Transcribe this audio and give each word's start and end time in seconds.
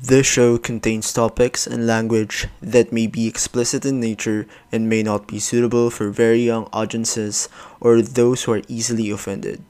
This 0.00 0.26
show 0.28 0.58
contains 0.58 1.12
topics 1.12 1.66
and 1.66 1.84
language 1.84 2.46
that 2.62 2.92
may 2.92 3.08
be 3.08 3.26
explicit 3.26 3.84
in 3.84 3.98
nature 3.98 4.46
and 4.70 4.88
may 4.88 5.02
not 5.02 5.26
be 5.26 5.40
suitable 5.40 5.90
for 5.90 6.10
very 6.10 6.38
young 6.38 6.68
audiences 6.72 7.48
or 7.80 8.00
those 8.00 8.44
who 8.44 8.52
are 8.52 8.62
easily 8.68 9.10
offended. 9.10 9.60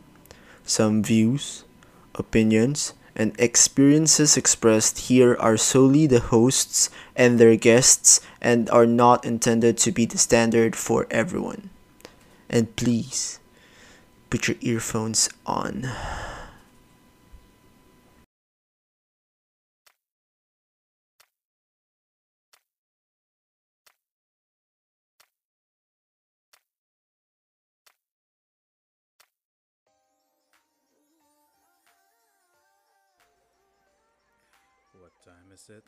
Some 0.65 1.03
views, 1.03 1.65
opinions, 2.15 2.93
and 3.17 3.35
experiences 3.41 4.37
expressed 4.37 5.09
here 5.09 5.35
are 5.41 5.57
solely 5.57 6.07
the 6.07 6.21
hosts 6.21 6.91
and 7.17 7.41
their 7.41 7.57
guests 7.57 8.21
and 8.39 8.69
are 8.69 8.87
not 8.87 9.25
intended 9.25 9.79
to 9.79 9.93
be 9.93 10.05
the 10.05 10.19
standard 10.19 10.77
for 10.77 11.07
everyone. 11.11 11.71
And 12.51 12.77
please, 12.77 13.41
put 14.29 14.47
your 14.47 14.59
earphones 14.61 15.31
on. 15.47 15.89
It? 35.71 35.85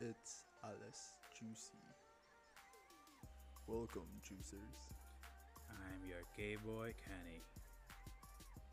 It's 0.00 0.46
Alice 0.62 1.14
Juicy. 1.34 1.82
Welcome, 3.66 4.06
juicers. 4.22 4.82
I'm 5.68 6.06
your 6.06 6.22
gay 6.36 6.56
boy 6.56 6.94
Kenny. 7.02 7.42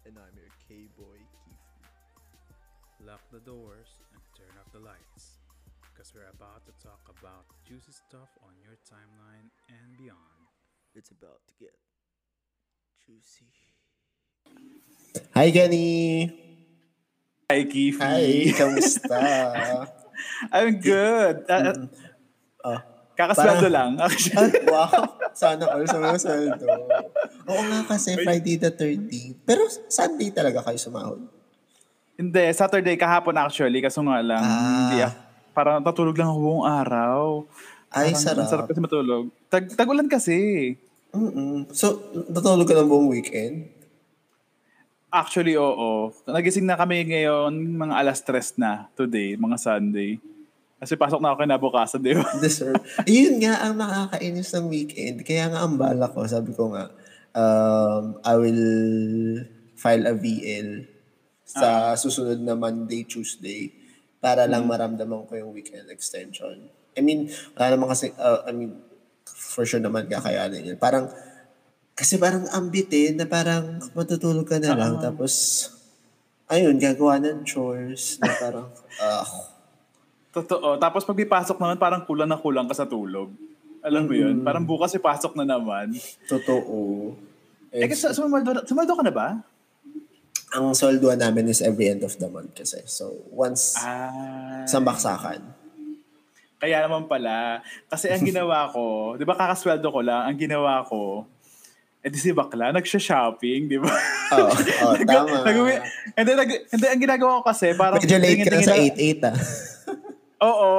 And 0.06 0.18
I'm 0.18 0.38
your 0.38 0.54
K 0.68 0.88
boy 0.98 1.18
Keith. 1.18 3.08
Lock 3.08 3.22
the 3.32 3.40
doors 3.40 3.90
and 4.14 4.22
turn 4.38 4.54
off 4.62 4.72
the 4.72 4.80
lights. 4.80 5.42
Because 5.94 6.14
we're 6.14 6.30
about 6.30 6.66
to 6.66 6.74
talk 6.84 7.02
about 7.20 7.46
juicy 7.68 7.92
stuff 7.92 8.30
on 8.46 8.54
your 8.62 8.78
timeline 8.86 9.50
and 9.70 9.98
beyond. 9.98 10.46
It's 10.94 11.10
about 11.10 11.42
to 11.48 11.54
get 11.60 11.74
juicy. 13.06 13.50
Hi, 15.34 15.50
Kenny! 15.50 16.55
Hi, 17.46 17.62
Kifi. 17.62 18.02
Hi, 18.02 18.50
kamusta? 18.58 19.22
I'm 20.56 20.82
good. 20.82 21.46
Uh, 21.46 21.78
Mm. 21.78 21.86
Ah, 22.66 22.82
kakasweldo 23.14 23.70
lang. 23.70 23.94
ah, 24.02 24.10
wow, 24.66 24.90
sana 25.38 25.70
all 25.70 25.86
sa 25.86 26.02
mga 26.02 26.18
sweldo. 26.18 26.66
Oo 27.46 27.62
nga 27.62 27.86
kasi 27.86 28.18
Friday 28.18 28.58
the 28.58 28.74
13th. 28.74 29.46
Pero 29.46 29.62
Sunday 29.86 30.34
talaga 30.34 30.66
kayo 30.66 30.82
sumahod. 30.82 31.22
Hindi, 32.18 32.42
Saturday 32.50 32.98
kahapon 32.98 33.38
actually. 33.38 33.78
Kaso 33.78 34.02
nga 34.02 34.18
lang, 34.18 34.42
Ah. 34.42 34.90
hindi. 34.90 35.06
Parang 35.54 35.86
natulog 35.86 36.18
lang 36.18 36.34
ako 36.34 36.40
buong 36.42 36.66
araw. 36.66 37.46
Ay, 37.94 38.18
Parang 38.18 38.26
sarap. 38.26 38.50
Sarap 38.50 38.66
kasi 38.66 38.82
matulog. 38.82 39.30
Tag 39.46 39.70
tagulan 39.78 40.10
kasi. 40.10 40.74
Mm-mm. 41.14 41.70
So, 41.70 42.02
natulog 42.26 42.66
ka 42.66 42.74
ng 42.74 42.90
buong 42.90 43.14
weekend? 43.14 43.70
Actually, 45.16 45.56
oo. 45.56 46.12
Nagising 46.28 46.68
na 46.68 46.76
kami 46.76 47.08
ngayon 47.08 47.56
mga 47.56 47.96
alas 48.04 48.20
tres 48.20 48.52
na 48.60 48.92
today, 49.00 49.40
mga 49.40 49.56
Sunday. 49.56 50.20
Kasi 50.76 51.00
pasok 51.00 51.24
na 51.24 51.32
ako 51.32 51.48
kinabukasan, 51.48 52.04
di 52.04 52.20
ba? 52.20 52.28
Deserve. 52.44 52.84
Yun 53.08 53.40
nga 53.40 53.64
ang 53.64 53.80
nakakainis 53.80 54.52
ng 54.52 54.68
weekend. 54.68 55.24
Kaya 55.24 55.48
nga 55.48 55.64
ang 55.64 55.80
bala 55.80 56.12
ko, 56.12 56.28
sabi 56.28 56.52
ko 56.52 56.76
nga, 56.76 56.92
um, 57.32 58.20
I 58.28 58.36
will 58.36 58.68
file 59.80 60.04
a 60.04 60.14
VL 60.20 60.84
sa 61.48 61.96
susunod 61.96 62.44
na 62.44 62.60
Monday, 62.60 63.08
Tuesday 63.08 63.72
para 64.20 64.44
lang 64.52 64.68
maramdaman 64.68 65.32
ko 65.32 65.40
yung 65.40 65.56
weekend 65.56 65.88
extension. 65.88 66.68
I 66.92 67.00
mean, 67.00 67.32
wala 67.56 67.80
naman 67.80 67.88
kasi, 67.88 68.12
uh, 68.20 68.44
I 68.44 68.52
mean, 68.52 68.76
for 69.24 69.64
sure 69.64 69.80
naman 69.80 70.12
kakayanin 70.12 70.76
yun. 70.76 70.80
Parang, 70.82 71.08
kasi 71.96 72.20
parang 72.20 72.44
ambit 72.52 72.92
eh, 72.92 73.16
na 73.16 73.24
parang 73.24 73.80
matutulog 73.96 74.44
ka 74.44 74.60
na 74.60 74.76
lang, 74.76 75.00
tapos, 75.00 75.66
ayun, 76.46 76.76
gagawa 76.76 77.18
ng 77.24 77.48
chores, 77.48 78.20
na 78.20 78.30
parang, 78.36 78.68
ah, 79.04 79.26
Totoo. 80.36 80.76
Tapos 80.76 81.08
pag 81.08 81.16
ipasok 81.16 81.56
naman, 81.64 81.80
parang 81.80 82.04
kulang 82.04 82.28
na 82.28 82.36
kulang 82.36 82.68
ka 82.68 82.76
sa 82.76 82.84
tulog. 82.84 83.32
Alam 83.80 84.04
mo 84.04 84.12
yun? 84.12 84.44
Parang 84.44 84.68
bukas 84.68 84.92
ipasok 84.92 85.32
na 85.40 85.48
naman. 85.48 85.96
totoo. 86.28 87.16
Eh, 87.72 87.88
kasi 87.88 88.12
sumaldo, 88.12 88.68
sumaldo 88.68 89.00
ka 89.00 89.04
na 89.08 89.16
ba? 89.16 89.28
ang 90.56 90.72
solduan 90.72 91.20
namin 91.20 91.52
is 91.52 91.60
every 91.60 91.92
end 91.92 92.00
of 92.00 92.16
the 92.16 92.32
month 92.32 92.56
kasi. 92.56 92.80
So, 92.88 93.12
once 93.28 93.76
Ah. 93.76 94.64
sa 94.64 94.80
baksakan. 94.80 95.44
Kaya 96.56 96.80
naman 96.88 97.12
pala. 97.12 97.60
Kasi 97.92 98.08
ang 98.08 98.24
ginawa 98.24 98.72
ko, 98.72 98.84
di 99.20 99.28
ba 99.28 99.36
kakasweldo 99.36 99.84
ko 99.92 100.00
lang, 100.00 100.32
ang 100.32 100.38
ginawa 100.40 100.80
ko, 100.88 101.28
eh 102.06 102.10
di 102.14 102.22
si 102.22 102.30
bakla, 102.30 102.70
nagsha-shopping, 102.70 103.66
di 103.66 103.82
ba? 103.82 103.90
Oo, 104.38 104.54
oh, 104.86 104.94
tama. 105.02 105.42
Nag- 105.42 105.82
hindi, 106.14 106.32
nag, 106.38 106.50
hindi, 106.70 106.86
ang 106.86 107.02
ginagawa 107.02 107.42
ko 107.42 107.50
kasi, 107.50 107.74
parang... 107.74 107.98
Medyo 107.98 108.22
late 108.22 108.46
ka 108.46 108.62
sa 108.62 108.78
lang- 108.78 108.94
8-8 108.94 109.26
ah. 109.26 109.36
Oo. 110.46 110.70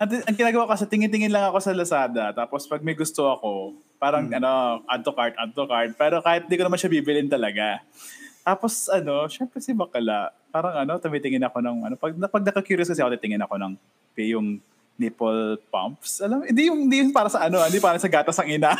Ang, 0.00 0.08
ang 0.24 0.36
ginagawa 0.40 0.64
ko 0.64 0.70
kasi, 0.72 0.88
tingin-tingin 0.88 1.28
lang 1.28 1.52
ako 1.52 1.60
sa 1.60 1.76
Lazada. 1.76 2.32
Tapos 2.32 2.64
pag 2.64 2.80
may 2.80 2.96
gusto 2.96 3.28
ako, 3.28 3.76
parang 4.00 4.32
Hmm. 4.32 4.40
ano, 4.40 4.50
add 4.88 5.04
to 5.04 5.12
cart, 5.12 5.36
add 5.36 5.52
to 5.52 5.68
cart. 5.68 5.92
Pero 6.00 6.24
kahit 6.24 6.48
di 6.48 6.56
ko 6.56 6.64
naman 6.64 6.80
siya 6.80 6.88
bibilin 6.88 7.28
talaga. 7.28 7.84
Tapos 8.40 8.88
ano, 8.88 9.28
syempre 9.28 9.60
si 9.60 9.76
Bakala, 9.76 10.32
parang 10.48 10.72
ano, 10.80 10.96
tumitingin 10.96 11.44
ako 11.44 11.60
ng, 11.60 11.76
ano, 11.84 11.94
pag, 12.00 12.16
pag 12.16 12.44
naka-curious 12.48 12.88
kasi 12.88 13.04
ako, 13.04 13.12
titingin 13.12 13.44
ako 13.44 13.60
ng 13.60 13.72
yung 14.16 14.56
nipple 15.00 15.56
pumps. 15.72 16.20
Alam, 16.20 16.44
hindi 16.44 16.68
yung, 16.68 16.84
hindi 16.84 17.00
yung 17.00 17.16
para 17.16 17.32
sa 17.32 17.48
ano, 17.48 17.64
hindi 17.64 17.80
para 17.80 17.96
sa 17.96 18.12
gatas 18.12 18.36
ang 18.36 18.52
ina. 18.52 18.76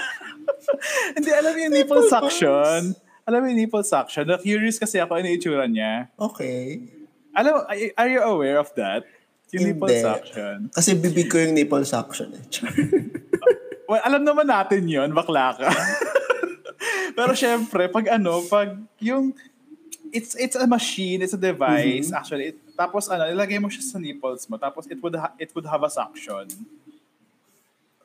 hindi, 1.16 1.30
alam 1.32 1.56
yung 1.56 1.72
nipple, 1.72 2.04
suction. 2.04 2.92
Alam 3.24 3.38
mo 3.40 3.46
yung 3.48 3.60
nipple 3.64 3.86
suction. 3.88 4.28
Na-curious 4.28 4.76
kasi 4.76 5.00
ako, 5.00 5.16
ano 5.16 5.32
yung 5.32 5.38
itsura 5.40 5.64
niya. 5.64 6.12
Okay. 6.20 6.84
Alam, 7.32 7.64
are 7.96 8.10
you 8.12 8.20
aware 8.20 8.60
of 8.60 8.68
that? 8.76 9.08
Yung 9.56 9.64
nipple 9.72 9.88
Hindi. 9.88 10.04
suction. 10.04 10.56
Kasi 10.70 10.94
bibig 10.94 11.32
ko 11.32 11.40
yung 11.40 11.56
nipple 11.56 11.82
suction 11.88 12.36
eh. 12.36 12.44
Well, 13.90 14.06
alam 14.06 14.22
naman 14.22 14.46
natin 14.46 14.86
yon 14.86 15.10
bakla 15.10 15.50
ka. 15.58 15.66
Pero 17.18 17.34
syempre, 17.34 17.90
pag 17.90 18.06
ano, 18.14 18.38
pag 18.46 18.78
yung, 19.02 19.34
it's 20.14 20.38
it's 20.38 20.54
a 20.54 20.62
machine, 20.62 21.26
it's 21.26 21.34
a 21.34 21.42
device, 21.42 22.14
actually. 22.14 22.54
It, 22.54 22.62
tapos 22.80 23.04
ano, 23.06 23.28
ilagay 23.28 23.60
mo 23.60 23.68
siya 23.68 23.84
sa 23.84 24.00
nipples 24.00 24.48
mo, 24.48 24.56
tapos 24.56 24.88
it 24.88 24.96
would 24.96 25.12
ha- 25.12 25.36
it 25.36 25.52
would 25.52 25.68
have 25.68 25.84
a 25.84 25.90
suction. 25.90 26.48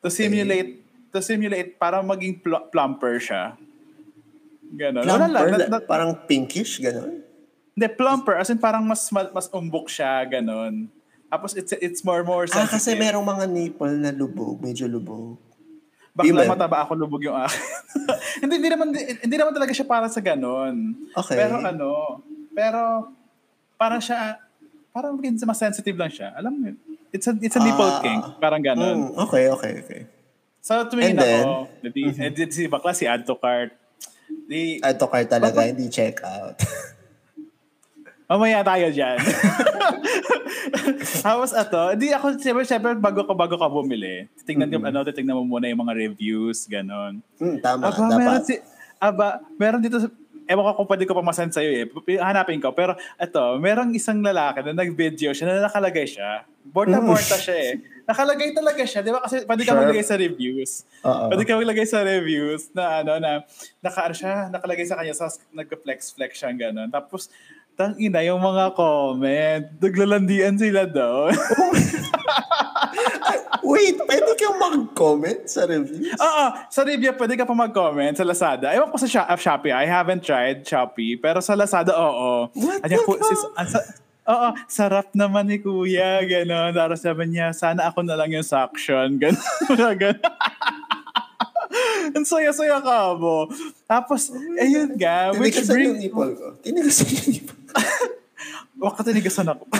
To 0.03 0.11
simulate, 0.11 0.83
to 1.09 1.19
simulate, 1.19 1.79
para 1.79 2.03
maging 2.03 2.37
pl- 2.37 2.67
plumper 2.67 3.15
siya. 3.17 3.55
Ganon. 4.67 5.07
Wala 5.07 5.25
lang. 5.25 5.43
Plumper, 5.47 5.59
na- 5.63 5.71
na- 5.71 5.85
parang 5.87 6.11
pinkish, 6.27 6.77
gano'n. 6.77 7.23
Hindi, 7.71 7.87
plumper, 7.89 8.35
as 8.35 8.49
in 8.49 8.59
parang 8.59 8.83
mas 8.83 9.07
ma- 9.09 9.31
mas 9.31 9.47
umbok 9.49 9.87
siya, 9.87 10.23
ganon. 10.25 10.91
Tapos 11.25 11.55
it's 11.55 11.71
it's 11.79 12.01
more 12.03 12.21
more 12.21 12.43
Ah, 12.45 12.67
sensitive. 12.67 12.75
kasi 12.75 12.91
merong 12.93 13.23
mga 13.23 13.45
nipple 13.47 13.95
na 13.95 14.11
lubog, 14.11 14.59
medyo 14.59 14.85
lubog. 14.85 15.39
Bakla 16.11 16.31
Female. 16.31 16.47
mataba 16.49 16.77
ako 16.79 16.91
lubog 16.95 17.19
yung 17.21 17.35
akin. 17.35 17.59
hindi, 18.43 18.53
hindi 18.55 18.69
naman 18.71 18.87
hindi 18.95 19.35
naman 19.35 19.51
talaga 19.51 19.71
siya 19.71 19.83
para 19.83 20.07
sa 20.07 20.19
ganon. 20.19 20.95
Okay. 21.11 21.35
Pero 21.35 21.59
ano, 21.59 22.19
pero 22.51 23.11
parang 23.75 23.99
siya 23.99 24.39
parang 24.95 25.19
mas 25.19 25.59
sensitive 25.59 25.99
lang 25.99 26.07
siya. 26.07 26.31
Alam 26.31 26.51
mo? 26.55 26.71
It's 27.11 27.27
a 27.27 27.35
it's 27.43 27.55
a 27.55 27.59
nipple 27.59 27.83
Ah. 27.83 27.99
kink, 27.99 28.23
parang 28.39 28.63
ganon. 28.63 29.11
Mm, 29.11 29.23
okay, 29.27 29.51
okay, 29.51 29.73
okay. 29.83 30.01
So 30.63 30.87
tumingin 30.87 31.13
And 31.13 31.19
then? 31.19 31.43
ako, 31.43 31.53
di, 31.83 32.01
mm 32.07 32.47
si 32.47 32.63
bakla 32.71 32.95
si 32.95 33.03
add 33.03 33.27
to 33.27 33.35
cart. 33.35 33.75
Di, 34.47 34.79
Ito 34.79 35.05
card 35.05 35.27
talaga, 35.27 35.61
Pag- 35.61 35.75
hindi 35.75 35.91
check 35.91 36.23
out. 36.23 36.55
mamaya 38.25 38.65
tayo 38.65 38.89
dyan. 38.89 39.21
Tapos 41.21 41.53
ato, 41.53 41.93
hindi 41.93 42.09
ako, 42.09 42.41
siyempre, 42.41 42.65
siyempre, 42.65 42.97
bago 42.97 43.21
ka, 43.21 43.37
bago 43.37 43.53
ka 43.53 43.69
bumili, 43.69 44.25
titingnan, 44.41 44.71
mm 44.71 44.89
ano, 44.89 45.05
titingnan 45.05 45.37
mo 45.37 45.43
muna 45.45 45.69
yung 45.69 45.85
mga 45.85 45.93
reviews, 45.93 46.65
ganon. 46.65 47.21
Hmm, 47.37 47.61
tama, 47.61 47.85
Aba, 47.85 48.01
meron 48.09 48.41
dapat. 48.41 48.43
si, 48.43 48.55
aba, 48.97 49.27
meron 49.61 49.81
dito 49.83 50.01
ewan 50.45 50.63
ko 50.63 50.71
kung 50.77 50.89
pwede 50.89 51.03
ko 51.03 51.13
pa 51.13 51.21
masend 51.21 51.51
sa'yo 51.51 51.69
eh. 51.71 51.85
Hanapin 52.17 52.57
ko. 52.57 52.71
Pero 52.71 52.93
ito, 53.15 53.43
merong 53.57 53.93
isang 53.93 54.21
lalaki 54.21 54.61
na 54.61 54.77
nag-video 54.77 55.31
siya 55.31 55.45
na 55.49 55.65
nakalagay 55.65 56.05
siya. 56.05 56.45
Borta-borta 56.65 57.35
siya 57.35 57.55
eh. 57.55 57.73
Nakalagay 58.05 58.53
talaga 58.53 58.83
siya. 58.85 59.01
Di 59.01 59.09
ba? 59.09 59.19
Kasi 59.19 59.41
pwede 59.43 59.61
ka 59.61 59.73
Sure. 59.73 59.81
maglagay 59.81 60.05
sa 60.05 60.15
reviews. 60.15 60.71
Oo. 61.01 61.25
Pwede 61.29 61.43
ka 61.43 61.57
maglagay 61.57 61.85
sa 61.85 61.99
reviews 62.01 62.69
na 62.71 63.01
ano 63.01 63.11
na 63.17 63.31
naka, 63.81 63.99
ano 64.05 64.13
siya, 64.13 64.33
nakalagay 64.49 64.85
sa 64.85 64.95
kanya 64.95 65.13
sa 65.13 65.25
nagka-flex-flex 65.51 66.31
siya 66.35 66.53
gano'n. 66.53 66.89
Tapos, 66.89 67.33
tang 67.75 67.97
ina 67.99 68.23
yung 68.23 68.39
mga 68.39 68.71
comment. 68.71 69.65
Naglalandian 69.77 70.55
sila 70.55 70.85
daw. 70.85 71.27
Wait, 73.65 73.99
pwede 73.99 74.31
kang 74.35 74.55
mag-comment 74.55 75.43
sa 75.43 75.63
reviews? 75.63 76.15
Oo, 76.15 76.43
sa 76.67 76.81
review 76.81 77.11
pwede 77.11 77.33
ka 77.33 77.43
pa 77.43 77.51
mag-comment 77.51 78.11
sa 78.11 78.21
Lazada. 78.21 78.69
Ewan 78.69 78.87
ko 78.87 78.95
sa 78.95 79.05
Sha- 79.05 79.25
uh, 79.25 79.35
Shopee, 79.35 79.69
I 79.69 79.83
haven't 79.83 80.21
tried 80.21 80.61
Shopee, 80.61 81.15
pero 81.15 81.39
sa 81.39 81.53
Lazada, 81.53 81.91
oo. 81.91 82.47
What 82.51 82.79
Ano, 82.79 82.93
the 82.93 83.25
sis- 83.25 83.51
ang, 83.53 83.67
sa- 83.67 83.85
Oo, 84.25 84.47
sarap 84.65 85.11
naman 85.11 85.45
ni 85.45 85.57
kuya, 85.57 86.23
gano'n. 86.23 86.71
Tapos 86.71 86.99
sabi 86.99 87.27
niya, 87.27 87.51
sana 87.51 87.85
ako 87.85 88.01
na 88.01 88.13
lang 88.13 88.29
yung 88.29 88.41
suction, 88.41 89.15
gano'n. 89.21 89.95
gano'n. 89.95 90.17
Ang 92.11 92.23
saya-saya 92.23 92.79
ka 92.79 93.13
mo. 93.13 93.45
Tapos, 93.83 94.31
ayun 94.55 94.95
nga, 94.95 95.29
Tinigasan 95.29 95.75
yung 95.75 95.93
brings... 95.93 96.01
nipple 96.01 96.31
ko. 96.33 96.45
Tinigasan 96.59 97.07
yung 97.11 97.27
nipple 97.33 97.59
ko. 97.59 97.69
Baka 98.81 98.97
tinigasan 99.03 99.47
ako. 99.47 99.63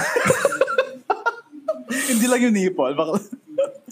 Hindi 2.07 2.25
lang 2.25 2.39
yung 2.41 2.55
nipple. 2.55 2.93
Baka... 2.93 3.09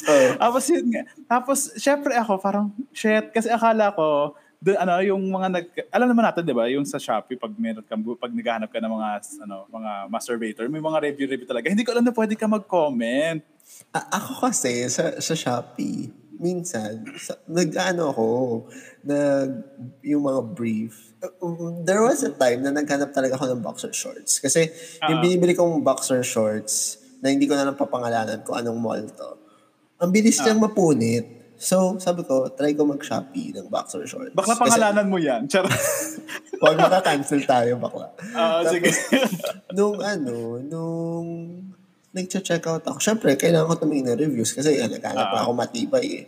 Oo. 0.08 0.28
Tapos 0.38 0.64
yun 0.68 0.86
nga. 0.92 1.04
Tapos, 1.28 1.60
syempre 1.78 2.14
ako, 2.16 2.40
parang, 2.40 2.72
shit, 2.92 3.32
kasi 3.32 3.48
akala 3.48 3.92
ko, 3.94 4.36
dun, 4.64 4.80
ano, 4.80 5.04
yung 5.04 5.20
mga 5.28 5.48
nag... 5.52 5.66
Alam 5.92 6.08
naman 6.12 6.24
natin, 6.24 6.48
di 6.48 6.56
ba, 6.56 6.72
yung 6.72 6.88
sa 6.88 6.96
Shopee, 6.96 7.36
pag 7.36 7.52
meron 7.60 7.84
ka, 7.84 7.96
pag 8.16 8.32
naghahanap 8.32 8.72
ka 8.72 8.80
ng 8.80 8.94
mga, 8.96 9.10
ano, 9.44 9.68
mga 9.68 9.92
masturbator, 10.08 10.66
may 10.72 10.80
mga 10.80 10.98
review-review 11.12 11.48
talaga. 11.48 11.68
Hindi 11.68 11.84
ko 11.84 11.92
alam 11.92 12.08
na 12.08 12.16
pwede 12.16 12.40
ka 12.40 12.48
mag-comment. 12.48 13.44
A- 13.92 14.10
ako 14.24 14.48
kasi, 14.48 14.88
sa, 14.88 15.20
sa 15.20 15.36
Shopee, 15.36 16.08
minsan, 16.40 17.04
sa, 17.20 17.36
nag-ano 17.44 18.16
ako, 18.16 18.28
nag, 19.04 19.50
yung 20.00 20.24
mga 20.24 20.42
brief. 20.56 21.12
Uh, 21.20 21.84
There 21.84 22.00
was 22.00 22.24
a 22.24 22.32
time 22.32 22.64
na 22.64 22.72
naghanap 22.72 23.12
talaga 23.12 23.36
ako 23.36 23.52
ng 23.52 23.62
boxer 23.64 23.92
shorts. 23.92 24.40
Kasi 24.40 24.72
yung 25.08 25.20
Ah. 25.20 25.24
binibili 25.24 25.56
kong 25.56 25.84
boxer 25.84 26.24
shorts, 26.24 27.04
na 27.24 27.32
hindi 27.32 27.48
ko 27.48 27.56
na 27.56 27.64
lang 27.64 27.80
papangalanan 27.80 28.44
kung 28.44 28.60
anong 28.60 28.80
mall 28.80 29.00
to, 29.00 29.43
ang 29.98 30.10
bilis 30.10 30.38
Ah. 30.38 30.44
niyang 30.46 30.62
mapunit. 30.62 31.26
So, 31.56 31.96
sabi 31.96 32.22
ko, 32.22 32.50
try 32.50 32.74
ko 32.74 32.84
mag-Shopee 32.84 33.54
ng 33.54 33.68
boxer 33.68 34.04
shorts. 34.04 34.34
Bakla 34.34 34.52
Kasi- 34.52 34.62
pangalanan 34.68 35.08
mo 35.08 35.16
yan. 35.16 35.48
Char. 35.48 35.64
Huwag 36.60 36.76
maka-cancel 36.78 37.44
tayo, 37.44 37.78
bakla. 37.78 38.12
Ah, 38.32 38.64
sige. 38.64 38.92
nung 39.78 39.96
ano, 39.98 40.60
nung 40.60 41.28
nag-check 42.10 42.62
out 42.64 42.84
ako, 42.84 43.00
syempre, 43.00 43.34
kailangan 43.34 43.70
ko 43.70 43.76
tumingin 43.80 44.12
ng 44.12 44.20
reviews 44.20 44.52
kasi 44.52 44.76
uh, 44.76 44.86
naghanap 44.86 45.24
Ah. 45.24 45.32
na 45.32 45.42
ako 45.42 45.52
matibay 45.54 46.06
eh. 46.14 46.26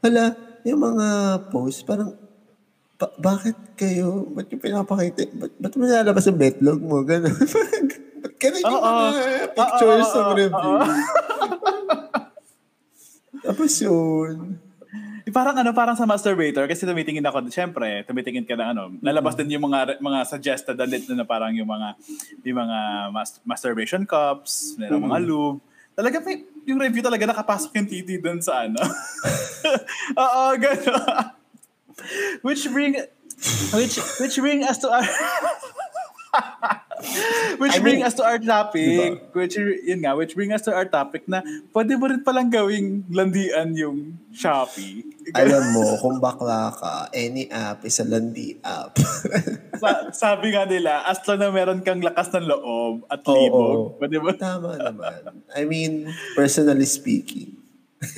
Hala, 0.00 0.32
yung 0.62 0.80
mga 0.80 1.06
posts, 1.50 1.84
parang, 1.84 2.16
ba- 2.96 3.16
bakit 3.16 3.56
kayo, 3.74 4.24
ba't 4.28 4.48
yung 4.48 4.60
pinapakita, 4.60 5.28
ba't, 5.30 5.52
ba't 5.54 5.72
mo 5.74 5.84
nilalabas 5.84 6.24
yung 6.24 6.40
betlog 6.40 6.80
mo, 6.80 7.04
gano'n. 7.06 7.36
ba't 8.16 8.34
ganun 8.34 8.60
yung 8.60 8.74
Oo. 8.74 8.88
mga 8.96 9.08
pictures 9.52 10.08
ng 10.08 10.20
oo, 10.22 10.32
review? 10.34 10.72
oo. 10.72 10.88
Tapos 13.50 13.74
yun, 13.82 14.62
parang 15.34 15.58
ano, 15.58 15.74
parang 15.74 15.98
sa 15.98 16.06
masturbator, 16.06 16.70
kasi 16.70 16.86
tumitingin 16.86 17.26
ako, 17.26 17.50
syempre, 17.50 18.06
tumitingin 18.06 18.46
ka 18.46 18.54
na 18.54 18.70
ano, 18.70 18.94
lalabas 19.02 19.34
din 19.34 19.58
yung 19.58 19.66
mga 19.66 19.98
mga 19.98 20.20
suggested 20.22 20.78
na 20.78 20.86
lit 20.86 21.02
na 21.10 21.26
parang 21.26 21.50
yung 21.50 21.66
mga 21.66 21.98
yung 22.46 22.58
mga 22.62 22.78
mas- 23.10 23.42
masturbation 23.42 24.06
cups, 24.06 24.78
meron 24.78 25.02
mga 25.02 25.18
lube. 25.26 25.58
Talaga 25.98 26.22
may, 26.22 26.46
yung 26.62 26.78
review 26.78 27.02
talaga 27.02 27.26
nakapasok 27.26 27.74
yung 27.74 27.88
titi 27.90 28.22
doon 28.22 28.38
sa 28.38 28.70
ano. 28.70 28.78
Oo, 30.22 30.44
gano'n. 30.54 31.34
which 32.46 32.64
bring 32.72 32.96
which 33.76 34.00
which 34.22 34.36
bring 34.40 34.64
us 34.64 34.78
to 34.78 34.88
our 34.88 35.04
which 37.62 37.76
I 37.76 37.82
bring 37.82 38.00
mean, 38.00 38.08
us 38.08 38.14
to 38.16 38.24
our 38.24 38.38
topic 38.38 38.84
diba? 38.84 39.34
which 39.36 39.54
yun 39.58 40.00
nga 40.04 40.12
which 40.16 40.32
bring 40.36 40.52
us 40.52 40.62
to 40.64 40.72
our 40.72 40.86
topic 40.86 41.26
na 41.26 41.42
pwede 41.72 41.96
mo 41.96 42.08
rin 42.08 42.22
palang 42.22 42.48
gawing 42.48 43.04
landian 43.10 43.74
yung 43.76 44.18
Shopee 44.30 45.10
alam 45.30 45.64
mo, 45.76 45.84
kung 46.00 46.18
bakla 46.18 46.72
ka, 46.74 47.06
any 47.14 47.46
app 47.52 47.84
is 47.84 48.00
a 48.00 48.06
landi 48.08 48.58
app. 48.64 48.96
Sa- 49.82 50.10
sabi 50.10 50.52
nga 50.56 50.64
nila 50.66 51.04
as 51.06 51.20
long 51.28 51.38
na 51.40 51.52
meron 51.52 51.80
kang 51.84 52.02
lakas 52.02 52.32
ng 52.34 52.48
loob 52.48 53.06
at 53.08 53.22
Oo. 53.24 53.32
libog 53.36 53.80
pwede 54.00 54.16
mo 54.18 54.32
Tama 54.34 54.76
naman. 54.80 55.44
I 55.54 55.64
mean, 55.68 56.08
personally 56.34 56.88
speaking. 56.88 57.56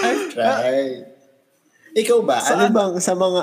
I've 0.00 0.24
tried. 0.34 1.06
Ikaw 1.94 2.18
ba? 2.24 2.38
Ano 2.40 2.64
Saan? 2.66 2.72
bang 2.74 2.94
sa 3.02 3.12
mga 3.14 3.42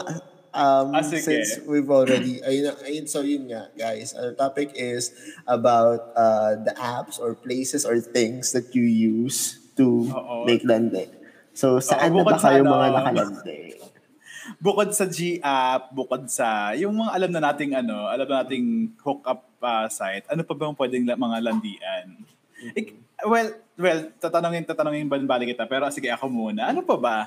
um 0.57 0.89
Ah, 0.91 1.05
sige. 1.05 1.21
since 1.21 1.61
we've 1.63 1.87
already 1.87 2.41
ayun, 2.41 2.63
na- 2.67 2.81
ayun 2.83 3.05
so 3.05 3.21
yun 3.21 3.45
nga 3.45 3.69
guys 3.77 4.17
our 4.17 4.33
topic 4.33 4.73
is 4.73 5.13
about 5.45 6.09
uh 6.17 6.57
the 6.57 6.73
apps 6.73 7.21
or 7.21 7.37
places 7.37 7.85
or 7.85 8.01
things 8.01 8.51
that 8.51 8.73
you 8.73 8.83
use 8.83 9.61
to 9.77 10.09
Oo. 10.09 10.43
make 10.43 10.65
lande. 10.65 11.05
So 11.53 11.77
saan 11.77 12.09
na 12.09 12.17
bukod 12.17 12.33
ba 12.33 12.41
kayo 12.41 12.61
ano, 12.65 12.73
mga 12.73 12.87
nakalande? 12.91 13.57
bukod 14.65 14.89
sa 14.95 15.05
G-app, 15.05 15.91
bukod 15.91 16.25
sa 16.27 16.73
yung 16.73 16.95
mga 16.95 17.11
alam 17.13 17.31
na 17.31 17.41
nating 17.43 17.71
ano, 17.75 18.09
alam 18.09 18.25
na 18.25 18.41
nating 18.41 18.97
hook 18.97 19.21
up 19.27 19.45
uh, 19.61 19.85
site, 19.87 20.25
ano 20.29 20.41
pa 20.41 20.53
bang 20.53 20.73
pwedeng 20.73 21.05
la- 21.05 21.19
mga 21.19 21.37
landian? 21.45 22.07
Ik- 22.73 22.97
well, 23.25 23.49
well, 23.77 23.99
tatanungin 24.17 24.65
tatanungin 24.65 25.05
ba 25.05 25.19
bali 25.19 25.53
kita, 25.53 25.69
pero 25.69 25.85
sige 25.93 26.09
ako 26.09 26.25
muna. 26.25 26.73
Ano 26.73 26.81
pa 26.81 26.95
ba? 26.97 27.17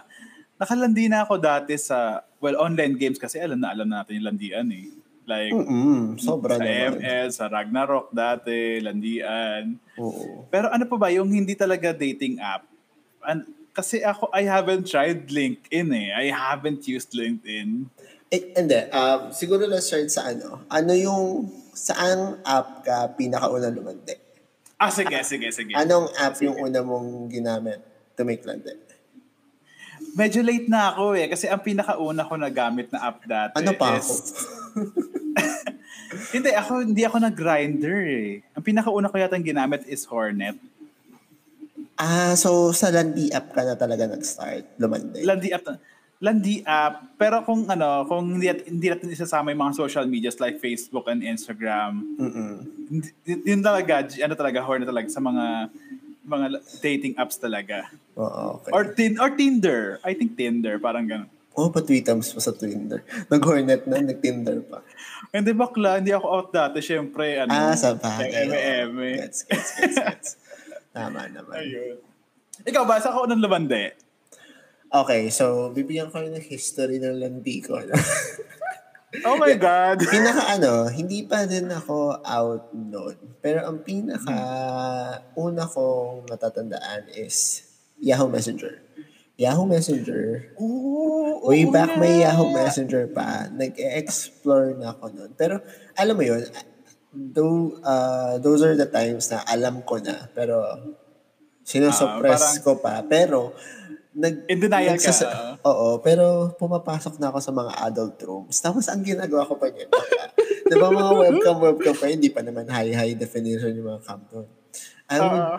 Nakalandi 0.59 1.07
na 1.09 1.23
ako 1.25 1.39
dati 1.39 1.77
sa 1.79 2.21
well, 2.41 2.57
online 2.59 2.97
games 2.97 3.21
kasi 3.21 3.39
alam 3.39 3.61
na 3.61 3.71
alam 3.71 3.87
na 3.87 4.03
natin 4.03 4.19
yung 4.19 4.27
landian 4.33 4.69
eh. 4.73 4.89
Like 5.29 5.53
Mm, 5.55 6.19
sobra 6.19 6.59
sa 6.59 6.65
naman. 6.67 6.99
ML, 6.99 7.27
sa 7.31 7.45
Ragnarok 7.47 8.11
dati, 8.11 8.81
landian. 8.83 9.79
Oo. 9.95 10.49
Pero 10.51 10.73
ano 10.73 10.89
pa 10.89 10.97
ba 10.99 11.09
yung 11.13 11.31
hindi 11.31 11.55
talaga 11.55 11.95
dating 11.95 12.41
app? 12.43 12.67
An- 13.23 13.47
kasi 13.71 14.03
ako, 14.03 14.27
I 14.35 14.51
haven't 14.51 14.91
tried 14.91 15.31
LinkedIn 15.31 15.89
eh. 15.95 16.11
I 16.11 16.35
haven't 16.35 16.83
used 16.91 17.15
LinkedIn. 17.15 17.87
Eh, 18.31 18.43
hindi. 18.59 18.81
Um, 18.91 19.31
siguro 19.31 19.63
let's 19.71 19.87
start 19.87 20.11
sa 20.11 20.27
ano. 20.35 20.67
Ano 20.67 20.91
yung, 20.91 21.47
saan 21.71 22.43
app 22.43 22.83
ka 22.83 23.15
pinakauna 23.15 23.71
lumande? 23.71 24.19
Ah, 24.75 24.91
sige, 24.91 25.15
sige, 25.23 25.55
sige. 25.55 25.73
Anong 25.79 26.11
app 26.19 26.35
yung 26.43 26.59
una 26.59 26.83
mong 26.83 27.31
ginamit 27.31 27.79
to 28.19 28.27
make 28.27 28.43
lande? 28.43 28.75
Medyo 30.13 30.41
late 30.43 30.67
na 30.67 30.91
ako 30.91 31.15
eh. 31.15 31.27
Kasi 31.27 31.47
ang 31.47 31.63
pinakauna 31.63 32.27
ko 32.27 32.35
na 32.35 32.51
gamit 32.51 32.91
na 32.91 33.11
app 33.11 33.23
dati 33.23 33.55
Ano 33.57 33.73
pa 33.75 33.97
is... 33.97 34.07
ako? 34.07 34.13
hindi, 36.35 36.51
ako, 36.51 36.73
hindi 36.83 37.03
ako 37.07 37.17
nag-grinder 37.21 37.99
eh. 38.05 38.31
Ang 38.55 38.65
pinakauna 38.65 39.11
ko 39.11 39.17
yata 39.17 39.39
ginamit 39.39 39.87
is 39.87 40.03
Hornet. 40.07 40.59
Ah, 41.95 42.33
so 42.33 42.73
sa 42.73 42.89
Landi 42.89 43.29
app 43.29 43.53
ka 43.53 43.61
na 43.61 43.77
talaga 43.77 44.09
nag-start 44.09 44.81
lumande? 44.81 45.21
Landi 45.21 45.53
app. 45.53 45.65
na- 45.69 45.81
Landi 46.21 46.61
app. 46.65 47.17
Pero 47.17 47.41
kung 47.45 47.65
ano, 47.65 48.05
kung 48.05 48.37
hindi, 48.37 48.49
hindi 48.69 48.93
natin 48.93 49.09
isasama 49.09 49.53
yung 49.53 49.63
mga 49.65 49.75
social 49.75 50.05
medias 50.05 50.37
like 50.37 50.61
Facebook 50.61 51.09
and 51.09 51.25
Instagram, 51.25 52.05
Mm-mm. 52.21 52.53
yun 53.25 53.65
talaga, 53.65 54.05
ano 54.05 54.35
talaga, 54.37 54.61
Hornet 54.61 54.85
talaga 54.85 55.09
sa 55.09 55.21
mga 55.21 55.73
mga 56.21 56.47
dating 56.79 57.15
apps 57.17 57.41
talaga. 57.41 57.89
Oo, 58.21 58.61
okay. 58.61 58.71
Or, 58.71 58.85
tin 58.93 59.17
or 59.17 59.33
Tinder. 59.33 59.97
I 60.03 60.13
think 60.13 60.37
Tinder, 60.37 60.77
parang 60.77 61.09
gano'n. 61.09 61.31
oh, 61.51 61.69
pa 61.69 61.81
tweetams 61.81 62.31
pa 62.31 62.41
sa 62.41 62.53
Tinder. 62.53 63.01
Nag-Hornet 63.27 63.85
na, 63.85 64.01
nag-Tinder 64.01 64.61
pa. 64.63 64.85
Hindi 65.29 65.53
bakla, 65.53 65.99
hindi 65.99 66.13
ako 66.13 66.27
out 66.27 66.49
dati. 66.51 66.79
Siyempre, 66.79 67.37
ano, 67.37 67.51
Ah, 67.51 67.73
sa 67.73 67.93
bagay. 67.93 68.29
like, 68.29 68.53
M&M 68.53 68.91
oo. 68.91 69.03
eh. 69.03 69.17
Gets, 69.19 69.39
gets, 69.45 69.71
gets, 69.75 69.97
gets. 69.99 70.29
Tama 70.95 71.27
naman. 71.27 71.57
Ayun. 71.57 71.97
Ikaw 72.61 72.83
ba, 72.85 73.01
sa 73.01 73.11
ako 73.11 73.25
nang 73.25 73.41
lumande? 73.41 73.97
Okay, 74.91 75.31
so 75.31 75.71
bibigyan 75.71 76.11
ko 76.11 76.19
ng 76.19 76.43
history 76.43 76.99
ng 76.99 77.17
landi 77.17 77.57
ko. 77.61 77.79
Oh 79.27 79.35
my 79.35 79.59
God! 79.59 79.99
pinaka 80.15 80.55
ano, 80.55 80.87
hindi 80.87 81.27
pa 81.27 81.43
din 81.43 81.67
ako 81.67 82.23
out 82.23 82.71
noon. 82.71 83.19
Pero 83.43 83.67
ang 83.67 83.83
pinaka 83.83 84.39
una 85.35 85.67
kong 85.67 86.31
natatandaan 86.31 87.11
is 87.11 87.67
Yahoo 88.01 88.29
Messenger. 88.29 88.81
Yahoo 89.37 89.65
Messenger. 89.65 90.53
Oo, 90.61 91.49
Way 91.49 91.65
oo 91.65 91.73
back 91.73 91.97
nga. 91.97 92.01
may 92.01 92.21
Yahoo 92.21 92.53
Messenger 92.53 93.09
pa. 93.09 93.49
Nag-explore 93.49 94.77
na 94.77 94.93
ako 94.93 95.05
noon. 95.11 95.33
Pero 95.33 95.65
alam 95.95 96.13
mo 96.13 96.21
yun, 96.21 96.45
though, 97.13 97.77
uh, 97.81 98.37
those 98.37 98.61
are 98.61 98.77
the 98.77 98.85
times 98.85 99.29
na 99.29 99.41
alam 99.45 99.81
ko 99.81 99.97
na. 99.97 100.29
Pero 100.33 100.61
sinusuppress 101.63 102.37
Ah, 102.37 102.47
parang- 102.53 102.65
ko 102.65 102.73
pa. 102.77 102.95
Pero 103.03 103.39
nag 104.11 104.45
In 104.45 104.59
denial 104.59 104.99
ka, 104.99 105.13
ah. 105.25 105.55
Oo, 105.63 106.03
pero 106.03 106.53
pumapasok 106.59 107.17
na 107.17 107.31
ako 107.31 107.39
sa 107.39 107.53
mga 107.55 107.73
adult 107.87 108.19
rooms. 108.21 108.57
Tapos 108.59 108.91
ang 108.91 109.01
ginagawa 109.01 109.47
ko 109.47 109.55
pa 109.55 109.71
niyan, 109.71 109.89
di 110.69 110.75
ba 110.75 110.91
mga 110.91 111.13
webcam, 111.17 111.57
webcam 111.63 111.95
pa, 111.95 112.07
hindi 112.11 112.29
pa 112.29 112.43
naman 112.43 112.67
high-high 112.67 113.15
definition 113.15 113.71
yung 113.71 113.89
mga 113.89 114.03
cam 114.03 114.21
doon. 114.27 114.49
I 115.07 115.17
would, 115.17 115.31
Oo. 115.33 115.57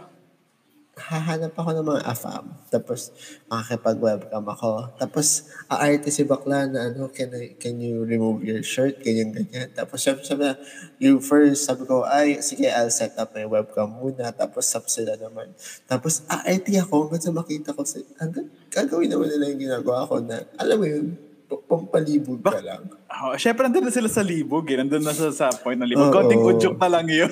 Hahanap 1.01 1.58
ako 1.58 1.70
ng 1.74 1.86
mga 1.89 2.01
AFAM. 2.05 2.46
Tapos, 2.70 3.10
makakipag-webcam 3.50 4.46
ako. 4.46 4.93
Tapos, 5.01 5.50
aarte 5.65 6.13
si 6.13 6.22
bakla 6.22 6.70
na, 6.70 6.93
ano, 6.93 7.10
can, 7.10 7.34
I, 7.34 7.58
can 7.58 7.81
you 7.81 8.05
remove 8.05 8.46
your 8.46 8.62
shirt? 8.62 9.01
Ganyan, 9.01 9.34
ganyan. 9.34 9.74
Tapos, 9.74 10.05
sabi 10.05 10.22
na, 10.38 10.53
you 11.01 11.17
first, 11.17 11.65
sabi 11.65 11.89
ko, 11.89 12.05
ay, 12.05 12.39
sige, 12.46 12.70
I'll 12.70 12.93
set 12.93 13.17
up 13.17 13.34
my 13.34 13.50
webcam 13.50 13.89
muna. 13.89 14.29
Tapos, 14.29 14.70
sub 14.70 14.86
sila 14.86 15.17
naman. 15.17 15.51
Tapos, 15.89 16.22
aarte 16.29 16.72
ako 16.77 17.10
hanggang 17.10 17.25
sa 17.25 17.34
makita 17.34 17.70
ko, 17.74 17.81
si, 17.81 18.05
hanggang 18.22 18.46
gagawin 18.70 19.10
naman 19.10 19.27
nila 19.34 19.50
yung 19.50 19.62
ginagawa 19.62 20.05
ko 20.05 20.22
na, 20.22 20.46
alam 20.55 20.77
mo 20.77 20.86
yun, 20.86 21.17
pampalibog 21.60 22.39
ka 22.43 22.60
lang. 22.63 22.88
Oh, 23.12 23.36
Siyempre, 23.36 23.67
nandun 23.67 23.91
na 23.91 23.93
sila 23.93 24.08
sa 24.08 24.24
libog 24.24 24.63
eh. 24.72 24.79
Nandun 24.79 25.03
na 25.03 25.12
sa, 25.12 25.31
sa 25.31 25.48
point 25.51 25.75
ng 25.75 25.88
libog. 25.88 26.08
Oo. 26.12 26.15
Konting 26.15 26.43
udyok 26.43 26.75
na 26.79 26.88
lang 26.88 27.08
yun. 27.08 27.31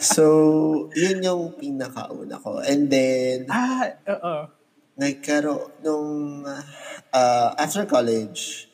So, 0.00 0.24
yun 0.92 1.24
yung 1.24 1.56
pinakauna 1.56 2.36
ko. 2.40 2.60
And 2.60 2.90
then, 2.90 3.48
ah, 3.48 3.88
oo. 4.04 4.34
nagkaroon 4.94 5.80
nung 5.82 6.44
uh, 6.44 7.48
after 7.56 7.88
college, 7.88 8.68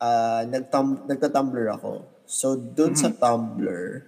uh, 0.00 0.44
nagtum- 0.48 1.06
nagta-Tumblr 1.08 1.66
ako. 1.80 2.04
So, 2.28 2.56
dun 2.56 2.96
sa 2.98 3.12
Tumblr, 3.12 4.04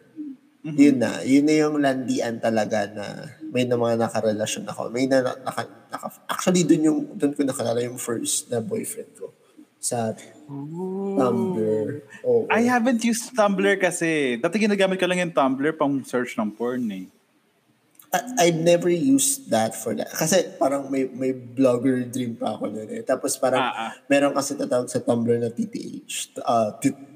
yun 0.67 0.99
na. 0.99 1.23
Yun 1.23 1.47
na 1.47 1.55
yung 1.57 1.77
landian 1.79 2.43
talaga 2.43 2.91
na 2.91 3.07
may 3.55 3.63
na 3.63 3.79
mga 3.79 4.03
nakarelasyon 4.03 4.67
ako. 4.67 4.91
May 4.91 5.07
na, 5.07 5.23
naka, 5.23 5.63
naka, 5.89 6.09
actually, 6.27 6.67
dun, 6.67 6.83
yung, 6.85 7.01
dun 7.15 7.33
ko 7.33 7.47
nakalala 7.47 7.81
yung 7.81 8.01
first 8.01 8.51
na 8.51 8.59
boyfriend 8.59 9.15
ko 9.15 9.31
sa 9.87 10.11
Tumblr. 10.47 12.03
Oo. 12.27 12.51
I 12.51 12.67
haven't 12.67 13.07
used 13.07 13.31
Tumblr 13.31 13.79
kasi. 13.79 14.35
Dati 14.37 14.59
ginagamit 14.59 14.99
ko 14.99 15.07
lang 15.07 15.23
yung 15.23 15.35
Tumblr 15.35 15.71
pang 15.75 16.03
search 16.03 16.35
ng 16.35 16.51
porn 16.51 16.91
eh. 16.91 17.07
I- 18.07 18.49
I've 18.49 18.61
never 18.63 18.87
used 18.89 19.51
that 19.51 19.75
for 19.75 19.95
that. 19.95 20.11
Kasi 20.11 20.55
parang 20.57 20.87
may 20.89 21.07
may 21.07 21.35
blogger 21.35 22.07
dream 22.07 22.35
pa 22.35 22.55
ako 22.55 22.71
noon 22.71 22.91
eh. 22.91 23.03
Tapos 23.03 23.35
parang 23.37 23.63
Ah, 23.63 23.91
ah. 23.91 23.93
meron 24.07 24.31
kasi 24.31 24.55
tatawag 24.55 24.87
sa 24.87 24.99
Tumblr 24.99 25.39
na 25.39 25.51
TTH. 25.51 26.35
Uh, 26.41 26.71
tit- 26.79 27.15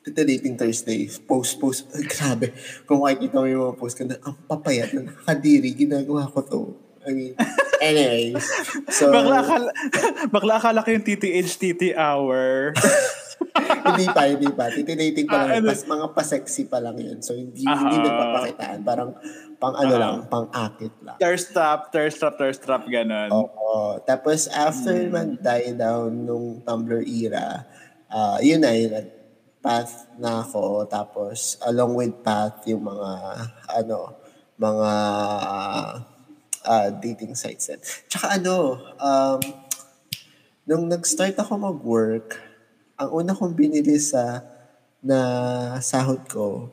Titillating 0.00 0.56
Thursday. 0.56 1.12
Post, 1.28 1.60
post. 1.60 1.84
Ay, 1.92 2.08
grabe. 2.08 2.56
Kung 2.88 3.04
makikita 3.04 3.36
mo 3.36 3.44
yung 3.44 3.64
mga 3.68 3.76
post 3.76 4.00
ko 4.00 4.08
na, 4.08 4.16
ang 4.24 4.32
papayat 4.48 4.96
na 4.96 5.12
nakadiri, 5.12 5.76
ginagawa 5.76 6.24
ko 6.24 6.40
to. 6.40 6.60
I 7.04 7.12
mean, 7.12 7.36
anyways. 7.80 8.44
So, 8.90 9.08
Bakla 9.08 9.40
akala, 9.40 9.70
bakla 10.34 10.54
akala 10.56 10.78
ko 10.82 10.90
yung 10.90 11.02
TTH 11.02 11.50
TT 11.56 11.82
hour. 11.94 12.74
hindi 13.88 14.06
pa, 14.06 14.22
hindi 14.26 14.48
pa. 14.50 14.68
Titillating 14.68 15.26
pa 15.26 15.36
Ah, 15.36 15.44
lang. 15.48 15.64
ano? 15.64 15.68
Pas, 15.72 15.82
mga 15.82 16.06
pa-sexy 16.12 16.62
pa 16.66 16.78
lang 16.78 16.96
yun. 16.96 17.18
So, 17.20 17.32
hindi, 17.32 17.64
Ah. 17.64 17.78
hindi 17.78 17.96
nagpapakitaan. 17.98 18.78
Parang 18.82 19.10
pang 19.56 19.74
ano 19.74 19.94
lang, 19.94 20.14
pang 20.26 20.48
akit 20.50 20.92
lang. 21.00 21.16
thirst 21.16 21.52
trap, 21.52 21.88
thirst 21.88 22.16
trap, 22.16 22.36
thirst 22.36 22.60
trap, 22.60 22.84
ganun. 22.86 23.28
Oo. 23.30 24.00
Tapos 24.02 24.48
after 24.48 24.96
Hmm. 24.96 25.12
mag-die 25.12 25.72
down 25.74 26.24
nung 26.24 26.60
Tumblr 26.60 27.00
era, 27.02 27.64
uh, 28.08 28.36
yun 28.40 28.60
na 28.60 28.72
yun. 28.72 29.04
Path 29.60 30.08
na 30.16 30.40
ako. 30.40 30.88
Tapos 30.88 31.60
along 31.62 31.92
with 31.94 32.16
Path, 32.20 32.64
yung 32.64 32.80
mga 32.82 33.10
ano, 33.70 34.16
mga 34.56 34.92
uh, 35.38 35.88
dating 37.00 37.32
sites. 37.34 37.68
din. 37.68 37.80
Tsaka 38.06 38.36
ano, 38.36 38.76
um, 38.96 39.40
nung 40.64 40.84
nag-start 40.86 41.34
ako 41.34 41.56
mag-work, 41.56 42.36
ang 42.94 43.10
una 43.10 43.32
kong 43.32 43.56
binili 43.56 43.96
sa 43.96 44.44
na 45.00 45.18
sahod 45.80 46.20
ko 46.28 46.68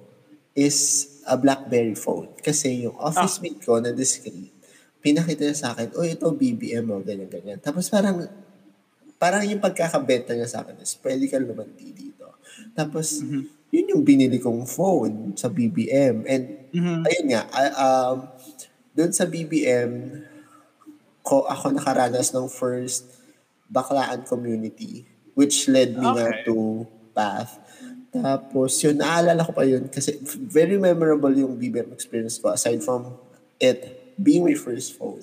is 0.52 1.08
a 1.24 1.40
BlackBerry 1.40 1.96
phone. 1.96 2.28
Kasi 2.38 2.84
yung 2.84 3.00
office 3.00 3.40
mate 3.40 3.64
ko 3.64 3.80
na 3.80 3.96
discreet, 3.96 4.52
pinakita 5.00 5.48
niya 5.48 5.56
sa 5.56 5.70
akin, 5.72 5.96
oh, 5.96 6.04
ito 6.04 6.28
BBM 6.28 6.84
mo, 6.84 7.00
ganyan, 7.00 7.32
ganyan. 7.32 7.60
Tapos 7.62 7.88
parang, 7.88 8.28
parang 9.16 9.48
yung 9.48 9.64
pagkakabenta 9.64 10.36
niya 10.36 10.50
sa 10.50 10.62
akin 10.62 10.84
is, 10.84 11.00
pwede 11.00 11.24
ka 11.26 11.40
lumanti 11.40 11.96
dito. 11.96 12.36
Tapos, 12.76 13.24
yun 13.68 13.92
yung 13.96 14.04
binili 14.04 14.38
kong 14.38 14.68
phone 14.68 15.32
sa 15.34 15.48
BBM. 15.48 16.28
And, 16.28 16.44
ayun 17.06 17.28
nga, 17.32 17.42
I- 17.50 17.76
um, 17.78 18.16
doon 18.98 19.14
sa 19.14 19.30
BBM, 19.30 20.26
ko, 21.22 21.46
ako 21.46 21.78
nakaranas 21.78 22.34
ng 22.34 22.50
first 22.50 23.06
baklaan 23.70 24.26
community, 24.26 25.06
which 25.38 25.70
led 25.70 25.94
me 25.94 26.08
nga 26.08 26.34
Okay. 26.34 26.50
to 26.50 26.88
Path. 27.14 27.62
Tapos, 28.10 28.82
yun, 28.82 28.98
naalala 28.98 29.46
ko 29.46 29.54
pa 29.54 29.62
yun 29.62 29.86
kasi 29.92 30.18
very 30.50 30.82
memorable 30.82 31.30
yung 31.30 31.54
BBM 31.54 31.94
experience 31.94 32.42
ko 32.42 32.50
aside 32.50 32.82
from 32.82 33.14
it 33.62 33.86
being 34.18 34.42
my 34.42 34.58
first 34.58 34.98
phone. 34.98 35.22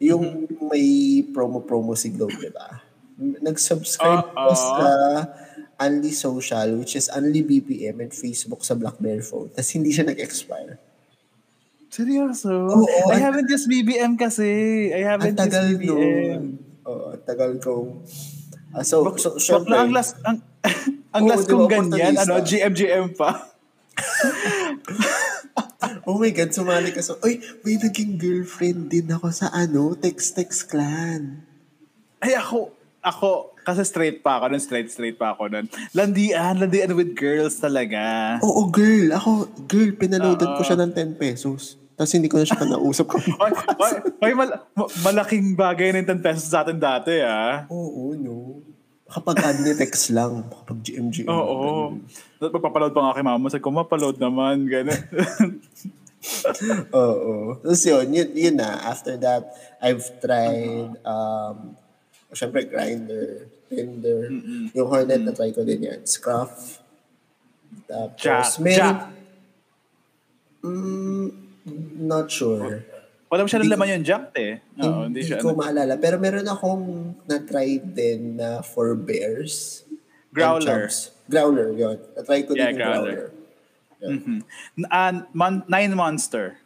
Yung 0.00 0.48
may 0.72 1.20
promo-promo 1.34 1.92
si 1.92 2.08
Globe, 2.14 2.36
di 2.38 2.48
ba? 2.48 2.80
Nag-subscribe 3.20 4.32
ko 4.32 4.48
Uh-oh. 4.48 4.56
sa 4.56 4.88
Unli 5.76 6.12
Social, 6.12 6.80
which 6.80 6.96
is 6.96 7.12
Unli 7.12 7.44
BPM 7.44 8.00
and 8.00 8.12
Facebook 8.12 8.64
sa 8.64 8.72
BlackBerry 8.72 9.20
phone. 9.20 9.52
Tapos 9.52 9.72
hindi 9.76 9.92
siya 9.92 10.08
nag-expire. 10.08 10.80
Seryoso? 11.96 12.52
Oo, 12.52 13.08
I 13.08 13.16
ang- 13.16 13.32
haven't 13.32 13.48
used 13.48 13.72
BBM 13.72 14.20
kasi. 14.20 14.44
I 14.92 15.00
haven't 15.00 15.32
used 15.32 15.80
BBM. 15.80 16.60
Oo, 16.84 17.16
ang 17.16 17.24
tagal 17.24 17.56
kong... 17.56 18.04
Ah, 18.76 18.84
so, 18.84 19.00
Bak- 19.00 19.16
so, 19.16 19.32
bakla 19.32 19.40
syempre, 19.40 19.72
ang 19.72 19.90
last, 19.96 20.20
ang, 20.20 20.44
ang 21.16 21.24
Oo, 21.24 21.30
last 21.32 21.48
kong 21.48 21.64
ganyan, 21.72 22.20
ano, 22.20 22.44
GMGM 22.44 23.16
pa. 23.16 23.48
oh 26.04 26.20
my 26.20 26.28
God, 26.36 26.52
sumali 26.52 26.92
ka 26.92 27.00
sa... 27.00 27.16
Uy, 27.24 27.40
may 27.64 27.80
naging 27.80 28.20
girlfriend 28.20 28.92
din 28.92 29.08
ako 29.08 29.32
sa 29.32 29.48
ano, 29.48 29.96
Text 29.96 30.36
Text 30.36 30.68
Clan. 30.68 31.48
Ay, 32.20 32.36
ako, 32.36 32.76
ako, 33.00 33.56
kasi 33.64 33.88
straight 33.88 34.20
pa 34.20 34.36
ako 34.36 34.52
nun, 34.52 34.60
straight, 34.60 34.92
straight 34.92 35.16
pa 35.16 35.32
ako 35.32 35.48
nun. 35.48 35.64
Landian, 35.96 36.60
landian 36.60 36.92
with 36.92 37.16
girls 37.16 37.56
talaga. 37.56 38.36
Oo, 38.44 38.68
girl. 38.68 39.16
Ako, 39.16 39.48
girl, 39.64 39.96
pinaloaded 39.96 40.60
ko 40.60 40.60
siya 40.60 40.76
ng 40.76 40.92
10 40.92 41.16
pesos. 41.16 41.85
Tapos 41.96 42.12
hindi 42.12 42.28
ko 42.28 42.36
na 42.36 42.44
siya 42.44 42.60
kanausap 42.60 43.06
ko. 43.08 43.16
Ay, 43.44 43.52
ay, 43.56 43.92
ay 44.20 44.32
mal- 44.36 44.60
ma- 44.76 44.92
malaking 45.00 45.56
bagay 45.56 45.96
na 45.96 46.04
yung 46.04 46.20
10 46.20 46.26
pesos 46.28 46.52
sa 46.52 46.60
atin 46.60 46.76
dati, 46.76 47.24
ah. 47.24 47.64
Oo, 47.72 48.12
no. 48.12 48.60
Kapag 49.08 49.38
text 49.80 50.12
lang, 50.12 50.44
kapag 50.50 50.82
GMGM. 50.84 51.30
Oo. 51.30 51.96
Tapos 52.36 52.52
magpapaload 52.52 52.92
pa 52.92 53.00
nga 53.00 53.16
kay 53.16 53.24
mama. 53.24 53.48
Sabi 53.48 53.64
ko, 53.64 53.72
mapaload 53.72 54.18
naman. 54.20 54.66
Ganun. 54.68 54.92
Oo. 56.90 57.56
Tapos 57.62 57.82
yun, 57.86 58.06
yun, 58.12 58.28
yun 58.34 58.56
na. 58.58 58.82
After 58.82 59.14
that, 59.16 59.46
I've 59.78 60.02
tried, 60.18 61.00
um, 61.06 61.78
syempre, 62.34 62.66
Grindr, 62.66 63.46
Tinder. 63.70 64.26
Yung 64.74 64.88
Hornet 64.90 65.22
na 65.22 65.30
try 65.30 65.54
ko 65.54 65.62
din 65.62 65.86
yan. 65.86 66.02
Scruff. 66.02 66.82
Tapos, 67.86 68.18
Jack. 68.18 68.58
meron, 68.58 68.74
Jack. 68.74 68.98
Mm, 70.66 71.45
not 71.98 72.30
sure. 72.30 72.82
Wala 73.26 73.42
mo 73.42 73.48
siya 73.50 73.58
ng 73.58 73.72
laman 73.74 73.98
yung 73.98 74.06
jack, 74.06 74.30
eh. 74.38 74.62
Oo, 74.78 75.10
hindi 75.10 75.26
hindi 75.26 75.34
siya. 75.34 75.42
ko 75.42 75.50
ano. 75.50 75.58
maalala. 75.58 75.98
Pero 75.98 76.14
meron 76.16 76.46
akong 76.46 76.84
na-try 77.26 77.82
din 77.82 78.38
na 78.38 78.62
for 78.62 78.94
bears. 78.94 79.82
and 79.82 79.98
Growler. 80.30 80.86
Growler, 81.26 81.68
yun. 81.74 81.96
Na-try 82.14 82.46
ko 82.46 82.54
Yeah, 82.54 82.70
din 82.70 82.78
yung 82.78 82.78
growler. 82.78 83.16
growler. 83.18 83.28
Yun. 83.98 84.10
Mhm. 84.14 84.38
N- 84.84 85.26
mon- 85.32 85.66
nine 85.66 85.92
Monster. 85.96 86.60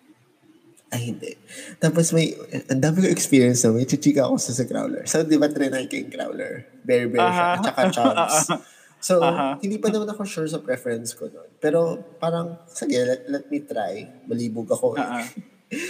Ay, 0.90 1.14
hindi. 1.14 1.38
Tapos 1.78 2.11
may, 2.11 2.35
ang 2.66 2.83
dami 2.83 3.07
ko 3.07 3.07
experience 3.09 3.62
na 3.62 3.71
may 3.71 3.87
chichika 3.87 4.26
ako 4.26 4.42
sa, 4.42 4.50
sa 4.50 4.66
growler. 4.66 5.07
So, 5.07 5.23
di 5.23 5.38
ba 5.38 5.47
trinay 5.47 5.87
ko 5.87 5.95
yung 5.97 6.11
growler? 6.11 6.66
Bear 6.83 7.07
bear 7.07 7.23
siya, 7.23 7.30
Aha. 7.30 7.54
at 7.54 7.62
saka 7.62 7.83
chubs. 7.95 8.37
So, 9.00 9.19
Aha. 9.19 9.57
hindi 9.59 9.80
pa 9.80 9.88
naman 9.88 10.07
ako 10.07 10.23
sure 10.23 10.45
sa 10.45 10.61
preference 10.61 11.12
ko 11.12 11.25
nun. 11.26 11.49
Pero 11.57 11.97
parang, 12.16 12.61
sige, 12.69 13.00
let, 13.00 13.25
let 13.26 13.45
me 13.49 13.59
try. 13.61 14.04
Malibog 14.25 14.69
ako. 14.69 14.92
eh. 14.95 15.00
Ah, 15.00 15.25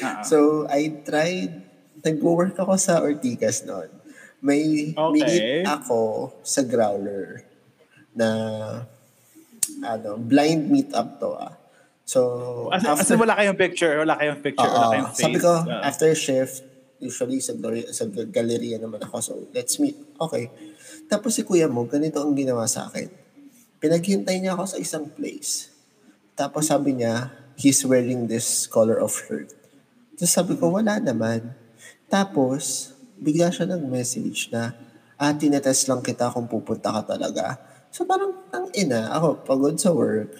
ah. 0.01 0.23
So, 0.23 0.65
I 0.67 1.03
tried, 1.03 1.51
nag-work 2.01 2.55
ako 2.55 2.79
sa 2.79 3.03
Ortigas 3.03 3.67
noon. 3.67 3.91
May 4.41 4.95
Okay. 4.95 5.11
minute 5.13 5.67
ako 5.67 6.31
sa 6.41 6.63
Growler 6.63 7.45
na 8.13 8.29
ano, 9.81 10.17
blind 10.17 10.71
meetup 10.71 11.19
to 11.19 11.35
ah. 11.35 11.55
So, 12.05 12.71
As, 12.71 12.83
as 12.83 13.07
in, 13.07 13.19
wala 13.19 13.35
kayong 13.35 13.55
picture, 13.55 13.95
wala 13.99 14.19
kayong 14.19 14.41
picture, 14.41 14.67
Oo. 14.67 14.75
wala 14.77 14.87
kayong 14.91 15.11
face. 15.13 15.25
Sabi 15.27 15.39
ko, 15.39 15.53
Ah. 15.63 15.83
after 15.85 16.11
shift, 16.13 16.63
usually 16.99 17.39
sa, 17.39 17.55
sa 17.91 18.05
galeria 18.29 18.79
naman 18.79 18.99
ako. 19.01 19.17
So, 19.21 19.33
let's 19.51 19.79
meet. 19.79 19.95
Okay. 20.19 20.51
Tapos 21.11 21.35
si 21.35 21.43
kuya 21.43 21.67
mo, 21.67 21.83
ganito 21.91 22.23
ang 22.23 22.31
ginawa 22.39 22.71
sa 22.71 22.87
akin. 22.87 23.11
Pinaghintay 23.83 24.39
niya 24.39 24.55
ako 24.55 24.65
sa 24.71 24.79
isang 24.79 25.11
place. 25.11 25.75
Tapos 26.39 26.71
sabi 26.71 26.95
niya, 26.95 27.35
he's 27.59 27.83
wearing 27.83 28.31
this 28.31 28.71
color 28.71 29.03
of 29.03 29.11
shirt. 29.11 29.51
Tapos 30.15 30.31
sabi 30.31 30.55
ko, 30.55 30.71
wala 30.71 31.03
naman. 31.03 31.51
Tapos, 32.07 32.95
bigla 33.19 33.51
siya 33.51 33.67
nag-message 33.67 34.55
na, 34.55 34.71
ah, 35.19 35.35
tinetest 35.35 35.91
lang 35.91 35.99
kita 35.99 36.31
kung 36.31 36.47
pupunta 36.47 36.95
ka 36.95 37.19
talaga. 37.19 37.59
So 37.91 38.07
parang, 38.07 38.47
ang 38.55 38.71
ina, 38.71 39.11
ako, 39.11 39.43
pagod 39.43 39.75
sa 39.83 39.91
work. 39.91 40.31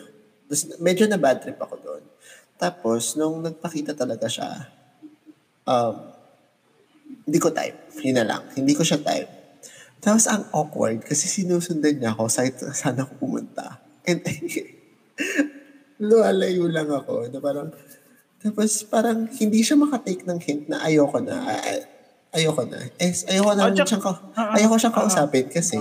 Tapos, 0.47 0.79
medyo 0.79 1.11
na 1.11 1.19
bad 1.19 1.43
trip 1.43 1.59
ako 1.59 1.83
doon. 1.83 2.03
Tapos, 2.61 3.19
nung 3.19 3.43
nagpakita 3.43 3.99
talaga 3.99 4.31
siya, 4.31 4.71
um, 5.67 6.15
hindi 7.27 7.39
ko 7.43 7.51
type. 7.51 7.91
Yun 8.07 8.23
na 8.23 8.27
lang. 8.27 8.43
Hindi 8.55 8.77
ko 8.79 8.87
siya 8.87 9.03
type. 9.03 9.40
Tapos, 10.01 10.25
ang 10.27 10.49
awkward 10.51 11.05
kasi 11.05 11.29
sinusundan 11.29 12.01
niya 12.01 12.13
ako 12.13 12.27
saan, 12.27 12.53
saan 12.73 12.97
ako 12.97 13.13
pumunta. 13.21 13.79
And, 14.05 14.25
luwalayo 16.01 16.65
lang 16.73 16.89
ako 16.89 17.29
na 17.29 17.39
parang, 17.39 17.69
tapos 18.41 18.89
parang 18.89 19.29
hindi 19.31 19.61
siya 19.61 19.77
makatake 19.77 20.25
ng 20.25 20.41
hint 20.41 20.63
na 20.67 20.81
ayoko 20.81 21.21
na. 21.21 21.45
Ay- 21.45 21.61
ay- 21.61 21.87
ayoko 22.41 22.65
na. 22.65 22.81
Eh, 22.97 23.13
ayoko 23.29 23.53
na 23.53 23.69
Ah, 23.69 23.71
tsaka- 23.71 23.89
siyang, 23.91 24.05
ah, 24.35 24.57
ayoko 24.57 24.77
siyang 24.81 24.97
kausapin 24.97 25.47
kasi 25.49 25.79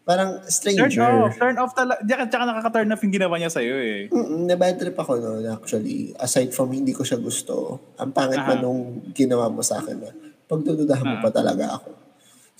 Parang 0.00 0.42
Turn 0.42 0.50
stranger. 0.50 1.06
off. 1.06 1.38
Turn 1.38 1.54
off 1.60 1.70
talaga. 1.70 2.02
Tsaka, 2.02 2.22
tsaka 2.26 2.42
nakaka-turn 2.42 2.90
off 2.90 3.02
yung 3.04 3.14
ginawa 3.14 3.36
niya 3.38 3.52
sa'yo 3.52 3.74
eh. 3.78 4.10
Mm, 4.10 4.48
na-bad 4.48 4.74
trip 4.74 4.98
ako 4.98 5.22
noon 5.22 5.46
actually. 5.46 6.10
Aside 6.18 6.50
from 6.50 6.74
hindi 6.74 6.90
ko 6.90 7.06
siya 7.06 7.20
gusto, 7.20 7.78
ang 7.94 8.10
pangit 8.10 8.42
Aha. 8.42 8.48
man 8.48 8.58
nung 8.58 8.82
ginawa 9.14 9.46
mo 9.46 9.62
sa 9.62 9.78
akin 9.78 10.02
na 10.02 10.10
pagdududahan 10.50 11.04
mo 11.04 11.16
pa 11.22 11.30
talaga 11.30 11.78
ako. 11.78 11.94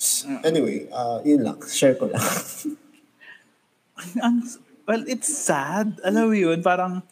S- 0.01 0.25
Anyway, 0.41 0.89
uh, 0.89 1.21
yun 1.21 1.45
lang. 1.45 1.61
Share 1.63 1.93
ko 1.93 2.09
lang. 2.09 2.17
Ang, 4.25 4.41
well, 4.89 5.05
it's 5.05 5.29
sad. 5.29 6.01
Alam 6.01 6.27
mo 6.27 6.33
yun, 6.33 6.57
parang, 6.59 7.05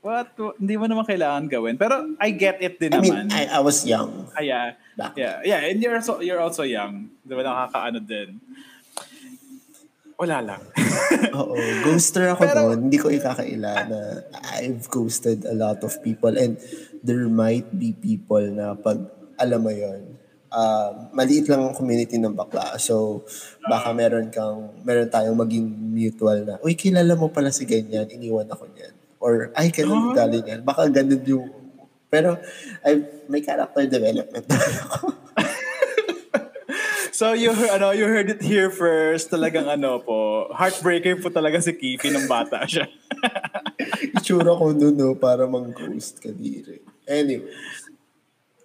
what? 0.00 0.32
Hindi 0.56 0.80
mo 0.80 0.88
naman 0.88 1.04
kailangan 1.04 1.44
gawin. 1.44 1.76
Pero 1.76 2.16
I 2.16 2.32
get 2.32 2.56
it 2.64 2.80
din 2.80 2.88
I 2.88 2.96
naman. 2.96 3.04
mean, 3.04 3.28
I, 3.28 3.52
I 3.52 3.60
was 3.60 3.84
young. 3.84 4.32
Kaya, 4.32 4.80
Back 4.96 5.12
yeah, 5.12 5.44
yeah, 5.44 5.60
and 5.60 5.76
you're 5.76 5.92
also, 5.92 6.24
you're 6.24 6.40
also 6.40 6.64
young. 6.64 7.12
Di 7.20 7.36
ba 7.36 7.44
nakakaano 7.44 8.00
din? 8.00 8.40
Wala 10.16 10.40
lang. 10.40 10.62
Oo. 11.36 11.52
Ghoster 11.84 12.32
ako 12.32 12.48
Pero- 12.48 12.72
noon. 12.72 12.88
Hindi 12.88 12.96
ko 12.96 13.12
ikakaila 13.12 13.72
na 13.84 14.00
I've 14.56 14.88
ghosted 14.88 15.44
a 15.44 15.52
lot 15.52 15.84
of 15.84 15.92
people 16.00 16.32
and 16.32 16.56
there 17.04 17.28
might 17.28 17.68
be 17.76 17.92
people 17.92 18.40
na 18.40 18.72
pag 18.72 19.04
alam 19.36 19.60
mo 19.60 19.68
yon 19.68 20.16
uh, 20.50 21.10
maliit 21.14 21.46
lang 21.46 21.66
ang 21.66 21.74
community 21.76 22.16
ng 22.18 22.34
bakla. 22.34 22.78
So, 22.78 23.24
baka 23.66 23.90
meron 23.94 24.28
kang, 24.30 24.76
meron 24.82 25.10
tayong 25.10 25.38
maging 25.38 25.66
mutual 25.66 26.42
na, 26.46 26.56
uy, 26.62 26.74
kilala 26.74 27.14
mo 27.14 27.30
pala 27.30 27.50
si 27.50 27.66
ganyan, 27.66 28.06
iniwan 28.10 28.50
ako 28.50 28.66
niyan. 28.70 28.94
Or, 29.18 29.50
ay, 29.56 29.72
kailan 29.72 30.12
ugali 30.12 30.42
niyan. 30.44 30.60
Baka 30.62 30.88
ganun 30.92 31.22
yung, 31.24 31.46
pero, 32.06 32.38
ay, 32.86 33.02
may 33.26 33.42
character 33.42 33.86
development 33.86 34.46
ako. 34.50 35.14
So 37.16 37.32
you 37.32 37.56
heard, 37.56 37.80
ano, 37.80 37.96
you 37.96 38.04
heard 38.04 38.28
it 38.28 38.44
here 38.44 38.68
first. 38.68 39.32
Talagang 39.32 39.64
ano 39.64 40.04
po, 40.04 40.52
heartbreaker 40.52 41.16
po 41.16 41.32
talaga 41.32 41.64
si 41.64 41.72
Kifi 41.72 42.12
nung 42.12 42.28
bata 42.28 42.60
siya. 42.68 42.84
Itsura 44.20 44.52
ko 44.52 44.76
noon, 44.76 44.92
no, 44.92 45.16
para 45.16 45.48
mang-ghost 45.48 46.20
kadiri. 46.20 46.84
Anyway. 47.08 47.48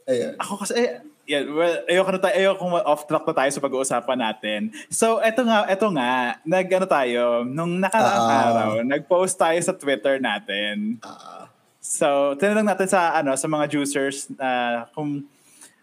Ayan. 0.03 0.35
Ako 0.35 0.67
kasi, 0.67 0.83
eh, 0.83 0.99
yeah, 1.23 1.43
well, 1.43 1.75
ayoko 1.85 2.09
na 2.09 2.19
tayo, 2.19 2.33
ayoko 2.33 2.63
off 2.81 3.03
track 3.03 3.23
na 3.23 3.35
tayo 3.35 3.49
sa 3.49 3.59
pag-uusapan 3.59 4.19
natin. 4.19 4.59
So, 4.87 5.19
eto 5.19 5.41
nga, 5.41 5.65
eto 5.65 5.87
nga, 5.89 6.11
nag 6.41 6.67
ano 6.67 6.85
tayo, 6.85 7.23
nung 7.43 7.77
nakaraang 7.77 8.23
Ah. 8.23 8.41
araw, 8.43 8.69
nag-post 8.81 9.35
tayo 9.35 9.59
sa 9.59 9.71
Twitter 9.71 10.17
natin. 10.17 10.97
Ah, 11.01 11.49
So, 11.77 12.37
tinanong 12.37 12.67
natin 12.67 12.85
sa 12.85 13.17
ano 13.17 13.33
sa 13.33 13.49
mga 13.49 13.65
juicers 13.67 14.29
uh, 14.37 14.85
kung 14.91 15.25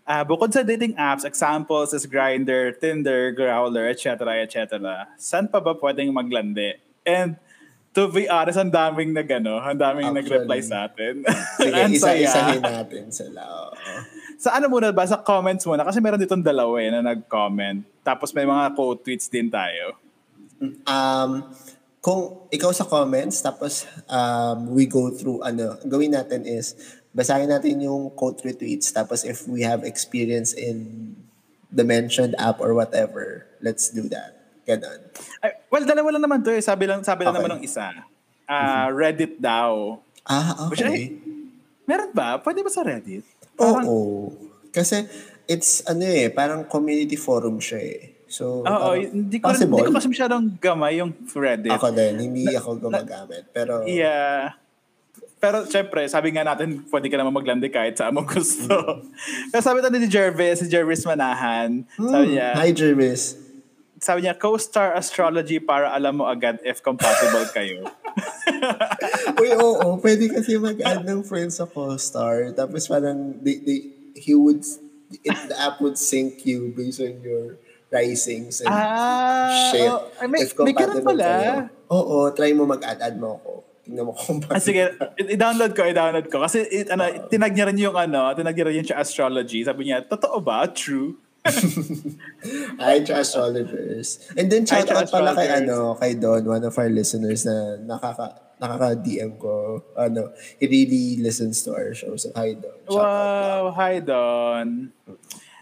ah, 0.05 0.23
bukod 0.23 0.49
sa 0.49 0.63
dating 0.63 0.95
apps, 0.95 1.27
examples 1.27 1.91
is 1.91 2.07
Grindr, 2.07 2.71
Tinder, 2.73 3.35
Growler, 3.35 3.91
etc., 3.91 4.15
etc. 4.41 4.79
Saan 5.17 5.51
pa 5.51 5.59
ba 5.59 5.75
pwedeng 5.75 6.15
maglandi? 6.15 6.79
And 7.03 7.35
to 7.93 8.07
be 8.07 8.31
honest, 8.31 8.57
ang 8.57 8.71
daming 8.71 9.11
nag 9.11 9.27
ano, 9.27 9.59
ang 9.59 9.75
daming 9.75 10.07
Actually. 10.07 10.23
nag-reply 10.23 10.61
sa 10.63 10.87
atin. 10.87 11.15
sige, 11.59 11.81
isa-isahin 11.99 12.63
natin 12.63 13.11
sila. 13.11 13.43
Oo. 13.43 13.75
Sa 14.39 14.55
ano 14.55 14.71
muna 14.71 14.95
ba? 14.95 15.03
Sa 15.03 15.19
comments 15.19 15.67
muna. 15.67 15.83
Kasi 15.83 15.99
meron 15.99 16.23
ditong 16.23 16.47
dalawa 16.47 16.79
eh, 16.79 16.95
na 16.95 17.03
nag-comment. 17.03 17.83
Tapos 18.07 18.31
may 18.31 18.47
mga 18.47 18.73
quote 18.79 19.03
tweets 19.03 19.27
din 19.27 19.51
tayo. 19.51 19.99
Um, 20.87 21.51
kung 21.99 22.47
ikaw 22.55 22.71
sa 22.71 22.87
comments, 22.87 23.43
tapos 23.43 23.85
um, 24.07 24.71
we 24.79 24.87
go 24.87 25.11
through, 25.11 25.43
ano, 25.43 25.75
gawin 25.83 26.15
natin 26.15 26.47
is, 26.47 26.79
basahin 27.11 27.51
natin 27.51 27.83
yung 27.83 28.15
quote 28.15 28.39
retweets, 28.47 28.95
tapos 28.95 29.27
if 29.27 29.51
we 29.51 29.67
have 29.67 29.83
experience 29.83 30.55
in 30.55 31.13
the 31.75 31.83
mentioned 31.83 32.39
app 32.39 32.63
or 32.63 32.73
whatever, 32.79 33.45
let's 33.59 33.91
do 33.91 34.07
that. 34.07 34.39
Ganon. 34.63 35.01
Ay, 35.43 35.59
well, 35.73 35.83
dalawa 35.83 36.15
lang 36.15 36.23
naman 36.23 36.39
to 36.45 36.55
eh. 36.55 36.63
Sabi 36.63 36.87
lang, 36.87 37.03
sabi 37.03 37.27
lang 37.27 37.35
Okay. 37.35 37.41
naman 37.43 37.53
ng 37.59 37.65
isa. 37.67 37.91
Ah, 38.47 38.87
Reddit 38.93 39.41
daw. 39.41 39.99
Ah, 40.29 40.69
Which 40.71 40.85
okay. 40.85 41.17
Meron 41.89 42.13
ba? 42.13 42.37
Pwede 42.39 42.61
ba 42.61 42.69
sa 42.69 42.85
Reddit? 42.85 43.25
Oo. 43.61 44.31
Kasi, 44.71 45.05
it's, 45.45 45.83
ano 45.85 46.05
eh, 46.05 46.31
parang 46.31 46.65
community 46.67 47.17
forum 47.19 47.59
siya 47.59 47.81
eh. 47.83 48.03
So, 48.29 48.61
Oo, 48.61 48.65
parang 48.65 49.09
hindi 49.09 49.37
ko, 49.41 49.49
possible. 49.49 49.81
hindi 49.81 49.85
ko 49.89 49.93
kasi 49.97 50.09
masyadong 50.13 50.45
gamay 50.61 51.01
yung 51.01 51.13
Reddit. 51.33 51.73
Ako 51.73 51.89
din, 51.97 52.15
hindi 52.21 52.45
ako 52.53 52.77
gumagamit. 52.79 53.49
Pero, 53.51 53.83
Yeah. 53.89 54.55
Pero 55.39 55.63
syempre, 55.71 56.03
sabi 56.11 56.35
nga 56.35 56.43
natin, 56.43 56.83
pwede 56.91 57.07
ka 57.07 57.15
naman 57.15 57.31
maglandi 57.31 57.71
kahit 57.71 57.95
saan 57.95 58.11
mo 58.11 58.27
gusto. 58.27 58.75
Pero 59.55 59.63
sabi 59.63 59.79
ito 59.79 59.91
ni 59.95 60.11
Jervis, 60.11 60.59
si 60.59 60.67
Jervis 60.67 61.07
Manahan, 61.07 61.87
sabi 61.95 62.35
niya, 62.35 62.59
Hmm, 62.59 62.61
hi 62.61 62.71
Jervis. 62.75 63.39
Sabi 63.99 64.27
niya, 64.27 64.35
co-star 64.39 64.95
astrology 64.95 65.59
para 65.59 65.91
alam 65.91 66.23
mo 66.23 66.25
agad 66.27 66.59
if 66.63 66.83
compatible 66.83 67.47
kayo. 67.51 67.87
Uy, 69.43 69.51
oo, 69.55 69.99
pwede 70.03 70.31
kasi 70.31 70.59
mag-add 70.59 71.03
ng 71.03 71.23
friends 71.27 71.59
sa 71.59 71.67
co-star. 71.67 72.55
Tapos 72.55 72.87
parang, 72.87 73.39
they, 73.43 73.59
they, 73.63 73.79
he 74.15 74.35
would, 74.35 74.63
it, 75.23 75.35
the 75.51 75.57
app 75.59 75.83
would 75.83 75.99
sync 75.99 76.47
you 76.47 76.71
based 76.75 77.03
on 77.03 77.19
your 77.23 77.59
risings 77.91 78.61
and 78.61 78.71
ah, 78.71 79.71
shit. 79.73 79.89
oh, 79.89 80.09
ay, 80.21 80.27
may, 80.29 80.41
if 80.45 80.53
may 80.59 80.73
compatible 80.73 81.17
pala. 81.17 81.27
kayo. 81.27 81.53
Oo, 81.89 82.17
try 82.37 82.53
mo 82.53 82.69
mag-add, 82.69 83.01
add 83.01 83.17
mo 83.17 83.41
ako. 83.41 83.53
Tingnan 83.89 84.05
mo 84.05 84.13
kung 84.13 84.39
Ah, 84.53 84.61
sige, 84.61 84.93
i-download 85.17 85.73
ko, 85.73 85.83
i-download 85.89 86.27
ko. 86.29 86.45
Kasi 86.45 86.61
it, 86.69 86.93
ano, 86.93 87.09
tinag 87.33 87.57
niya 87.57 87.67
rin 87.73 87.81
yung 87.81 87.97
ano, 87.97 88.37
tinag 88.37 88.53
niya 88.53 88.67
rin 88.69 88.79
yung 88.85 88.89
siya 88.93 89.01
astrology. 89.01 89.65
Sabi 89.65 89.89
niya, 89.89 90.05
totoo 90.05 90.39
ba? 90.45 90.69
True? 90.69 91.17
Hi, 92.81 93.01
to 93.03 93.13
astrologers. 93.19 94.21
And 94.37 94.51
then, 94.51 94.67
shout 94.67 94.89
out 94.91 95.11
pala 95.11 95.35
kay, 95.35 95.49
ano, 95.51 95.95
kay 95.97 96.15
Don, 96.15 96.45
one 96.45 96.65
of 96.65 96.77
our 96.77 96.89
listeners 96.89 97.47
na 97.47 97.77
nakaka, 97.83 98.57
nakaka-DM 98.61 99.39
ko. 99.39 99.83
Ano, 99.97 100.33
he 100.61 100.67
really 100.67 101.23
listens 101.23 101.63
to 101.65 101.75
our 101.75 101.95
show. 101.95 102.15
So, 102.17 102.31
hi, 102.37 102.55
Don. 102.55 102.79
Shout 102.87 102.99
out. 102.99 103.05
Wow, 103.05 103.63
hi 103.75 103.95
Don. 104.01 104.93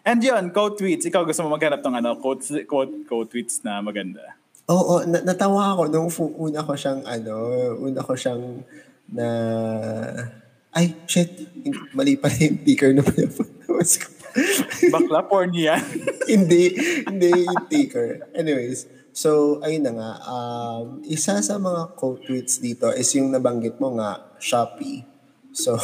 And 0.06 0.22
yun, 0.22 0.54
quote 0.54 0.78
tweets. 0.78 1.02
Ikaw 1.10 1.26
gusto 1.26 1.42
mo 1.42 1.58
maghanap 1.58 1.82
ng 1.82 1.94
ano, 1.98 2.10
quote, 2.22 2.46
quote, 2.70 3.06
quote 3.10 3.26
tweets 3.26 3.62
na 3.66 3.82
maganda. 3.82 4.38
Oo, 4.70 5.02
na- 5.06 5.22
natawa 5.22 5.74
ako 5.74 5.82
nung 5.90 6.10
una 6.42 6.62
ko 6.62 6.74
siyang 6.74 7.02
ano, 7.06 7.34
una 7.78 8.02
ko 8.02 8.14
siyang 8.18 8.66
na 9.10 9.26
ay, 10.76 10.92
shit, 11.08 11.48
mali 11.96 12.20
pa 12.20 12.28
yung 12.28 12.60
ticker 12.60 12.92
na 12.92 13.00
ko. 13.00 13.10
Bakla, 14.92 15.26
porn 15.26 15.52
yan. 15.52 15.80
hindi, 16.32 16.76
hindi 17.04 17.32
ticker. 17.68 18.28
Anyways, 18.36 18.86
so, 19.12 19.60
ayun 19.64 19.84
na 19.84 19.92
nga, 19.96 20.10
um, 20.28 21.00
isa 21.06 21.40
sa 21.40 21.56
mga 21.56 21.96
quote 21.96 22.22
tweets 22.24 22.60
dito 22.60 22.92
is 22.92 23.08
yung 23.16 23.32
nabanggit 23.32 23.80
mo 23.80 23.96
nga, 23.96 24.36
Shopee. 24.38 25.02
So, 25.56 25.76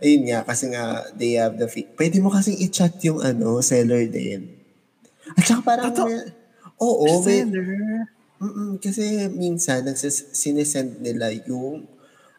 ayun 0.00 0.32
nga, 0.32 0.48
kasi 0.48 0.72
nga, 0.72 1.04
they 1.12 1.36
have 1.36 1.60
the 1.60 1.68
fee. 1.68 1.84
Pwede 1.92 2.18
mo 2.24 2.32
kasing 2.32 2.56
i-chat 2.56 2.96
yung 3.04 3.20
ano, 3.20 3.60
seller 3.60 4.08
din. 4.08 4.48
At 5.36 5.44
saka 5.44 5.60
parang, 5.60 5.92
Totoo? 5.92 6.08
may- 6.08 6.32
oo, 6.80 7.04
may, 7.20 7.44
Seller. 7.44 7.68
Mm-mm, 8.38 8.78
kasi 8.78 9.26
minsan 9.34 9.82
nagsis- 9.82 10.30
sinesend 10.30 11.02
nila 11.02 11.34
yung 11.44 11.90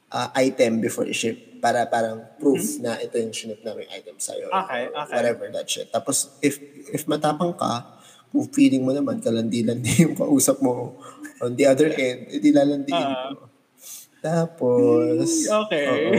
ah, 0.09 0.31
item 0.33 0.79
before 0.79 1.05
i-ship 1.05 1.37
para 1.59 1.85
parang 1.85 2.23
proof 2.39 2.79
na 2.79 2.95
ito 2.97 3.15
yung 3.15 3.31
shinip 3.31 3.59
namin 3.61 3.85
item 3.91 4.15
sa'yo. 4.15 4.47
Okay, 4.47 4.87
okay. 4.89 5.13
Whatever 5.13 5.45
that 5.51 5.67
shit. 5.67 5.91
Tapos 5.91 6.35
if 6.39 6.57
if 6.89 7.03
matapang 7.05 7.53
ka, 7.53 7.99
kung 8.31 8.47
feeling 8.49 8.83
mo 8.83 8.91
naman 8.91 9.19
kalandi-landi 9.19 10.07
yung 10.07 10.15
kausap 10.15 10.59
mo 10.59 10.95
on 11.39 11.55
the 11.55 11.67
other 11.67 11.91
end, 11.91 12.31
edi 12.31 12.51
lalandiin 12.51 12.95
Ah. 12.95 13.31
mo. 13.31 13.47
Tapos, 14.19 15.47
Okay. 15.47 15.87
oo. 15.87 16.11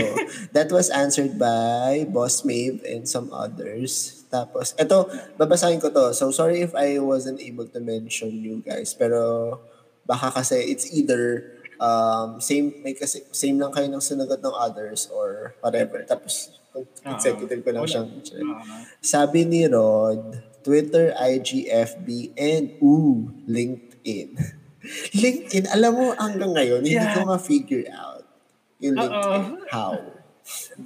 that 0.56 0.72
was 0.72 0.88
answered 0.88 1.36
by 1.36 2.08
Boss 2.08 2.48
Maeve 2.48 2.80
and 2.88 3.04
some 3.04 3.28
others. 3.28 4.24
Tapos, 4.32 4.72
eto, 4.80 5.04
babasahin 5.36 5.76
ko 5.76 5.92
to. 5.92 6.16
So, 6.16 6.32
sorry 6.32 6.64
if 6.64 6.72
I 6.72 6.96
wasn't 6.96 7.44
able 7.44 7.68
to 7.68 7.76
mention 7.76 8.32
you 8.40 8.64
guys. 8.64 8.96
Pero, 8.96 9.60
baka 10.08 10.32
kasi 10.32 10.56
it's 10.64 10.88
either 10.96 11.59
um, 11.80 12.38
same, 12.38 12.84
may 12.84 12.92
kasi, 12.92 13.24
same 13.32 13.56
lang 13.56 13.72
kayo 13.72 13.88
ng 13.88 14.04
sinagot 14.04 14.38
ng 14.38 14.54
others 14.54 15.08
or 15.10 15.56
whatever. 15.64 16.04
Tapos, 16.04 16.52
consecutive 17.02 17.64
ko 17.64 17.70
lang 17.72 17.88
siyang 17.88 18.10
check. 18.22 18.44
Ah. 18.44 18.84
Sabi 19.00 19.48
ni 19.48 19.66
Rod, 19.66 20.38
Twitter, 20.60 21.16
IG, 21.16 21.66
FB, 21.66 22.36
and 22.36 22.76
ooh, 22.84 23.32
LinkedIn. 23.48 24.36
LinkedIn, 25.24 25.66
alam 25.72 25.92
mo 25.96 26.04
hanggang 26.14 26.52
ngayon, 26.52 26.84
hindi 26.84 27.00
Yeah. 27.00 27.16
ko 27.16 27.26
ma-figure 27.26 27.88
out 27.90 28.22
yung 28.78 29.00
LinkedIn. 29.00 29.42
Oo. 29.56 29.66
How? 29.72 29.92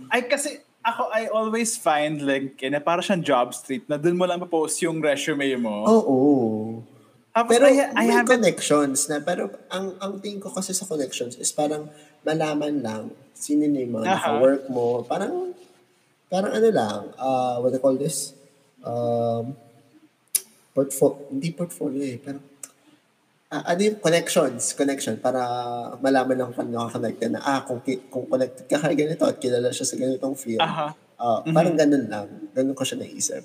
Ay, 0.08 0.26
kasi 0.30 0.62
ako, 0.84 1.08
I 1.10 1.32
always 1.32 1.74
find 1.80 2.20
LinkedIn 2.20 2.76
na 2.76 2.82
para 2.82 3.00
siyang 3.00 3.24
job 3.24 3.56
street 3.56 3.88
na 3.88 3.96
dun 3.96 4.20
mo 4.20 4.28
lang 4.28 4.38
post 4.46 4.78
yung 4.84 5.00
resume 5.00 5.56
mo. 5.56 5.84
Oo. 5.88 6.18
Tapos, 7.34 7.50
Pero 7.50 7.66
I, 7.66 7.82
I 7.98 8.06
may 8.06 8.14
haven't 8.14 8.30
connections 8.30 9.10
na, 9.10 9.18
pero 9.18 9.50
ang 9.66 9.98
ang 9.98 10.22
tingin 10.22 10.38
ko 10.38 10.54
kasi 10.54 10.70
sa 10.70 10.86
connections 10.86 11.34
is 11.34 11.50
parang 11.50 11.90
malaman 12.22 12.78
lang 12.78 13.04
sino 13.34 13.66
yung 13.66 13.98
mga 14.00 14.06
Aha. 14.06 14.14
naka-work 14.14 14.64
mo. 14.70 15.02
Parang, 15.02 15.50
parang 16.30 16.54
ano 16.54 16.68
lang, 16.70 17.00
uh, 17.18 17.58
what 17.58 17.74
do 17.74 17.76
you 17.76 17.82
call 17.82 17.98
this? 17.98 18.32
Um, 18.86 19.58
portfolio, 20.70 21.26
hindi 21.34 21.50
portfolio 21.50 22.02
eh, 22.06 22.18
pero 22.22 22.38
ah, 23.50 23.74
ano 23.74 23.80
yung 23.82 23.98
connections, 23.98 24.78
connection, 24.78 25.18
para 25.18 25.42
malaman 25.98 26.38
lang 26.38 26.50
kung 26.54 26.70
nakakonect 26.70 27.18
ka 27.18 27.26
na, 27.30 27.42
ah, 27.42 27.60
kung, 27.66 27.82
kung 27.82 28.26
connected 28.30 28.64
ka 28.70 28.78
kay 28.78 28.94
ganito 28.94 29.26
at 29.26 29.42
kilala 29.42 29.74
siya 29.74 29.86
sa 29.86 29.98
ganitong 29.98 30.38
field. 30.38 30.62
Aha. 30.62 30.94
Ah, 31.14 31.40
Parang 31.46 31.78
ganun 31.78 32.10
lang. 32.10 32.26
Ganun 32.54 32.74
ko 32.74 32.82
siya 32.82 32.98
naisip. 32.98 33.42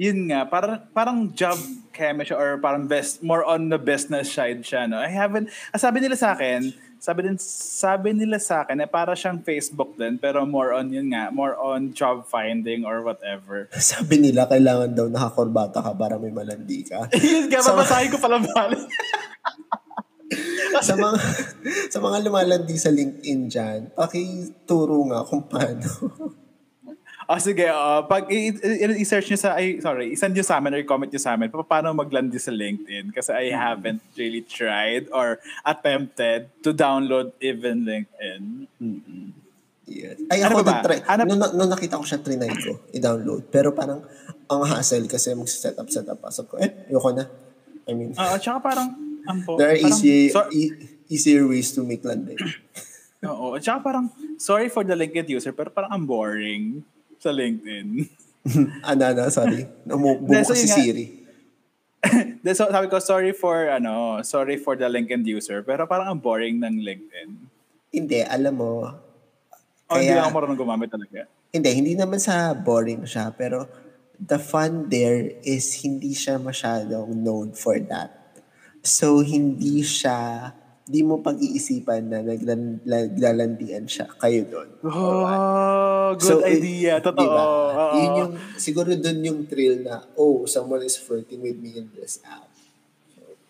Yun 0.00 0.32
nga, 0.32 0.48
parang, 0.48 0.80
parang 0.90 1.18
job 1.36 1.58
chemistry 1.92 2.32
or 2.32 2.56
parang 2.56 2.88
best, 2.88 3.20
more 3.20 3.44
on 3.44 3.68
the 3.68 3.76
business 3.76 4.32
side 4.32 4.64
siya, 4.64 4.88
no? 4.88 4.96
I 4.96 5.12
haven't, 5.12 5.52
ah, 5.70 5.78
sabi 5.78 6.00
nila 6.00 6.16
sa 6.16 6.32
akin, 6.32 6.72
sabi 7.02 7.26
din, 7.26 7.36
sabi 7.36 8.14
nila 8.14 8.38
sa 8.38 8.62
akin, 8.62 8.78
eh, 8.78 8.88
para 8.88 9.12
siyang 9.12 9.42
Facebook 9.42 9.98
din, 9.98 10.16
pero 10.22 10.46
more 10.46 10.70
on 10.72 10.88
yun 10.88 11.10
nga, 11.10 11.28
more 11.34 11.58
on 11.58 11.90
job 11.92 12.24
finding 12.24 12.86
or 12.86 13.02
whatever. 13.02 13.66
Sabi 13.74 14.22
nila, 14.22 14.46
kailangan 14.46 14.94
daw 14.94 15.06
nakakorbata 15.10 15.82
ka 15.82 15.92
para 15.98 16.14
may 16.14 16.30
malandi 16.30 16.86
ka. 16.86 17.10
yun 17.18 17.50
nga, 17.50 17.58
Sa- 17.58 17.74
babasahin 17.74 18.06
ko 18.14 18.22
pala 18.22 18.38
balik. 18.38 18.86
sa 20.80 20.96
mga 20.96 21.18
sa 21.92 21.98
mga 22.00 22.16
lumalandi 22.24 22.76
sa 22.80 22.88
LinkedIn 22.88 23.40
dyan, 23.50 23.80
pakituro 23.92 25.04
nga 25.12 25.26
kung 25.26 25.44
paano. 25.44 25.84
Oh, 27.24 27.38
sige, 27.38 27.66
oh, 27.66 28.02
pag 28.02 28.26
i-search 28.26 29.30
nyo 29.30 29.38
sa, 29.38 29.54
ay, 29.54 29.78
sorry, 29.78 30.10
isend 30.10 30.32
nyo 30.32 30.42
sa 30.42 30.58
amin 30.58 30.74
or 30.74 30.82
comment 30.82 31.06
nyo 31.06 31.18
sa 31.18 31.32
amin, 31.32 31.48
pa- 31.48 31.62
paano 31.62 31.92
maglandi 31.92 32.34
sa 32.36 32.50
LinkedIn? 32.50 33.10
Kasi 33.10 33.30
I 33.30 33.50
haven't 33.50 34.02
really 34.14 34.42
tried 34.42 35.06
or 35.08 35.38
attempted 35.62 36.50
to 36.60 36.70
download 36.70 37.30
even 37.38 37.84
LinkedIn. 37.84 38.42
Yes. 39.84 40.18
Ay, 40.28 40.42
Ano 40.42 40.58
ako 40.58 40.62
ba 40.62 40.80
try. 40.80 40.98
Hanap- 41.00 41.26
Nung, 41.26 41.42
nung 41.54 41.70
nakita 41.70 41.94
ko 41.94 42.02
siya, 42.02 42.18
trinay 42.18 42.50
ko, 42.50 42.82
i-download. 42.90 43.46
Pero 43.48 43.70
parang, 43.70 44.02
ang 44.46 44.62
hassle 44.64 45.06
kasi 45.06 45.30
mag-set 45.32 45.74
up, 45.74 45.86
set 45.88 46.06
up. 46.06 46.18
Sabi 46.28 46.48
ko, 46.48 46.56
eh, 46.58 46.70
ayoko 46.88 47.10
na. 47.12 47.24
I 47.84 47.92
mean, 47.92 48.14
Oo, 48.14 48.34
tsaka 48.36 48.58
parang, 48.62 48.88
ampo, 49.24 49.58
there 49.58 49.70
are 49.70 49.78
parang, 49.78 49.94
easy, 49.94 50.26
so- 50.28 50.50
e- 50.50 50.74
easier 51.06 51.46
ways 51.46 51.70
to 51.70 51.82
make 51.82 52.02
landi. 52.02 52.34
Oo, 53.22 53.54
at 53.54 53.62
saka 53.62 53.78
parang, 53.80 54.10
sorry 54.34 54.66
for 54.66 54.82
the 54.82 54.92
LinkedIn 54.92 55.30
user, 55.30 55.54
pero 55.54 55.70
parang 55.70 55.90
ang 55.92 56.02
boring 56.02 56.82
sa 57.22 57.30
LinkedIn. 57.30 58.10
ano, 58.90 59.02
ano, 59.06 59.22
sorry. 59.30 59.62
Umubo 59.86 60.26
Hindi, 60.34 60.42
so 60.42 60.54
kasi 60.58 60.66
nga. 60.66 60.76
Siri. 60.76 61.06
So, 62.42 62.66
sabi 62.66 62.90
ko, 62.90 62.98
sorry 62.98 63.30
for, 63.30 63.70
ano, 63.70 64.18
sorry 64.26 64.58
for 64.58 64.74
the 64.74 64.90
LinkedIn 64.90 65.22
user, 65.22 65.62
pero 65.62 65.86
parang 65.86 66.10
ang 66.10 66.18
boring 66.18 66.58
ng 66.58 66.82
LinkedIn. 66.82 67.30
Hindi, 67.94 68.18
alam 68.26 68.58
mo, 68.58 68.90
O, 69.86 70.00
hindi 70.00 70.08
Kaya- 70.08 70.18
lang 70.18 70.24
ako 70.26 70.34
marunong 70.34 70.58
gumamit 70.58 70.88
talaga. 70.90 71.28
Hindi, 71.52 71.70
hindi 71.76 71.92
naman 71.92 72.16
sa 72.16 72.56
boring 72.56 73.04
siya, 73.04 73.28
pero 73.30 73.68
the 74.16 74.40
fun 74.40 74.88
there 74.88 75.36
is 75.44 75.68
hindi 75.84 76.16
siya 76.16 76.40
masyadong 76.40 77.12
known 77.12 77.52
for 77.52 77.76
that. 77.76 78.40
So, 78.80 79.20
hindi 79.20 79.84
siya, 79.84 80.50
di 80.82 81.00
mo 81.00 81.22
pag-iisipan 81.22 82.02
na 82.04 82.18
naglalandian 82.20 83.86
siya 83.86 84.10
kayo 84.18 84.42
doon. 84.44 84.68
Oh, 84.82 86.10
good 86.18 86.26
So, 86.26 86.34
it- 86.42 86.58
idea. 86.58 86.98
Totoo. 86.98 87.22
Diba? 87.22 87.42
Oo. 87.42 87.86
Yun 87.94 88.10
yung, 88.18 88.32
siguro 88.58 88.90
doon 88.92 89.18
yung 89.22 89.40
thrill 89.46 89.80
na, 89.80 90.02
oh, 90.14 90.42
someone 90.44 90.82
is 90.82 90.98
flirting 90.98 91.38
with 91.38 91.56
me 91.56 91.78
in 91.78 91.86
this 91.94 92.18
app. 92.22 92.50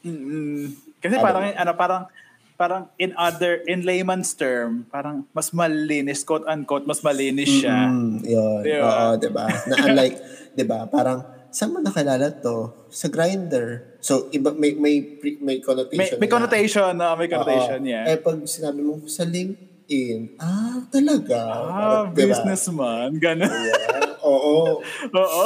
Mm-mm. 0.02 0.76
Kasi 0.98 1.14
Ano 1.16 1.24
parang, 1.24 1.42
ano, 1.48 1.72
parang, 1.72 2.02
parang 2.54 2.82
in 2.94 3.10
other, 3.16 3.64
in 3.64 3.82
layman's 3.82 4.34
term, 4.34 4.84
parang 4.86 5.24
mas 5.32 5.50
malinis, 5.50 6.22
quote 6.22 6.44
unquote, 6.44 6.84
mas 6.84 7.00
malinis 7.00 7.48
siya. 7.48 7.88
Mm, 7.88 8.22
yun. 8.22 8.60
Diba? 8.62 8.86
Oo, 8.86 9.06
diba? 9.16 9.46
Na 9.66 9.74
unlike, 9.80 10.16
diba, 10.52 10.78
parang, 10.86 11.24
saan 11.52 11.70
mo 11.70 11.78
nakilala 11.78 12.26
to? 12.34 12.72
Sa 12.88 13.06
grinder. 13.06 13.94
So, 14.00 14.26
iba, 14.30 14.50
may, 14.50 14.72
may, 14.74 15.18
may 15.20 15.32
May, 15.38 15.56
connotation. 15.60 16.16
may 16.16 16.24
na- 16.24 16.32
connotation, 16.32 16.90
no? 16.92 17.14
may 17.14 17.26
connotation, 17.26 17.78
Oo. 17.78 17.86
yeah. 17.86 18.04
Eh, 18.04 18.16
pag 18.16 18.34
sinabi 18.42 18.80
mo 18.80 18.98
sa 19.04 19.22
LinkedIn, 19.22 20.34
ah, 20.36 20.82
talaga. 20.88 21.38
ah, 21.38 21.62
Parang, 21.62 22.04
diba? 22.10 22.26
businessman, 22.26 23.14
gano'n. 23.14 23.46
Yeah. 23.46 24.18
Oo. 24.24 24.80
Oo. 25.12 25.42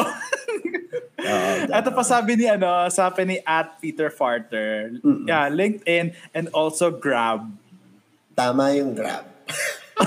Ito 1.66 1.88
pa 1.90 2.02
sabi 2.02 2.34
ni, 2.34 2.46
ano, 2.46 2.86
sabi 2.88 3.20
ni 3.24 3.36
at 3.42 3.76
Peter 3.76 4.08
Farter, 4.08 4.96
yeah, 5.24 5.46
LinkedIn 5.48 6.12
and 6.30 6.46
also 6.50 6.88
Grab. 6.88 7.44
Tama 8.32 8.72
yung 8.72 8.92
grab. 8.92 9.24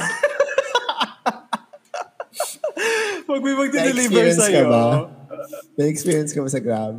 Pag 3.26 3.40
may 3.42 3.54
magde-deliver 3.54 4.26
Na-experience 4.26 4.40
ka 4.40 4.48
sa'yo. 4.48 4.68
ba? 4.70 4.82
Na-experience 5.74 6.32
ka 6.32 6.40
ba 6.40 6.50
sa 6.50 6.60
grab? 6.60 6.96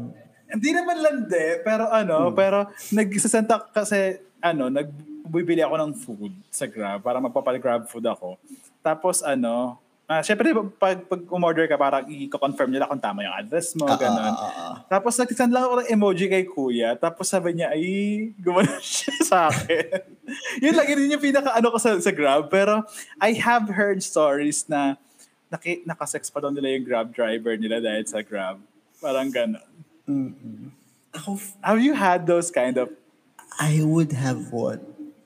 Hindi 0.46 0.70
naman 0.70 0.96
landi, 0.98 1.62
pero 1.62 1.86
ano, 1.86 2.32
pero 2.32 2.66
nagsasenta 2.90 3.70
kasi, 3.70 4.18
ano, 4.38 4.66
nagbibili 4.66 5.60
ako 5.60 5.74
ng 5.76 5.92
food 5.94 6.32
sa 6.48 6.66
Grab 6.66 7.00
para 7.00 7.18
magpapal-Grab 7.18 7.86
food 7.86 8.02
ako. 8.02 8.34
Tapos 8.80 9.22
ano, 9.22 9.78
ah, 10.04 10.18
syempre 10.20 10.50
pag, 10.74 11.06
pag 11.06 11.20
umorder 11.30 11.70
ka, 11.70 11.78
parang 11.78 12.02
i-confirm 12.02 12.66
nila 12.68 12.90
kung 12.90 12.98
tama 12.98 13.22
yung 13.22 13.36
address 13.36 13.78
mo, 13.78 13.86
Ah, 13.86 13.94
ganun. 13.94 14.32
ah. 14.32 14.74
Tapos 14.90 15.14
nagsend 15.14 15.54
lang 15.54 15.62
ako 15.62 15.74
ng 15.78 15.90
emoji 15.92 16.26
kay 16.26 16.42
kuya. 16.42 16.98
Tapos 16.98 17.30
sabi 17.30 17.54
niya, 17.54 17.70
ay, 17.70 17.86
gumano 18.34 18.74
siya 18.82 19.14
sa 19.22 19.38
akin. 19.46 20.02
yun 20.58 20.74
lang, 20.74 20.86
yun 20.88 21.14
yung 21.14 21.22
pinaka 21.22 21.54
ano 21.54 21.70
ko 21.70 21.78
sa, 21.78 21.94
sa 21.94 22.10
Grab. 22.10 22.50
Pero 22.50 22.82
I 23.18 23.38
have 23.38 23.70
heard 23.70 24.02
stories 24.02 24.66
na 24.66 24.98
naki, 25.50 25.82
nakasex 25.82 26.30
pa 26.30 26.38
daw 26.38 26.48
nila 26.48 26.70
yung 26.72 26.86
Grab 26.86 27.08
driver 27.10 27.54
nila 27.54 27.78
dahil 27.78 28.06
sa 28.06 28.22
Grab. 28.22 28.62
Parang 28.98 29.28
gano'n. 29.28 29.66
Ako, 31.10 31.38
Have 31.60 31.82
you 31.82 31.92
had 31.92 32.24
those 32.24 32.48
kind 32.48 32.78
of 32.78 32.88
I 33.58 33.82
would 33.82 34.14
have 34.14 34.54
one. 34.54 34.78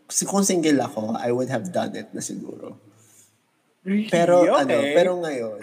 Kasi 0.09 0.25
kung 0.25 0.43
single 0.43 0.81
ako, 0.81 1.13
I 1.15 1.29
would 1.29 1.49
have 1.49 1.69
done 1.71 1.93
it 1.93 2.09
na 2.11 2.21
siguro. 2.21 2.81
Pero 4.09 4.49
ano, 4.49 4.65
Okay. 4.65 4.97
pero 4.97 5.13
ngayon, 5.21 5.61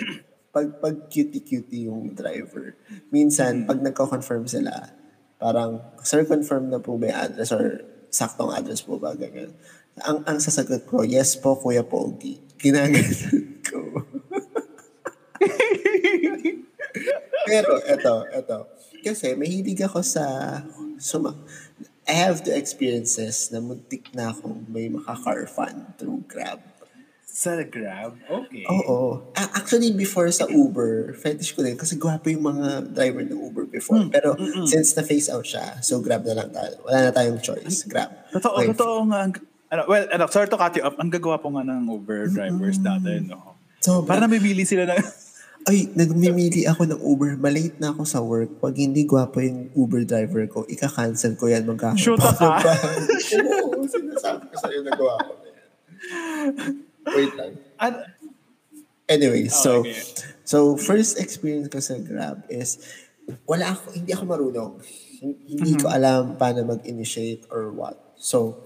pag 0.51 0.77
pag 0.77 1.09
cutie-cutie 1.09 1.89
yung 1.89 2.13
driver, 2.13 2.77
minsan 3.09 3.65
pag 3.65 3.81
nagko-confirm 3.81 4.45
sila, 4.45 4.93
parang 5.35 5.81
sir 6.01 6.21
confirm 6.21 6.69
na 6.69 6.77
po 6.77 7.01
ba 7.01 7.09
yung 7.09 7.19
address 7.19 7.49
or 7.49 7.81
saktong 8.13 8.53
address 8.53 8.85
po 8.85 9.01
ba 9.01 9.17
ganyan. 9.17 9.49
Ang 10.05 10.21
ang 10.23 10.37
sasagot 10.37 10.85
ko, 10.85 11.01
yes 11.01 11.33
po 11.33 11.57
Kuya 11.57 11.81
Pogi. 11.81 12.37
Ginaganon 12.61 13.57
ko. 13.67 14.05
Pero 17.51 17.71
eto, 17.83 18.15
eto. 18.31 18.57
Kasi 19.01 19.35
mahilig 19.35 19.83
ako 19.83 19.99
sa 19.99 20.23
suma 20.95 21.35
I 22.09 22.17
have 22.17 22.41
the 22.43 22.51
experiences 22.53 23.51
na 23.51 23.61
muntik 23.61 24.09
na 24.11 24.33
akong 24.33 24.65
may 24.67 24.89
maka-car 24.89 25.45
fund 25.45 25.95
through 25.95 26.25
Grab. 26.25 26.59
sa 27.23 27.63
Grab? 27.63 28.17
Okay. 28.27 28.67
Oo. 28.67 29.31
Actually, 29.37 29.95
before 29.95 30.27
sa 30.29 30.43
Uber, 30.45 31.15
fetish 31.15 31.55
ko 31.55 31.63
din 31.63 31.79
kasi 31.79 31.95
gwapo 31.95 32.27
yung 32.27 32.43
mga 32.43 32.91
driver 32.91 33.23
ng 33.23 33.39
Uber 33.39 33.65
before. 33.69 34.01
Hmm. 34.01 34.11
Pero 34.11 34.35
since 34.67 34.91
na-face 34.97 35.31
out 35.31 35.45
siya, 35.47 35.79
so 35.79 36.03
Grab 36.03 36.27
na 36.27 36.43
lang 36.43 36.49
tayo. 36.51 36.83
Wala 36.83 37.07
na 37.07 37.11
tayong 37.15 37.39
choice. 37.39 37.87
Grab. 37.87 38.11
Totoo, 38.35 38.59
Okay. 38.59 38.67
totoo 38.75 39.07
nga. 39.07 39.19
Ano, 39.71 39.81
well, 39.87 40.05
ano, 40.11 40.27
sorry 40.27 40.51
to 40.51 40.59
cut 40.59 40.75
you 40.75 40.83
off. 40.83 40.97
Ang 40.99 41.07
gagawa 41.07 41.39
po 41.39 41.47
nga 41.55 41.63
ng 41.63 41.87
Uber 41.87 42.27
drivers 42.27 42.81
dati, 42.83 43.23
no? 43.23 43.55
So, 43.79 44.03
Para 44.03 44.27
namimili 44.27 44.67
sila 44.67 44.83
ng... 44.83 44.99
ay, 45.69 45.89
nagmimili 45.93 46.65
ako 46.65 46.89
ng 46.89 47.01
Uber. 47.01 47.37
Malate 47.37 47.77
na 47.77 47.93
ako 47.93 48.01
sa 48.03 48.19
work. 48.19 48.57
Pag 48.57 48.75
hindi 48.77 49.05
gwapo 49.05 49.37
yung 49.39 49.69
Uber 49.77 50.03
driver 50.03 50.43
ko, 50.49 50.65
ika-cancel 50.65 51.37
ko 51.37 51.47
yan. 51.47 51.65
Magkakaroon 51.69 52.01
Shoot 52.01 52.17
ka? 52.17 52.61
Oo, 53.61 53.85
sinasabi 53.93 54.43
ko 54.49 54.55
sa'yo 54.57 54.79
na 54.81 54.91
yan. 54.97 55.27
Wait 57.13 57.33
lang. 57.37 57.51
Ano- 57.77 58.05
Anyway, 59.11 59.51
so 59.51 59.83
okay. 59.83 59.99
so 60.47 60.79
first 60.79 61.19
experience 61.19 61.67
ko 61.67 61.83
sa 61.83 61.99
Grab 61.99 62.47
is 62.47 62.79
wala 63.43 63.75
ako 63.75 63.91
hindi 63.91 64.15
ako 64.15 64.23
marunong. 64.23 64.71
Hin- 65.19 65.35
Hindi 65.51 65.75
ko 65.75 65.91
alam 65.91 66.39
paano 66.39 66.63
mag-initiate 66.63 67.43
or 67.51 67.75
what. 67.75 67.99
So 68.15 68.63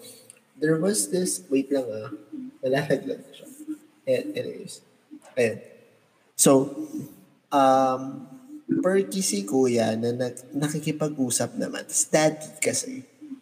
there 0.62 0.78
was 0.78 1.10
this 1.10 1.42
wait 1.50 1.74
lang 1.74 1.90
ah. 1.90 2.14
Nalalaglag 2.62 3.20
na 3.26 3.32
siya. 3.34 3.48
And 4.06 4.26
anyways. 4.38 4.86
Ayan. 5.34 5.58
So 6.36 6.76
um 7.50 8.36
perky 8.66 9.22
si 9.22 9.46
kuya 9.46 9.94
na 9.94 10.12
nag, 10.14 10.36
nakikipag-usap 10.54 11.58
naman. 11.58 11.86
Tapos 11.86 12.06
daddy 12.10 12.50
kasi. 12.62 12.94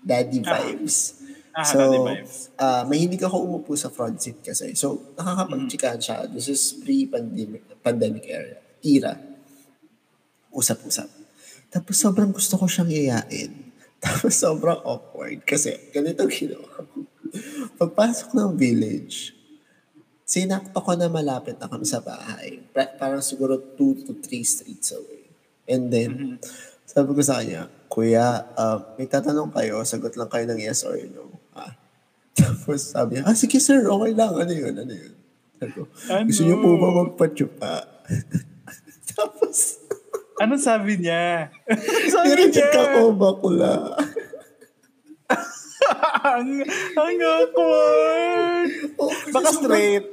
Daddy 0.03 0.43
vibes. 0.43 1.23
Ah, 1.55 1.63
so, 1.63 1.79
daddy 1.79 1.99
vibes. 2.01 2.51
ah 2.59 2.83
mahilig 2.83 3.23
ako 3.23 3.47
umupo 3.47 3.71
sa 3.79 3.87
front 3.87 4.19
seat 4.19 4.43
kasi. 4.43 4.75
So, 4.75 5.15
nakakapag-chikaan 5.15 5.99
siya. 6.03 6.27
This 6.27 6.51
is 6.51 6.61
pre-pandemic 6.83 7.63
pandemic 7.79 8.27
era. 8.27 8.59
Era. 8.83 9.13
Usap-usap. 10.51 11.07
Tapos 11.71 11.95
sobrang 11.97 12.29
gusto 12.29 12.59
ko 12.59 12.67
siyang 12.67 12.91
yayain. 12.91 13.51
Tapos 14.03 14.35
sobrang 14.35 14.83
awkward 14.83 15.47
kasi 15.47 15.73
ganito 15.95 16.27
ginawa 16.27 16.67
ko. 16.67 17.07
Pagpasok 17.79 18.35
ng 18.35 18.51
village, 18.59 19.31
sinakto 20.23 20.79
ko 20.79 20.91
na 20.95 21.07
malapit 21.07 21.59
na 21.59 21.67
kami 21.67 21.83
sa 21.83 21.99
bahay. 21.99 22.63
Pa- 22.71 22.95
parang 22.95 23.21
siguro 23.21 23.59
two 23.75 23.95
to 24.07 24.17
three 24.19 24.43
streets 24.43 24.91
away. 24.95 25.27
And 25.63 25.87
then, 25.91 26.39
Sabi 26.93 27.17
ko 27.17 27.25
sa 27.25 27.41
kanya, 27.41 27.65
Kuya, 27.89 28.53
uh, 28.53 28.77
may 29.01 29.09
tatanong 29.09 29.49
kayo, 29.49 29.81
sagot 29.81 30.13
lang 30.13 30.29
kayo 30.29 30.45
ng 30.45 30.61
yes 30.61 30.85
or 30.85 30.93
no. 31.09 31.41
Ah. 31.57 31.73
Tapos 32.37 32.93
sabi 32.93 33.17
niya, 33.17 33.25
ah, 33.25 33.33
sige 33.33 33.57
sir, 33.57 33.81
okay 33.89 34.13
lang. 34.13 34.33
Ano 34.37 34.53
yun? 34.53 34.73
Ano 34.77 34.93
yun? 34.93 35.13
Sabi 35.57 35.71
ko, 35.73 35.81
Ano? 36.13 36.25
gusto 36.29 36.41
niyo 36.45 36.57
po 36.61 36.69
ba 36.77 36.89
magpa-chupa? 37.01 37.73
Tapos, 39.13 39.57
Ano 40.37 40.53
sabi 40.61 41.01
niya? 41.01 41.49
sabi 42.13 42.49
niya, 42.53 42.69
ako 42.73 43.17
bakula. 43.17 43.97
Ang, 46.23 46.49
ang 46.95 47.17
awkward. 47.19 48.69
Oh, 48.97 49.11
Baka 49.31 49.49
straight. 49.53 50.05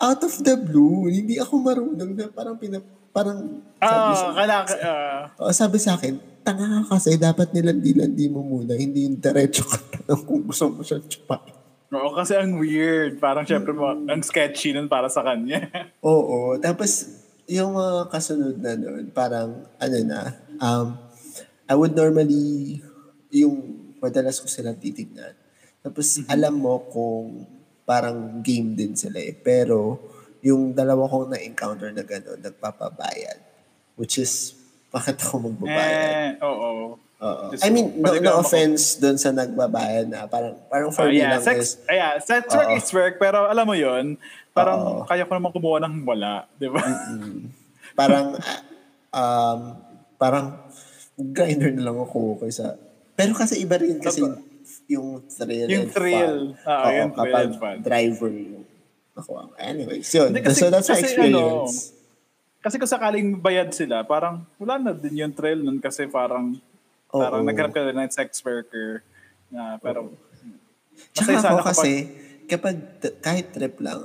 Out 0.00 0.20
of 0.24 0.34
the 0.40 0.54
blue, 0.56 1.08
hindi 1.10 1.36
ako 1.36 1.60
marunong 1.60 2.12
na 2.16 2.26
parang 2.30 2.56
pinap... 2.56 2.84
Parang 3.10 3.58
sabi, 3.82 4.12
sa, 4.14 4.26
Ah, 4.30 4.34
kailangan, 4.38 4.76
ah. 4.86 5.22
oh, 5.42 5.50
sabi 5.50 5.76
sa 5.82 5.98
akin, 5.98 6.14
tanga 6.46 6.62
ka 6.62 6.94
kasi 6.94 7.18
dapat 7.18 7.50
nilandi-landi 7.50 8.30
mo 8.30 8.38
muna, 8.38 8.78
hindi 8.78 9.02
yung 9.02 9.18
diretso 9.18 9.66
ka 9.66 9.82
tanong 9.82 10.22
kung 10.22 10.42
gusto 10.46 10.70
mo 10.70 10.86
siya 10.86 11.02
chupain. 11.02 11.58
Oo, 11.90 12.14
kasi 12.14 12.38
ang 12.38 12.54
weird. 12.62 13.18
Parang 13.18 13.42
syempre, 13.42 13.74
mo, 13.74 13.90
ang 13.90 14.22
sketchy 14.22 14.70
nun 14.70 14.86
para 14.86 15.10
sa 15.10 15.26
kanya. 15.26 15.66
Oo. 16.06 16.54
Tapos, 16.62 17.18
yung 17.50 17.74
mga 17.74 18.14
kasunod 18.14 18.62
na 18.62 18.78
nun, 18.78 19.10
parang, 19.10 19.66
ano 19.74 19.96
na, 20.06 20.20
um, 20.62 20.94
I 21.66 21.74
would 21.74 21.98
normally, 21.98 22.78
yung 23.34 23.79
madalas 24.00 24.40
ko 24.40 24.48
silang 24.48 24.80
titignan. 24.80 25.36
Tapos, 25.80 26.20
alam 26.28 26.56
mo 26.56 26.80
kung 26.88 27.44
parang 27.84 28.40
game 28.40 28.76
din 28.76 28.92
sila 28.96 29.20
eh. 29.20 29.32
Pero, 29.32 30.00
yung 30.40 30.72
dalawa 30.72 31.08
kong 31.08 31.36
na-encounter 31.36 31.92
na 31.92 32.04
gano'n, 32.04 32.40
nagpapabayad. 32.40 33.38
Which 33.96 34.20
is, 34.20 34.56
bakit 34.94 35.20
ako 35.20 35.52
magbabayad? 35.52 36.36
eh, 36.36 36.44
oo. 36.44 36.96
Oo. 37.20 37.52
I 37.60 37.68
mean, 37.68 38.00
no, 38.00 38.16
no 38.16 38.40
offense 38.40 38.96
doon 38.96 39.20
sa 39.20 39.28
nagbabayad 39.28 40.08
na 40.08 40.24
parang, 40.24 40.56
parang 40.72 40.88
for 40.88 41.04
Oh, 41.04 41.12
me 41.12 41.20
yeah, 41.20 41.36
lang 41.36 41.44
sex, 41.44 41.58
is, 41.60 41.70
yeah, 41.84 42.16
sex 42.16 42.48
work 42.48 42.72
Oo. 42.72 42.80
is 42.80 42.88
work, 42.96 43.14
pero 43.20 43.44
alam 43.44 43.68
mo 43.68 43.76
yon 43.76 44.16
parang 44.56 44.80
Oo. 44.80 45.00
kaya 45.04 45.28
ko 45.28 45.36
naman 45.36 45.52
kumuha 45.52 45.84
ng 45.84 46.00
wala, 46.08 46.48
di 46.56 46.72
ba? 46.72 46.80
parang 47.92 48.32
ah, 49.12 49.52
um 49.52 49.60
parang 50.16 50.64
grinder 51.16 51.68
na 51.76 51.92
lang 51.92 51.98
ako 52.00 52.40
kaysa 52.40 52.80
pero 53.20 53.32
kasi 53.36 53.54
iba 53.60 53.76
rin 53.76 54.00
kasi 54.00 54.20
Totoo. 54.24 54.40
yung 54.88 55.08
thrill 55.28 55.68
Yung 55.68 55.84
and 55.86 55.92
thrill. 55.92 56.38
fun. 56.56 56.72
Oo, 56.72 56.88
yung 56.90 57.12
thrill 57.12 57.28
kapag 57.28 57.44
and 57.44 57.56
fun. 57.56 57.76
driver 57.84 58.30
yung 58.32 58.64
ako 59.12 59.30
anyway 59.60 60.00
so, 60.00 60.26
Hindi, 60.26 60.40
kasi- 60.40 60.60
so 60.60 60.72
that's 60.72 60.88
my 60.88 60.96
kasi 60.96 61.06
ano, 61.12 61.12
experience 61.12 61.76
Kasi 62.60 62.76
kung 62.76 62.92
sakaling 62.92 63.40
bayad 63.40 63.72
sila, 63.72 64.04
parang 64.04 64.44
wala 64.60 64.76
na 64.76 64.92
din 64.92 65.16
yung 65.16 65.32
thrill 65.32 65.64
nun 65.64 65.80
kasi 65.80 66.04
parang 66.04 66.60
Oo. 67.08 67.16
parang 67.16 67.40
nagharap 67.40 67.72
ka 67.72 67.80
na 67.82 68.04
ng 68.04 68.12
sex 68.12 68.40
worker 68.44 69.00
na 69.48 69.80
pero 69.80 70.12
Tsaka 71.16 71.32
masaya 71.32 71.40
ako 71.40 71.56
kapag- 71.56 71.68
kasi 71.72 71.92
kapag 72.44 72.76
t- 73.00 73.16
kahit 73.18 73.46
trip 73.50 73.80
lang 73.80 74.04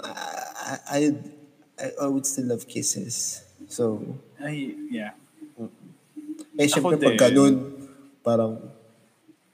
I, 0.87 1.11
I, 1.75 1.87
I, 1.99 2.07
would 2.07 2.23
still 2.23 2.47
love 2.47 2.63
kisses 2.63 3.43
so 3.67 3.99
ay, 4.39 4.71
yeah. 4.87 5.11
eh 6.55 6.67
syempre 6.69 6.95
pag 6.95 7.19
ganun 7.19 7.75
parang 8.23 8.55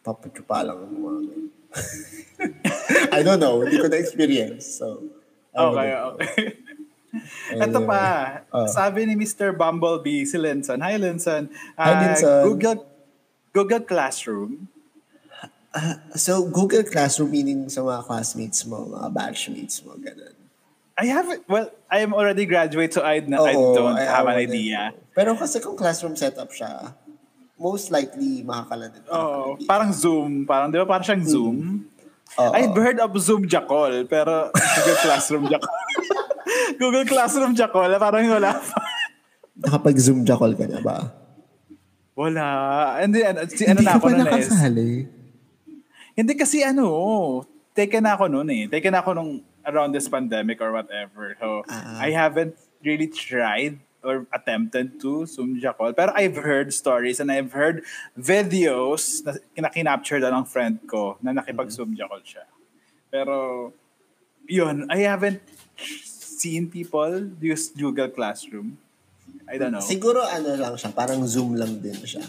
papatsupa 0.02 0.66
lang 0.66 0.78
ang 0.78 0.96
mga. 0.96 1.20
I 3.16 3.22
don't 3.22 3.40
know 3.40 3.62
hindi 3.62 3.78
ko 3.78 3.88
na 3.88 3.98
experience 3.98 4.82
so 4.82 5.00
I 5.52 5.58
Okay, 5.62 5.90
okay. 5.94 6.36
Ito 7.60 7.84
pa, 7.84 8.04
Oh. 8.56 8.72
sabi 8.72 9.04
ni 9.04 9.20
Mr. 9.20 9.52
Bumblebee, 9.52 10.24
si 10.24 10.40
Linson. 10.40 10.80
Hi, 10.80 10.96
Linson. 10.96 11.52
Hi, 11.76 11.92
Ah, 11.92 12.00
Linson. 12.08 12.48
Google, 12.48 12.88
Google 13.52 13.84
Classroom. 13.84 14.72
So, 16.16 16.48
Google 16.48 16.88
Classroom 16.88 17.32
meaning 17.32 17.68
sa 17.68 17.84
mga 17.84 18.08
classmates 18.08 18.64
mo, 18.64 18.88
mga 18.88 19.12
batchmates 19.12 19.84
mo, 19.84 20.00
ganun. 20.00 20.36
I 20.96 21.12
haven't, 21.12 21.44
well, 21.48 21.68
I 21.92 22.00
am 22.00 22.16
already 22.16 22.48
graduate, 22.48 22.96
so 22.96 23.04
I, 23.04 23.20
I 23.20 23.56
Oo, 23.56 23.76
don't 23.76 23.96
I- 23.96 24.04
I 24.04 24.08
have 24.08 24.28
an 24.28 24.40
idea. 24.40 24.96
know. 24.96 25.12
Pero 25.12 25.36
kasi 25.36 25.60
kung 25.60 25.76
classroom 25.76 26.16
setup 26.16 26.56
siya, 26.56 26.96
most 27.62 27.94
likely 27.94 28.42
makakalandit. 28.42 29.06
Oh, 29.08 29.54
parang 29.70 29.94
Zoom. 29.94 30.50
Parang, 30.50 30.74
di 30.74 30.82
ba, 30.82 30.90
parang 30.90 31.06
siyang 31.06 31.22
Zoom. 31.22 31.86
Oo. 32.42 32.52
I've 32.58 32.74
heard 32.74 32.98
of 32.98 33.14
Zoom 33.22 33.46
Jackal, 33.46 34.10
pero 34.10 34.50
Google 34.82 34.98
Classroom 34.98 35.46
Jackal. 35.46 35.70
Google 36.82 37.06
Classroom 37.06 37.54
Jackal, 37.54 37.92
parang 38.02 38.26
wala 38.26 38.58
pa. 38.58 38.74
Nakapag-zoom 39.62 40.26
jackal 40.26 40.58
ka 40.58 40.66
na 40.66 40.82
ba? 40.82 41.14
Wala. 42.18 42.46
Hindi, 42.98 43.22
ano, 43.22 43.46
si, 43.46 43.62
ano 43.70 43.78
Hindi 43.78 43.86
na 43.86 43.94
ako 43.94 44.06
nun 44.10 44.18
eh. 44.18 44.26
nakasali. 44.26 44.90
Hindi 46.18 46.34
kasi 46.34 46.66
ano, 46.66 46.86
taken 47.78 48.10
ako 48.10 48.26
noon 48.26 48.50
eh. 48.50 48.64
Taken 48.66 48.96
ako 48.98 49.10
nung 49.14 49.32
around 49.62 49.94
this 49.94 50.10
pandemic 50.10 50.58
or 50.60 50.74
whatever. 50.74 51.38
So, 51.38 51.62
Ah. 51.70 52.02
I 52.02 52.10
haven't 52.10 52.58
really 52.82 53.06
tried 53.06 53.78
or 54.04 54.26
attempted 54.34 55.00
to 55.00 55.26
Zoom 55.26 55.62
Jackal. 55.62 55.94
Pero 55.94 56.12
I've 56.14 56.38
heard 56.38 56.74
stories 56.74 57.22
and 57.22 57.32
I've 57.32 57.54
heard 57.54 57.86
videos 58.18 59.22
na 59.26 59.38
kinakinapture 59.54 60.22
na 60.22 60.34
ng 60.34 60.46
friend 60.46 60.82
ko 60.90 61.18
na 61.22 61.32
nakipag-Zoom 61.38 61.94
Jackal 61.94 62.22
siya. 62.26 62.46
Pero, 63.14 63.70
yun, 64.50 64.90
I 64.90 65.06
haven't 65.06 65.42
seen 65.78 66.70
people 66.70 67.30
use 67.38 67.70
Google 67.70 68.10
Classroom. 68.10 68.78
I 69.52 69.60
don't 69.60 69.76
know. 69.76 69.84
Siguro 69.84 70.24
ano 70.24 70.56
lang 70.56 70.74
siya, 70.80 70.96
parang 70.96 71.22
Zoom 71.28 71.60
lang 71.60 71.84
din 71.84 71.98
siya. 72.08 72.24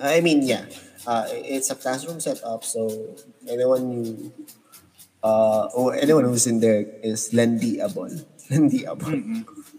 I 0.00 0.22
mean, 0.22 0.46
yeah. 0.46 0.64
Uh, 1.04 1.26
it's 1.44 1.68
a 1.68 1.76
classroom 1.76 2.16
setup, 2.16 2.64
so 2.64 2.88
anyone 3.44 3.84
you, 3.92 4.32
uh, 5.20 5.68
or 5.74 5.92
anyone 5.98 6.24
who's 6.24 6.46
in 6.46 6.60
there 6.60 6.86
is 7.02 7.34
lendiable. 7.34 8.24
Lendiable. 8.48 9.44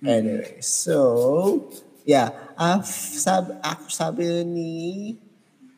Anyway, 0.00 0.60
so, 0.64 1.68
yeah. 2.08 2.32
Uh, 2.56 2.80
sab, 2.84 3.60
ako 3.60 3.84
sabi 3.88 4.44
ni 4.48 4.72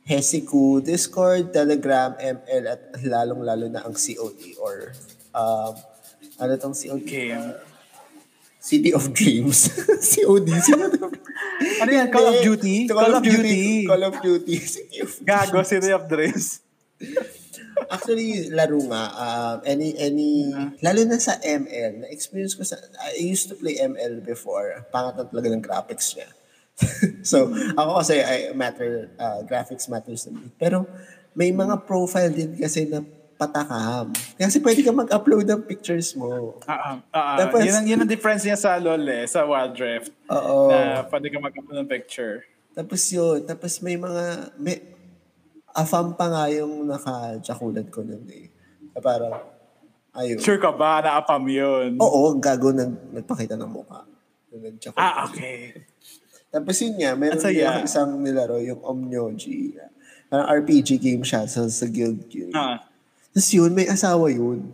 Hesiku, 0.07 0.83
Discord, 0.83 1.51
Telegram, 1.55 2.15
ML, 2.19 2.65
at 2.71 2.83
lalong-lalo 3.03 3.67
na 3.71 3.83
ang 3.87 3.95
COD 3.95 4.59
or 4.63 4.95
um, 5.35 5.75
ano 6.39 6.53
tong 6.59 6.75
COD? 6.75 7.03
Game. 7.07 7.55
City 8.63 8.95
of 8.95 9.11
Dreams. 9.11 9.71
COD. 10.15 10.47
Sino 10.63 10.87
to? 10.87 11.11
Ano 11.83 11.91
yan? 11.91 12.07
Call 12.15 12.31
of. 12.31 12.39
Duty? 12.47 12.87
Call, 12.87 13.15
of 13.19 13.23
Duty. 13.27 13.87
Call 13.91 14.03
of 14.07 14.15
Duty. 14.23 14.57
City 14.63 15.03
of 15.03 15.11
Gago, 15.23 15.67
City 15.67 15.91
of 15.91 16.07
Dreams. 16.07 16.63
Actually, 17.91 18.51
laro 18.53 18.79
nga. 18.87 19.05
Um, 19.15 19.57
any, 19.65 19.97
any, 19.99 20.53
lalo 20.83 21.01
na 21.07 21.19
sa 21.19 21.39
ML, 21.41 22.07
na-experience 22.07 22.55
ko 22.55 22.63
sa, 22.63 22.79
I 23.17 23.23
used 23.23 23.49
to 23.49 23.57
play 23.57 23.81
ML 23.81 24.23
before. 24.23 24.85
Pangat 24.93 25.19
na 25.19 25.25
talaga 25.27 25.49
ng 25.51 25.65
graphics 25.65 26.15
niya. 26.15 26.29
so, 27.31 27.51
ako 27.79 27.91
kasi, 28.03 28.23
I 28.23 28.53
matter, 28.53 29.11
uh, 29.19 29.43
graphics 29.45 29.89
matters 29.89 30.27
to 30.27 30.31
me. 30.31 30.51
Pero, 30.61 30.87
may 31.33 31.51
mga 31.51 31.89
profile 31.89 32.31
din 32.33 32.57
kasi 32.57 32.85
na 32.85 33.01
patakam. 33.43 34.15
Kasi 34.39 34.63
pwede 34.63 34.81
ka 34.87 34.93
mag-upload 34.95 35.47
ng 35.49 35.63
pictures 35.67 36.15
mo. 36.15 36.55
Ah, 36.69 36.95
ah, 36.95 36.97
ah, 37.11 37.37
Tapos- 37.43 37.67
yun, 37.67 37.75
ang, 37.75 37.87
yun 37.89 37.99
ang 37.99 38.11
difference 38.11 38.47
niya 38.47 38.55
sa 38.55 38.79
LOL 38.79 39.03
eh, 39.09 39.27
sa 39.27 39.43
Wild 39.43 39.75
Rift. 39.75 40.15
Oo. 40.31 40.71
Na 40.71 41.03
pwede 41.11 41.27
ka 41.33 41.39
mag-upload 41.43 41.79
ng 41.83 41.91
picture. 41.91 42.47
Tapos 42.73 43.03
yun, 43.13 43.45
tapos 43.45 43.83
may 43.85 43.99
mga, 43.99 44.25
may, 44.57 44.81
afam 45.73 46.13
pa 46.17 46.29
nga 46.29 46.45
yung 46.53 46.87
naka-jakulan 46.89 47.89
ko 47.89 48.05
nun 48.05 48.25
eh. 48.29 48.49
Parang, 49.01 49.41
ayun. 50.17 50.39
Sure 50.39 50.61
ka 50.61 50.73
ba 50.73 51.01
na 51.01 51.21
apam 51.21 51.43
yun? 51.49 51.97
Oo, 51.97 52.37
gago 52.37 52.71
nag, 52.73 53.13
nagpakita 53.13 53.57
ng 53.57 53.73
mukha. 53.73 54.05
Nung 54.53 54.63
nag-jakulan. 54.69 55.01
Ah, 55.01 55.25
okay. 55.27 55.73
Tapos 56.53 56.77
yun 56.85 57.01
nga, 57.01 57.17
meron 57.17 57.41
saya. 57.41 57.57
din 57.57 57.65
ako 57.65 57.79
isang 57.89 58.13
nilaro, 58.21 58.57
yung 58.61 58.81
Omnyoji. 58.85 59.81
Parang 60.29 60.49
RPG 60.61 61.01
game 61.01 61.25
siya 61.25 61.49
sa, 61.49 61.65
sa 61.69 61.87
guild 61.89 62.29
yun. 62.29 62.53
Ah. 62.53 62.85
Tapos 63.33 63.49
yun, 63.53 63.73
may 63.73 63.89
asawa 63.89 64.29
yun. 64.29 64.69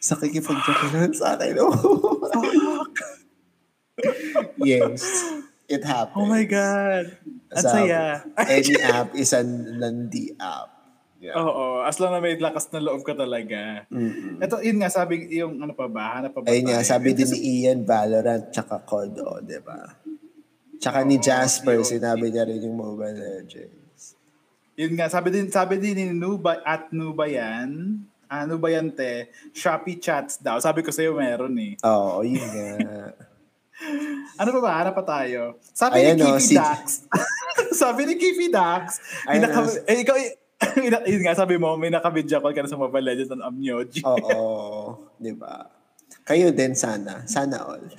Sa 0.00 0.16
kikipag-jakulan 0.16 1.12
sa 1.12 1.36
akin. 1.36 1.60
yes. 4.68 5.04
It 5.68 5.84
happened. 5.84 6.16
Oh 6.16 6.28
my 6.28 6.44
God. 6.44 7.16
Ang 7.52 7.64
Sabi, 7.64 7.74
saya. 7.90 8.24
Any 8.48 8.74
app 8.80 9.10
is 9.12 9.32
an 9.36 9.80
landi 9.80 10.32
app. 10.40 10.74
Yeah. 11.24 11.40
Oo, 11.40 11.80
as 11.80 11.96
long 11.96 12.12
na 12.12 12.20
may 12.20 12.36
lakas 12.36 12.68
na 12.68 12.84
loob 12.84 13.00
ka 13.00 13.16
talaga. 13.16 13.88
Ito, 14.44 14.60
yun 14.60 14.76
nga, 14.76 14.92
sabi, 14.92 15.24
yung 15.32 15.56
ano 15.56 15.72
pa 15.72 15.88
ba, 15.88 16.20
hanap 16.20 16.36
pa 16.36 16.44
ba 16.44 16.52
Ayun 16.52 16.68
nga, 16.68 16.84
sabi 16.84 17.16
din 17.16 17.24
ni 17.32 17.64
Ian, 17.64 17.80
Valorant, 17.88 18.52
tsaka 18.52 18.84
COD, 18.84 19.24
oh, 19.24 19.40
di 19.40 19.56
ba? 19.64 19.88
Tsaka 20.76 21.00
ni 21.00 21.16
Jasper, 21.16 21.80
COD. 21.80 21.96
sinabi 21.96 22.28
niya 22.28 22.44
rin 22.44 22.60
yung 22.60 22.76
Mobile 22.76 23.16
Legends. 23.16 24.20
Yun 24.76 25.00
nga, 25.00 25.08
sabi 25.08 25.32
din, 25.32 25.48
sabi 25.48 25.80
din 25.80 25.96
ni 25.96 26.06
Nuba, 26.12 26.60
at 26.60 26.92
Nubayan, 26.92 28.04
ah, 28.28 28.44
Nubayante, 28.44 29.32
Shopee 29.56 29.96
chats 29.96 30.44
daw. 30.44 30.60
Sabi 30.60 30.84
ko 30.84 30.92
sa'yo 30.92 31.16
meron 31.16 31.56
eh. 31.56 31.80
Oo, 31.88 32.20
oh, 32.20 32.22
yun 32.26 32.36
nga. 32.36 33.16
Ano 34.34 34.50
pa 34.50 34.60
ba? 34.60 34.72
Ano 34.82 34.90
pa 34.90 35.02
tayo? 35.04 35.58
Sabi 35.70 36.02
Ayan, 36.02 36.16
ni 36.18 36.24
oh, 36.26 36.36
Kifi 36.36 36.54
si- 36.54 36.58
Dax. 36.58 37.06
sabi 37.82 38.02
ni 38.08 38.14
Kifi 38.18 38.48
Dax. 38.50 38.98
Ayan, 39.28 39.46
Pinaka, 39.46 39.58
oh. 39.62 39.88
eh, 39.90 39.96
ikaw, 40.02 40.16
ina- 40.88 41.06
yun 41.06 41.22
nga, 41.22 41.34
sabi 41.38 41.54
mo, 41.60 41.78
may 41.78 41.92
nakabidya 41.92 42.42
call 42.42 42.54
ka 42.54 42.64
na 42.64 42.70
sa 42.70 42.80
Mobile 42.80 43.14
Legends 43.14 43.30
ng 43.30 43.44
Amnyoji. 43.44 44.00
Oo, 44.02 44.42
di 45.20 45.32
ba? 45.36 45.70
Kayo 46.24 46.50
din 46.50 46.72
sana. 46.74 47.22
Sana 47.28 47.62
all. 47.68 47.84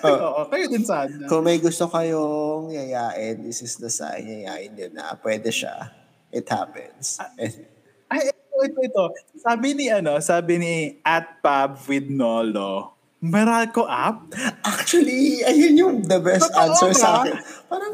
Oo, 0.00 0.48
kayo 0.48 0.64
din 0.72 0.84
sana. 0.84 1.28
Kung 1.28 1.44
may 1.44 1.60
gusto 1.60 1.84
kayong 1.86 2.72
yayain, 2.72 3.44
this 3.44 3.60
is 3.60 3.76
the 3.76 3.92
sign, 3.92 4.24
yayain 4.24 4.72
din 4.72 4.96
na 4.96 5.12
pwede 5.20 5.52
siya. 5.52 5.92
It 6.32 6.48
happens. 6.48 7.20
And, 7.36 7.68
Ay, 8.10 8.32
ito, 8.32 8.56
ito, 8.64 8.80
ito. 8.80 9.04
Sabi 9.38 9.76
ni, 9.76 9.86
ano, 9.92 10.18
sabi 10.18 10.58
ni 10.58 10.74
at 11.04 11.38
Pab 11.44 11.78
with 11.86 12.08
Nolo, 12.08 12.96
Meralco 13.20 13.84
app? 13.84 14.32
actually, 14.64 15.44
ayun 15.44 15.74
yung 15.76 15.94
the 16.02 16.16
best 16.18 16.48
Totoo 16.48 16.60
answer 16.64 16.90
sa 16.96 17.20
ba? 17.20 17.28
akin. 17.28 17.36
Parang, 17.68 17.92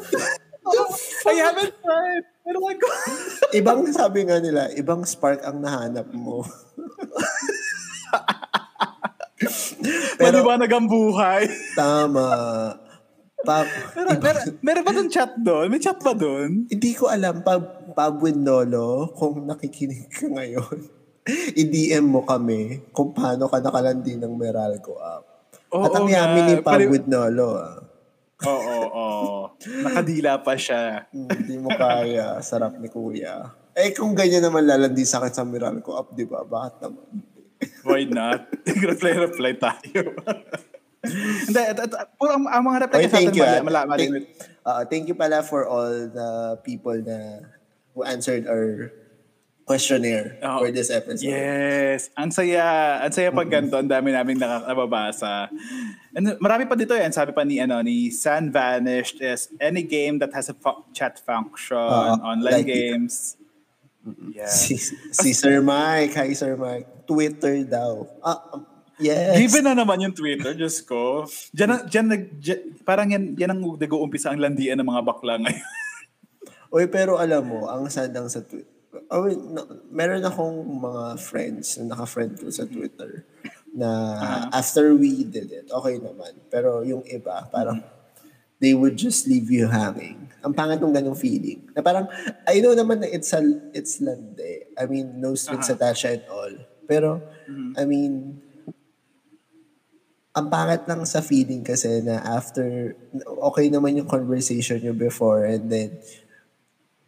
I 1.27 1.35
haven't 1.37 1.75
tried. 1.83 2.25
Meralco. 2.47 2.87
ibang 3.59 3.91
sabi 3.91 4.23
nga 4.23 4.39
nila, 4.39 4.71
ibang 4.73 5.03
spark 5.03 5.43
ang 5.43 5.59
nahanap 5.59 6.07
mo. 6.15 6.47
Pero, 10.17 10.41
Maliwanag 10.41 10.71
ang 10.73 10.87
buhay. 10.89 11.45
tama. 11.75 12.27
Pa, 13.45 13.63
Meron, 13.95 14.19
meron, 14.19 14.43
meron 14.59 14.83
ba 14.83 14.91
doon 14.91 15.11
chat 15.13 15.33
doon? 15.37 15.67
May 15.71 15.79
chat 15.79 16.01
ba 16.01 16.17
doon? 16.17 16.67
Hindi 16.67 16.91
ko 16.97 17.07
alam, 17.07 17.45
Pab, 17.45 17.95
Pab 17.95 18.19
with 18.19 18.35
Nolo, 18.35 19.13
kung 19.13 19.45
nakikinig 19.45 20.09
ka 20.09 20.27
ngayon, 20.27 20.96
i-DM 21.61 22.07
mo 22.07 22.23
kami 22.23 22.87
kung 22.95 23.11
paano 23.11 23.51
ka 23.51 23.59
nakalandi 23.59 24.15
ng 24.15 24.33
Meralco 24.39 24.95
app. 25.03 25.25
Oo 25.75 25.83
At 25.83 25.93
ang 25.99 26.07
yummy 26.07 26.41
ni 26.47 26.55
Pab 26.63 26.79
with 26.87 27.11
Nolo, 27.11 27.59
ah. 27.59 27.83
Oo, 28.47 28.53
oo, 28.53 28.87
oo. 28.93 29.41
Nakadila 29.83 30.45
pa 30.45 30.55
siya. 30.55 31.09
Hmm, 31.11 31.27
Hindi 31.27 31.57
mo 31.57 31.73
kaya, 31.73 32.39
sarap 32.45 32.77
ni 32.79 32.87
Kuya. 32.93 33.49
Eh, 33.73 33.91
kung 33.97 34.13
ganyan 34.13 34.45
naman 34.45 34.69
lalandi 34.69 35.03
sa 35.03 35.19
akin 35.19 35.33
sa 35.33 35.43
Meralco 35.43 35.97
app, 35.97 36.15
di 36.15 36.29
ba? 36.29 36.45
Bakit 36.47 36.75
naman? 36.85 37.05
Why 37.83 38.05
not? 38.07 38.47
reply-reply 38.93 39.53
tayo. 39.57 40.15
Hindi, 41.07 41.61
puro 42.19 42.31
ang, 42.37 42.45
ang 42.51 42.63
mga 42.67 42.79
reply 42.87 42.99
niya 43.03 43.11
sa 43.11 43.19
atin, 43.19 43.33
you. 43.33 43.43
mali, 43.43 43.57
ah. 43.57 43.65
mala, 43.65 43.81
mali, 43.89 44.03
Thank, 44.05 44.15
uh, 44.67 44.83
thank 44.87 45.05
you 45.09 45.17
pala 45.17 45.41
for 45.41 45.65
all 45.65 45.93
the 46.11 46.61
people 46.67 46.97
na 46.99 47.47
who 47.97 48.05
answered 48.05 48.45
our 48.45 48.93
questionnaire 49.67 50.39
Oh, 50.41 50.63
for 50.63 50.71
this 50.71 50.89
episode. 50.89 51.27
Yes. 51.27 52.09
Ang 52.15 52.31
saya. 52.31 52.63
Ang 53.03 53.11
saya 53.11 53.29
pag 53.29 53.51
ganito. 53.51 53.75
Ang 53.75 53.91
dami 53.91 54.15
naming 54.15 54.39
naka- 54.39 54.63
nababasa. 54.65 55.51
And 56.15 56.39
marami 56.39 56.65
pa 56.65 56.79
dito 56.79 56.95
yan. 56.95 57.11
Sabi 57.11 57.35
pa 57.35 57.43
ni, 57.43 57.59
ano, 57.59 57.83
ni 57.83 58.09
San 58.09 58.49
Vanished 58.49 59.19
is 59.19 59.51
any 59.59 59.83
game 59.83 60.23
that 60.23 60.31
has 60.31 60.47
a 60.47 60.55
fu- 60.55 60.87
chat 60.91 61.19
function, 61.19 61.77
Oo, 61.77 62.23
online 62.23 62.63
like- 62.63 62.71
games. 62.71 63.35
Yeah. 64.31 64.47
Si, 64.47 64.79
si 65.11 65.35
Sir 65.35 65.59
Mike. 65.59 66.15
Hi, 66.15 66.31
Sir 66.31 66.55
Mike. 66.55 66.87
Twitter 67.05 67.67
daw. 67.67 68.07
Ah, 68.23 68.39
um, 68.55 68.63
yes. 69.03 69.35
Given 69.35 69.67
na 69.67 69.75
naman 69.75 69.99
yung 69.99 70.15
Twitter, 70.15 70.55
Diyos 70.55 70.79
ko. 70.79 71.27
Diyan, 71.51 71.91
diyan, 71.91 72.07
diyan- 72.39 72.65
parang 72.87 73.11
yan, 73.11 73.35
yan 73.35 73.51
ang 73.51 73.61
nag-uumpisa 73.75 74.31
ang 74.31 74.39
landian 74.39 74.79
ng 74.79 74.87
mga 74.87 75.03
bakla 75.03 75.43
ngayon. 75.43 75.67
Uy, 76.71 76.87
pero 76.87 77.19
alam 77.19 77.43
mo, 77.43 77.67
ang 77.67 77.91
sad 77.91 78.15
lang 78.15 78.31
sa 78.31 78.47
Twitter. 78.47 78.76
Oh, 79.11 79.27
wait, 79.27 79.39
no, 79.39 79.67
meron 79.91 80.25
akong 80.25 80.59
mga 80.63 81.19
friends 81.21 81.77
na 81.79 81.95
naka-friend 81.95 82.39
ko 82.39 82.49
sa 82.49 82.65
Twitter 82.65 83.25
na 83.77 83.89
after 84.51 84.97
we 84.97 85.25
did 85.25 85.53
it, 85.53 85.69
okay 85.69 86.01
naman. 86.01 86.33
Pero 86.49 86.81
yung 86.81 87.05
iba, 87.05 87.45
parang 87.53 87.85
they 88.57 88.73
would 88.73 88.97
just 88.97 89.29
leave 89.29 89.53
you 89.53 89.69
hanging. 89.69 90.33
Ang 90.41 90.57
pangit 90.57 90.81
ng 90.81 90.95
ganong 90.95 91.19
feeling. 91.19 91.69
Na 91.77 91.85
parang, 91.85 92.09
I 92.49 92.65
know 92.65 92.73
naman 92.73 93.05
na 93.05 93.09
it's, 93.11 93.37
a, 93.37 93.43
it's 93.77 94.01
lande. 94.01 94.73
I 94.79 94.89
mean, 94.89 95.21
no 95.21 95.37
strings 95.37 95.69
attached 95.69 96.09
and 96.09 96.25
all. 96.33 96.55
Pero, 96.89 97.21
I 97.77 97.85
mean, 97.85 98.41
ang 100.37 100.53
pangit 100.53 100.85
lang 100.89 101.05
sa 101.05 101.21
feeling 101.21 101.65
kasi 101.65 102.01
na 102.01 102.21
after, 102.25 102.97
okay 103.49 103.69
naman 103.69 103.97
yung 104.01 104.09
conversation 104.09 104.81
nyo 104.81 104.93
before 104.97 105.45
and 105.45 105.69
then, 105.69 105.97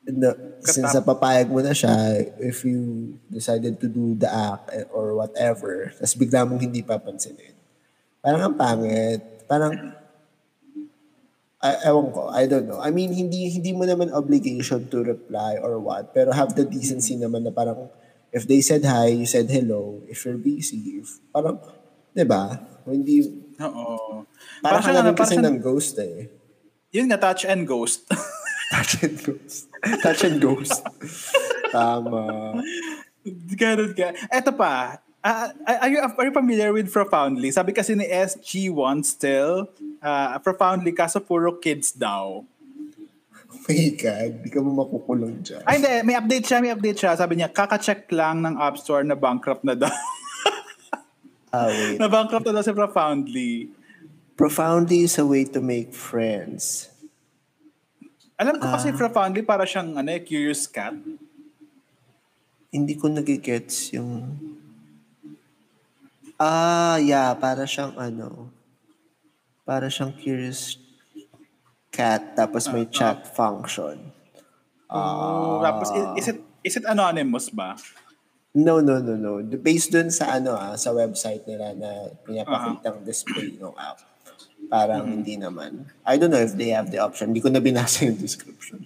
no, 0.08 0.32
since 0.64 0.88
napapayag 0.96 1.52
mo 1.52 1.60
na 1.60 1.76
siya, 1.76 1.92
if 2.40 2.64
you 2.64 3.12
decided 3.28 3.76
to 3.76 3.88
do 3.88 4.16
the 4.16 4.28
act 4.28 4.72
eh, 4.72 4.88
or 4.88 5.12
whatever, 5.12 5.92
tapos 6.00 6.16
bigla 6.16 6.48
mong 6.48 6.64
hindi 6.64 6.80
papansinin. 6.80 7.52
Parang 8.24 8.40
ang 8.40 8.56
pangit. 8.56 9.20
Parang, 9.44 9.72
I, 11.58 11.70
ewan 11.90 12.08
ko, 12.14 12.30
I 12.30 12.46
don't 12.46 12.70
know. 12.70 12.80
I 12.80 12.94
mean, 12.94 13.12
hindi 13.12 13.50
hindi 13.50 13.74
mo 13.74 13.82
naman 13.82 14.14
obligation 14.14 14.86
to 14.88 15.04
reply 15.04 15.58
or 15.60 15.76
what, 15.82 16.14
pero 16.16 16.32
have 16.32 16.54
the 16.56 16.64
decency 16.64 17.18
naman 17.18 17.44
na 17.44 17.52
parang, 17.52 17.92
if 18.32 18.48
they 18.48 18.64
said 18.64 18.84
hi, 18.86 19.12
you 19.12 19.26
said 19.28 19.50
hello, 19.50 20.00
if 20.08 20.24
you're 20.24 20.40
busy, 20.40 21.02
if, 21.02 21.20
parang, 21.34 21.60
di 22.14 22.24
ba? 22.24 22.56
Hindi, 22.88 23.26
Oo. 23.60 24.24
parang 24.64 24.80
ka 24.80 24.88
siyang, 24.88 24.96
naman 25.04 25.12
ano, 25.12 25.20
kasi 25.20 25.34
ng 25.36 25.58
ghost 25.60 25.98
eh. 26.00 26.30
Yun 26.94 27.12
nga, 27.12 27.20
touch 27.20 27.44
and 27.44 27.68
ghost. 27.68 28.08
Touch 28.68 29.02
and 29.02 29.16
ghost. 29.24 29.68
Touch 30.02 30.22
and 30.24 30.36
ghost. 30.40 30.80
Tama. 31.72 32.58
Ganun 33.56 33.92
ka. 33.96 34.12
Eto 34.28 34.52
pa. 34.52 35.00
ah, 35.24 35.50
are, 35.66 35.88
you, 35.90 35.98
are 36.00 36.26
you 36.26 36.32
familiar 36.32 36.72
with 36.72 36.92
Profoundly? 36.92 37.50
Sabi 37.50 37.72
kasi 37.72 37.94
ni 37.94 38.06
SG1 38.06 39.04
still, 39.04 39.68
uh, 40.00 40.38
Profoundly 40.40 40.92
kaso 40.92 41.20
puro 41.20 41.56
kids 41.58 41.92
daw. 41.92 42.44
Oh 43.48 43.60
my 43.64 43.84
God, 43.96 44.30
di 44.44 44.48
ka 44.52 44.60
mo 44.60 44.76
makukulong 44.76 45.40
dyan. 45.40 45.64
Ay 45.64 45.80
hindi, 45.80 45.92
may 46.04 46.16
update 46.16 46.44
siya, 46.44 46.58
may 46.60 46.72
update 46.72 46.98
siya. 47.00 47.12
Sabi 47.16 47.40
niya, 47.40 47.48
kaka-check 47.48 48.08
lang 48.12 48.44
ng 48.44 48.60
App 48.60 48.76
Store 48.76 49.04
na 49.04 49.16
bankrupt 49.16 49.64
na 49.64 49.76
daw. 49.76 49.92
Ah, 51.48 51.72
wait. 51.72 51.96
na 51.96 52.12
bankrupt 52.12 52.44
na 52.44 52.52
daw 52.52 52.60
si 52.60 52.76
Profoundly. 52.76 53.72
Profoundly 54.36 55.08
is 55.08 55.16
a 55.16 55.24
way 55.24 55.48
to 55.48 55.64
make 55.64 55.96
friends. 55.96 56.92
Alam 58.38 58.62
ko 58.62 58.70
kasi 58.70 58.94
Profoundly 58.94 59.42
para 59.42 59.66
siyang 59.66 59.98
ano, 59.98 60.10
eh, 60.14 60.22
curious 60.22 60.70
cat. 60.70 60.94
Hindi 62.70 62.94
ko 62.94 63.10
nagigets 63.10 63.90
yung... 63.92 64.38
Ah, 66.38 67.02
yeah, 67.02 67.34
para 67.34 67.66
siyang 67.66 67.98
ano... 67.98 68.54
Para 69.66 69.90
siyang 69.90 70.14
curious 70.14 70.78
cat, 71.90 72.38
tapos 72.38 72.70
may 72.70 72.86
chat 72.86 73.26
function. 73.26 74.14
Oh, 74.88 75.60
Tapos 75.60 75.92
i- 75.92 76.16
is 76.16 76.26
it 76.32 76.38
is 76.64 76.74
it 76.80 76.86
anonymous 76.88 77.52
ba? 77.52 77.76
No, 78.56 78.80
no, 78.80 78.96
no, 79.04 79.12
no. 79.18 79.44
Based 79.60 79.92
dun 79.92 80.08
sa 80.08 80.40
ano 80.40 80.56
ah, 80.56 80.72
sa 80.80 80.96
website 80.96 81.44
nila 81.44 81.76
na 81.76 82.08
pinapakitang 82.24 83.04
display 83.04 83.60
ng 83.60 83.76
app. 83.76 84.00
Parang 84.68 85.08
hindi 85.08 85.34
naman. 85.34 85.88
I 86.04 86.16
don't 86.16 86.28
know 86.28 86.38
if 86.38 86.52
they 86.52 86.70
have 86.70 86.88
the 86.88 87.00
option. 87.00 87.32
Hindi 87.32 87.40
ko 87.40 87.48
na 87.48 87.58
binasa 87.58 88.04
yung 88.04 88.20
description. 88.20 88.84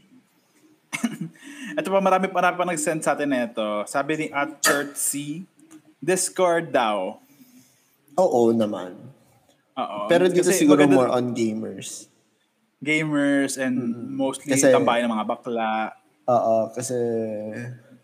Ito 1.79 1.88
pa, 1.88 1.99
marami, 1.99 2.31
marami 2.31 2.55
pa 2.55 2.64
nag-send 2.64 3.03
sa 3.03 3.12
atin 3.12 3.29
nito. 3.29 3.83
Sabi 3.85 4.11
ni 4.16 4.27
at 4.31 4.62
Church 4.62 4.95
C, 4.95 5.42
Discord 5.99 6.71
daw. 6.71 7.18
Oo 8.14 8.53
naman. 8.53 8.95
Oo. 9.75 9.99
Pero 10.07 10.29
dito 10.29 10.45
Kasi 10.45 10.62
siguro 10.62 10.85
maganda- 10.85 10.99
more 10.99 11.11
on 11.11 11.33
gamers. 11.33 12.07
gamers 12.79 13.57
and 13.57 13.79
mostly 14.11 14.53
Kasi- 14.53 14.71
tambayan 14.71 15.07
ng 15.07 15.14
mga 15.14 15.27
bakla. 15.27 15.95
Oo, 16.27 16.71
kasi 16.71 16.95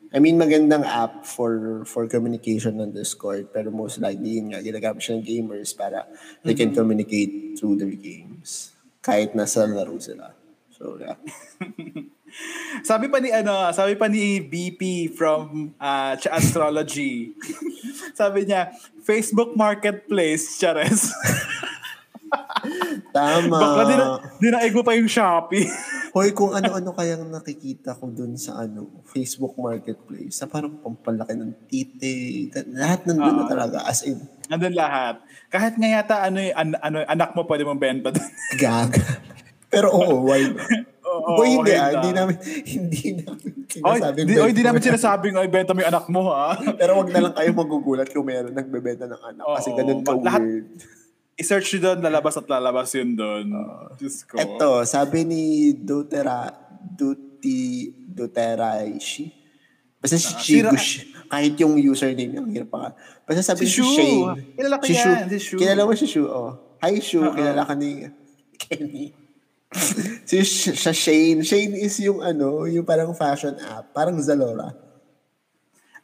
I 0.09 0.19
mean 0.25 0.41
magandang 0.41 0.89
app 0.89 1.29
for 1.29 1.85
for 1.85 2.09
communication 2.09 2.81
ng 2.81 2.97
Discord 2.97 3.53
pero 3.53 3.69
most 3.69 4.01
likely 4.01 4.41
yun 4.41 4.57
nga 4.57 4.65
ginagamit 4.65 5.05
siya 5.05 5.21
ng 5.21 5.25
gamers 5.25 5.77
para 5.77 6.09
they 6.41 6.57
can 6.57 6.73
communicate 6.73 7.61
through 7.61 7.77
their 7.77 7.93
games 7.93 8.73
kahit 9.05 9.37
nasa 9.37 9.69
laro 9.69 10.01
sila. 10.01 10.33
So 10.73 10.97
yeah. 10.97 11.21
Sabi 12.85 13.09
pa 13.09 13.19
ni 13.19 13.33
ano, 13.33 13.73
sabi 13.73 13.97
pa 13.97 14.07
ni 14.07 14.39
BP 14.39 15.13
from 15.17 15.73
uh, 15.81 16.15
Astrology. 16.29 17.35
sabi 18.19 18.45
niya, 18.47 18.71
Facebook 19.03 19.57
Marketplace, 19.57 20.61
Chares. 20.61 21.09
Tama. 23.17 23.57
Bakla 23.57 23.83
din 23.89 23.99
na, 23.99 24.07
dinaig 24.39 24.77
mo 24.77 24.85
pa 24.85 24.93
yung 24.95 25.09
Shopee. 25.09 25.67
Hoy, 26.17 26.33
kung 26.33 26.57
ano-ano 26.57 26.97
kayang 26.97 27.29
nakikita 27.29 27.93
ko 27.93 28.09
dun 28.09 28.35
sa 28.35 28.65
ano, 28.65 29.05
Facebook 29.05 29.55
Marketplace, 29.61 30.41
na 30.41 30.47
parang 30.49 30.81
pampalaki 30.81 31.37
ng 31.37 31.53
titi, 31.69 32.49
lahat 32.73 33.05
nandun 33.05 33.35
na 33.37 33.45
talaga. 33.45 33.85
As 33.85 34.03
in, 34.05 34.17
Nandun 34.49 34.73
lahat. 34.73 35.21
Kahit 35.53 35.77
nga 35.77 35.89
yata 35.89 36.25
ano, 36.25 36.41
yung 36.41 36.57
an- 36.57 36.81
ano, 36.81 37.05
anak 37.05 37.37
mo 37.37 37.45
pwede 37.45 37.69
mong 37.69 37.81
benta 37.81 38.09
doon. 38.09 38.29
gaga. 38.63 39.05
Pero 39.69 39.93
oo, 39.93 40.25
why 40.25 40.41
not? 40.49 40.65
Oo, 41.05 41.45
hindi 41.45 41.73
okay 41.73 41.77
ah. 41.77 41.93
na. 41.93 41.93
Hindi 41.93 42.11
namin, 42.17 42.37
hindi 42.65 43.05
namin 43.21 43.53
Oy, 43.85 43.99
di, 44.25 44.35
oy, 44.41 44.53
di 44.57 44.65
namin 44.65 44.81
sinasabing, 44.81 45.37
oy, 45.37 45.49
benta 45.53 45.77
mo 45.77 45.85
yung 45.85 45.93
anak 45.93 46.09
mo, 46.09 46.33
ha? 46.33 46.57
Pero 46.57 47.05
wag 47.05 47.13
na 47.13 47.29
lang 47.29 47.35
kayo 47.37 47.53
magugulat 47.53 48.09
kung 48.09 48.25
meron 48.25 48.57
nagbebenta 48.57 49.05
ng 49.05 49.21
anak 49.21 49.45
kasi 49.61 49.69
Oo, 49.69 49.77
ganun 49.77 50.01
ka 50.01 50.13
lahat- 50.25 50.41
weird. 50.49 50.69
I-search 51.39 51.71
nyo 51.73 51.81
doon, 51.85 51.99
lalabas 52.03 52.35
at 52.35 52.47
lalabas 52.47 52.91
yun 52.93 53.15
doon. 53.15 53.47
Diyos 53.95 54.27
ko. 54.27 54.35
Eto, 54.37 54.83
sabi 54.83 55.23
ni 55.23 55.43
Dutera, 55.73 56.51
Duti, 56.77 57.89
Duteraishi. 57.95 59.31
Basta 59.99 60.15
si 60.15 60.29
Ah, 60.29 60.39
Chigush. 60.39 60.91
Kahit 61.29 61.55
yung 61.57 61.77
username 61.77 62.27
niya, 62.33 62.43
hirap 62.49 62.69
pa. 62.69 62.83
Basta 63.23 63.43
sabi 63.45 63.67
Si 63.67 63.79
si. 63.79 63.83
Shane. 63.85 64.55
Kilala 64.55 64.75
ko 64.77 64.85
si 64.85 64.95
yan, 64.95 65.05
Shu. 65.05 65.15
si 65.29 65.39
Shu. 65.39 65.57
Kilala 65.57 65.81
mo 65.83 65.93
si 65.93 66.07
Shu, 66.07 66.25
oh. 66.25 66.51
Hi, 66.81 66.99
Shu. 66.99 67.21
Kilala 67.23 67.63
ka 67.63 67.75
ni 67.75 68.07
Kenny. 68.57 69.15
si 70.29 70.37
Sh- 70.41 70.75
Shane. 70.75 71.43
Shane 71.43 71.75
is 71.77 71.99
yung 72.01 72.19
ano, 72.19 72.65
yung 72.65 72.83
parang 72.83 73.13
fashion 73.13 73.55
app. 73.61 73.93
Parang 73.93 74.17
Zalora. 74.19 74.73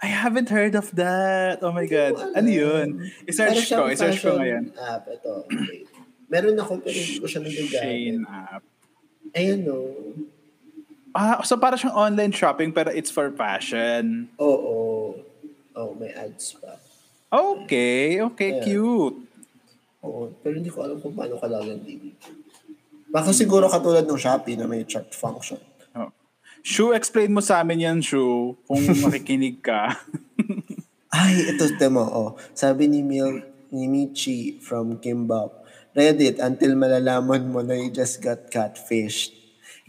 I 0.04 0.12
haven't 0.12 0.52
heard 0.52 0.76
of 0.76 0.92
that. 1.00 1.64
Oh 1.64 1.72
my 1.72 1.88
God. 1.88 2.20
Ano 2.36 2.44
yun? 2.52 3.00
Parang 3.00 3.24
I-search 3.24 3.72
ko. 3.72 3.88
I-search 3.88 4.20
ko 4.20 4.36
ngayon. 4.36 4.76
App. 4.76 5.08
Ito. 5.08 5.48
Okay. 5.48 5.88
Meron 6.28 6.60
ako 6.60 6.84
pero 6.84 6.92
hindi 6.92 7.16
ko 7.16 7.24
siya 7.24 7.40
nagagamit. 7.40 7.80
Shane 7.80 8.20
app. 8.28 8.62
Ayun, 9.32 9.60
no. 9.64 9.78
Ah, 11.16 11.40
so 11.40 11.56
para 11.56 11.80
siyang 11.80 11.96
online 11.96 12.36
shopping 12.36 12.68
pero 12.68 12.92
it's 12.92 13.08
for 13.08 13.32
fashion. 13.32 14.28
Oo. 14.36 15.16
Oh, 15.72 15.90
may 15.96 16.12
ads 16.12 16.60
pa. 16.60 16.76
Okay, 17.32 18.20
okay, 18.20 18.60
Yeah. 18.60 18.64
cute. 18.68 19.18
Oo, 20.04 20.28
pero 20.44 20.52
hindi 20.60 20.68
ko 20.68 20.84
alam 20.84 21.00
kung 21.00 21.16
paano 21.16 21.40
kailangan 21.40 21.80
din. 21.80 22.12
Baka 23.08 23.32
siguro 23.32 23.72
katulad 23.72 24.04
ng 24.04 24.20
Shopee 24.20 24.58
na 24.60 24.68
may 24.68 24.84
chat 24.84 25.08
function. 25.16 25.58
Shu, 26.64 26.96
explain 26.96 27.28
mo 27.28 27.44
sa 27.44 27.60
amin 27.60 27.84
yan, 27.84 27.98
Shu, 28.00 28.56
kung 28.64 28.80
makikinig 29.04 29.60
ka. 29.60 30.00
Ay, 31.12 31.52
ito 31.52 31.68
temo. 31.76 32.00
Oh. 32.08 32.30
Sabi 32.56 32.88
ni 32.88 33.04
Mil, 33.04 33.44
ni 33.68 33.84
Michi 33.84 34.56
from 34.64 34.96
Kimbap, 34.96 35.60
Reddit, 35.92 36.40
until 36.40 36.72
malalaman 36.72 37.52
mo 37.52 37.60
na 37.60 37.76
you 37.76 37.92
just 37.92 38.24
got 38.24 38.48
catfished. 38.48 39.36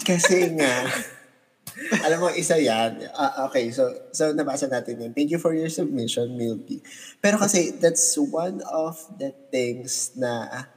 Kasi 0.04 0.52
nga, 0.60 0.92
alam 2.06 2.20
mo, 2.20 2.28
isa 2.36 2.60
yan. 2.60 3.08
Ah, 3.16 3.48
okay, 3.48 3.72
so 3.72 3.88
so 4.12 4.36
nabasa 4.36 4.68
natin 4.68 5.00
yun. 5.00 5.12
Thank 5.16 5.32
you 5.32 5.40
for 5.40 5.56
your 5.56 5.72
submission, 5.72 6.36
Milky. 6.36 6.84
Pero 7.24 7.40
kasi, 7.40 7.72
that's 7.72 8.20
one 8.20 8.60
of 8.68 9.00
the 9.16 9.32
things 9.48 10.12
na 10.20 10.68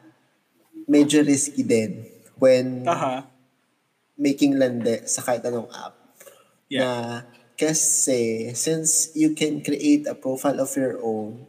medyo 0.86 1.26
risky 1.26 1.66
din 1.66 2.06
when 2.38 2.86
Aha. 2.86 3.26
Making 4.18 4.58
lande 4.58 5.06
sa 5.06 5.22
kahit 5.22 5.46
anong 5.46 5.70
app. 5.70 5.94
Yeah. 6.68 6.82
Na 6.82 6.88
kasi 7.58 8.52
since 8.52 9.14
you 9.14 9.32
can 9.32 9.62
create 9.62 10.04
a 10.06 10.14
profile 10.14 10.58
of 10.58 10.70
your 10.74 10.98
own, 11.00 11.46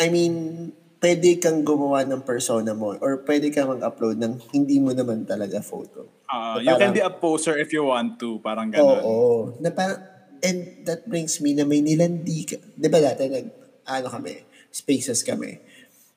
I 0.00 0.08
mean, 0.08 0.70
pwede 1.00 1.40
kang 1.40 1.64
gumawa 1.64 2.04
ng 2.04 2.24
persona 2.24 2.76
mo 2.76 2.96
or 3.00 3.24
pwede 3.24 3.48
kang 3.52 3.72
mag-upload 3.72 4.20
ng 4.20 4.52
hindi 4.52 4.76
mo 4.80 4.92
naman 4.92 5.24
talaga 5.24 5.60
photo. 5.60 6.08
Ah, 6.28 6.60
Na 6.60 6.62
you 6.62 6.76
can 6.76 6.92
parang- 6.92 6.96
be 6.96 7.02
a 7.04 7.12
poser 7.12 7.56
if 7.56 7.72
you 7.72 7.84
want 7.88 8.20
to. 8.20 8.38
Parang 8.40 8.68
Oo. 8.72 8.76
ganun. 8.76 9.00
Na 9.60 9.68
parang, 9.72 10.00
and 10.40 10.84
that 10.88 11.04
brings 11.04 11.40
me 11.40 11.52
na 11.52 11.64
may 11.64 11.80
nilandi 11.84 12.48
ka. 12.48 12.56
Di 12.76 12.88
ba 12.88 13.00
dati 13.00 13.28
nag, 13.28 13.46
ano 13.84 14.06
kami, 14.08 14.40
spaces 14.72 15.20
kami. 15.20 15.60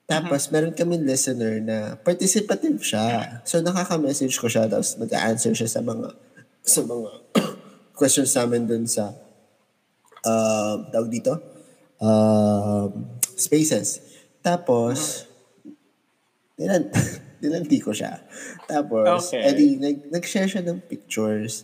Tapos, 0.03 0.51
meron 0.51 0.75
kami 0.75 0.99
listener 0.99 1.63
na 1.63 1.95
participative 1.95 2.79
siya. 2.83 3.39
So, 3.47 3.63
nakaka-message 3.63 4.35
ko 4.35 4.51
siya, 4.51 4.67
tapos 4.67 4.99
nag-answer 4.99 5.55
siya 5.55 5.69
sa 5.71 5.79
mga, 5.79 6.11
sa 6.59 6.83
mga 6.83 7.09
questions 7.99 8.35
namin 8.35 8.67
dun 8.67 8.83
sa, 8.83 9.15
uh, 10.27 10.75
tawag 10.91 11.07
dito, 11.07 11.33
um, 12.03 13.15
spaces. 13.39 14.03
Tapos, 14.43 15.23
nilan, 16.59 16.91
nilanti 17.43 17.79
ko 17.79 17.95
siya. 17.95 18.19
Tapos, 18.67 19.31
Okay. 19.31 19.43
edi, 19.55 19.79
nag, 19.79 20.11
nag-share 20.11 20.51
siya 20.51 20.63
ng 20.67 20.83
pictures. 20.83 21.63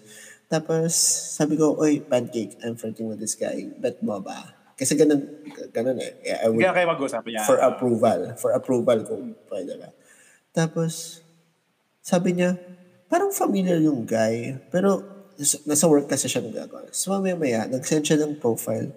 Tapos, 0.49 0.95
sabi 1.35 1.59
ko, 1.59 1.75
oy, 1.75 2.01
pancake, 2.01 2.55
I'm 2.63 2.79
flirting 2.79 3.11
with 3.11 3.19
this 3.19 3.35
guy. 3.35 3.67
Bet 3.77 3.99
mo 4.01 4.17
ba? 4.23 4.58
Kasi 4.79 4.95
ganun, 4.95 5.19
ganun 5.75 5.99
eh. 5.99 6.39
I 6.39 6.47
would, 6.47 6.63
na 6.63 6.71
kayo 6.71 6.87
mag-usap 6.87 7.27
yan. 7.27 7.43
for 7.43 7.59
approval. 7.59 8.31
For 8.39 8.55
approval 8.55 9.03
kung 9.03 9.35
pwede 9.51 9.75
ba. 9.75 9.91
Tapos, 10.55 11.19
sabi 11.99 12.39
niya, 12.39 12.55
parang 13.11 13.35
familiar 13.35 13.75
yung 13.83 14.07
guy. 14.07 14.55
Pero, 14.71 15.03
nasa 15.67 15.83
work 15.91 16.07
kasi 16.07 16.31
siya 16.31 16.47
nagagawa. 16.47 16.87
So, 16.95 17.11
mamaya-maya, 17.11 17.67
nag-send 17.67 18.07
siya 18.07 18.23
ng 18.23 18.39
profile 18.39 18.95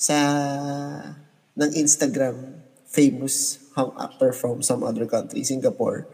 sa, 0.00 0.16
ng 1.60 1.70
Instagram 1.76 2.64
famous 2.88 3.60
hung 3.76 3.92
actor 4.00 4.32
from 4.32 4.64
some 4.64 4.80
other 4.80 5.04
country, 5.04 5.44
Singapore. 5.44 6.08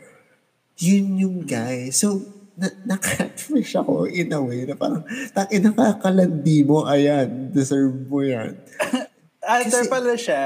Yun 0.78 1.22
yung 1.22 1.38
guy. 1.46 1.94
So, 1.94 2.22
na, 2.59 2.66
na-catfish 2.82 3.78
ako 3.78 4.11
in 4.11 4.34
a 4.34 4.40
way 4.42 4.66
na 4.66 4.74
parang, 4.74 5.06
takin 5.30 5.70
nakakalandi 5.70 6.66
mo, 6.66 6.82
ayan, 6.82 7.54
deserve 7.54 7.94
mo 8.11 8.18
yan. 8.26 8.59
Alter 9.48 9.86
Kasi- 9.86 9.90
pala 9.90 10.12
siya. 10.18 10.42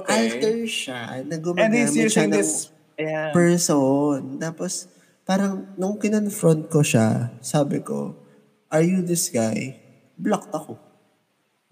Okay. 0.00 0.16
Alter 0.16 0.58
siya, 0.66 1.00
na 1.22 1.36
And 1.36 1.44
gumagamit 1.44 1.92
he's 1.92 2.10
siya 2.10 2.26
ng 2.26 2.34
this... 2.34 2.72
Yeah. 3.00 3.32
person. 3.32 4.36
Tapos, 4.36 4.84
parang, 5.24 5.72
nung 5.80 5.96
kinonfront 5.96 6.68
ko 6.68 6.84
siya, 6.84 7.32
sabi 7.40 7.80
ko, 7.80 8.12
are 8.68 8.84
you 8.84 9.00
this 9.00 9.32
guy? 9.32 9.80
Blocked 10.20 10.52
ako. 10.52 10.76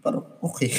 Parang, 0.01 0.24
okay. 0.41 0.72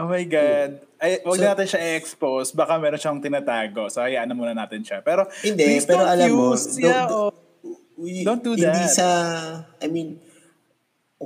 Oh 0.00 0.08
my 0.08 0.24
God. 0.24 0.80
Ay, 1.00 1.24
wag 1.24 1.40
So- 1.40 1.48
natin 1.48 1.66
siya 1.66 1.80
i-expose. 1.80 2.52
Baka 2.52 2.76
meron 2.76 3.00
siyang 3.00 3.18
tinatago. 3.18 3.88
So, 3.88 4.04
hayaan 4.04 4.28
na 4.28 4.36
muna 4.36 4.52
natin 4.52 4.84
siya. 4.84 5.00
Pero, 5.00 5.24
Hindi, 5.40 5.64
please 5.64 5.88
pero 5.88 6.04
don't 6.04 6.12
alam 6.12 6.28
mo, 6.30 6.46
yeah, 6.76 7.08
don't- 7.08 7.32
oh. 7.32 7.32
We- 7.96 8.24
Don't 8.24 8.40
do 8.40 8.56
Hindi 8.56 8.64
that. 8.64 8.96
sa, 8.96 9.08
I 9.76 9.88
mean, 9.88 10.20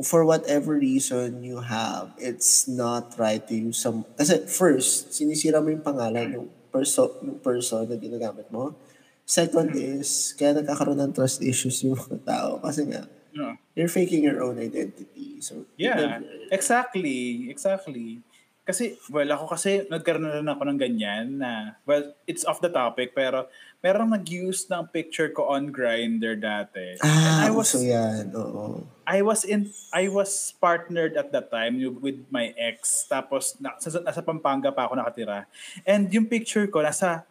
for 0.02 0.26
whatever 0.26 0.74
reason 0.74 1.46
you 1.46 1.62
have, 1.62 2.10
it's 2.18 2.66
not 2.66 3.14
right 3.14 3.46
to 3.46 3.54
use 3.54 3.78
some, 3.78 4.02
kasi 4.18 4.42
first, 4.50 5.14
sinisira 5.14 5.62
mo 5.62 5.70
yung 5.70 5.86
pangalan 5.86 6.34
ng 6.34 6.46
perso, 6.74 7.14
ng 7.22 7.38
person 7.38 7.86
na 7.86 7.94
ginagamit 7.94 8.50
mo. 8.50 8.74
Second 9.22 9.70
is, 9.72 10.34
kaya 10.34 10.58
nagkakaroon 10.58 10.98
ng 10.98 11.14
trust 11.14 11.46
issues 11.46 11.78
yung 11.86 11.94
mga 11.94 12.18
tao. 12.26 12.50
Kasi 12.58 12.90
nga, 12.90 13.06
Yeah. 13.30 13.54
you're 13.74 13.90
faking 13.90 14.26
your 14.26 14.42
own 14.42 14.58
identity. 14.58 15.38
So, 15.38 15.70
Yeah, 15.78 16.18
never- 16.18 16.50
exactly. 16.50 17.46
Exactly. 17.54 18.18
Kasi, 18.64 18.96
well, 19.12 19.28
ako 19.28 19.44
kasi 19.52 19.84
nagkaroon 19.92 20.24
na 20.24 20.40
rin 20.40 20.48
ako 20.48 20.62
ng 20.64 20.80
ganyan 20.80 21.36
na, 21.36 21.76
well, 21.84 22.16
it's 22.24 22.48
off 22.48 22.64
the 22.64 22.72
topic, 22.72 23.12
pero 23.12 23.44
merong 23.84 24.16
nag-use 24.16 24.64
ng 24.72 24.88
picture 24.88 25.28
ko 25.28 25.52
on 25.52 25.68
Grindr 25.68 26.32
dati. 26.32 26.96
Ah, 27.04 27.12
And 27.12 27.36
I 27.44 27.50
was, 27.52 27.68
so 27.68 27.84
yan. 27.84 28.32
Oo. 28.32 28.88
I 29.04 29.20
was 29.20 29.44
in, 29.44 29.68
I 29.92 30.08
was 30.08 30.56
partnered 30.56 31.12
at 31.20 31.28
that 31.36 31.52
time 31.52 31.76
with 32.00 32.24
my 32.32 32.56
ex. 32.56 33.04
Tapos, 33.04 33.52
na, 33.60 33.76
sa, 33.76 34.00
nasa 34.00 34.24
Pampanga 34.24 34.72
pa 34.72 34.88
ako 34.88 34.96
nakatira. 34.96 35.44
And 35.84 36.08
yung 36.08 36.24
picture 36.24 36.64
ko, 36.72 36.80
nasa 36.80 37.28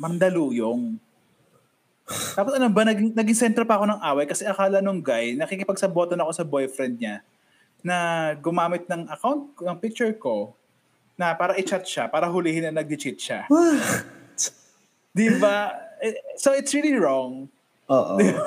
Mandaluyong. 0.00 0.96
Tapos 2.32 2.56
ano 2.56 2.72
ba, 2.72 2.88
naging, 2.88 3.12
naging 3.12 3.36
center 3.36 3.68
pa 3.68 3.76
ako 3.76 3.84
ng 3.84 4.00
away 4.00 4.24
kasi 4.24 4.48
akala 4.48 4.80
nung 4.80 5.04
guy, 5.04 5.36
nakikipagsabotan 5.36 6.18
ako 6.18 6.32
sa 6.32 6.42
boyfriend 6.42 6.96
niya 6.96 7.20
na 7.84 8.32
gumamit 8.40 8.88
ng 8.88 9.06
account, 9.12 9.52
ng 9.60 9.76
picture 9.76 10.16
ko 10.16 10.56
na 11.20 11.36
para 11.36 11.52
i-chat 11.54 11.84
siya, 11.84 12.08
para 12.08 12.24
hulihin 12.26 12.64
na 12.64 12.80
nag-cheat 12.80 13.20
siya. 13.20 13.44
Di 15.12 15.28
ba? 15.36 15.68
Eh, 16.00 16.16
So 16.34 16.56
it's 16.56 16.72
really 16.72 16.96
wrong. 16.96 17.52
Oo. 17.86 18.16
Diba? 18.16 18.40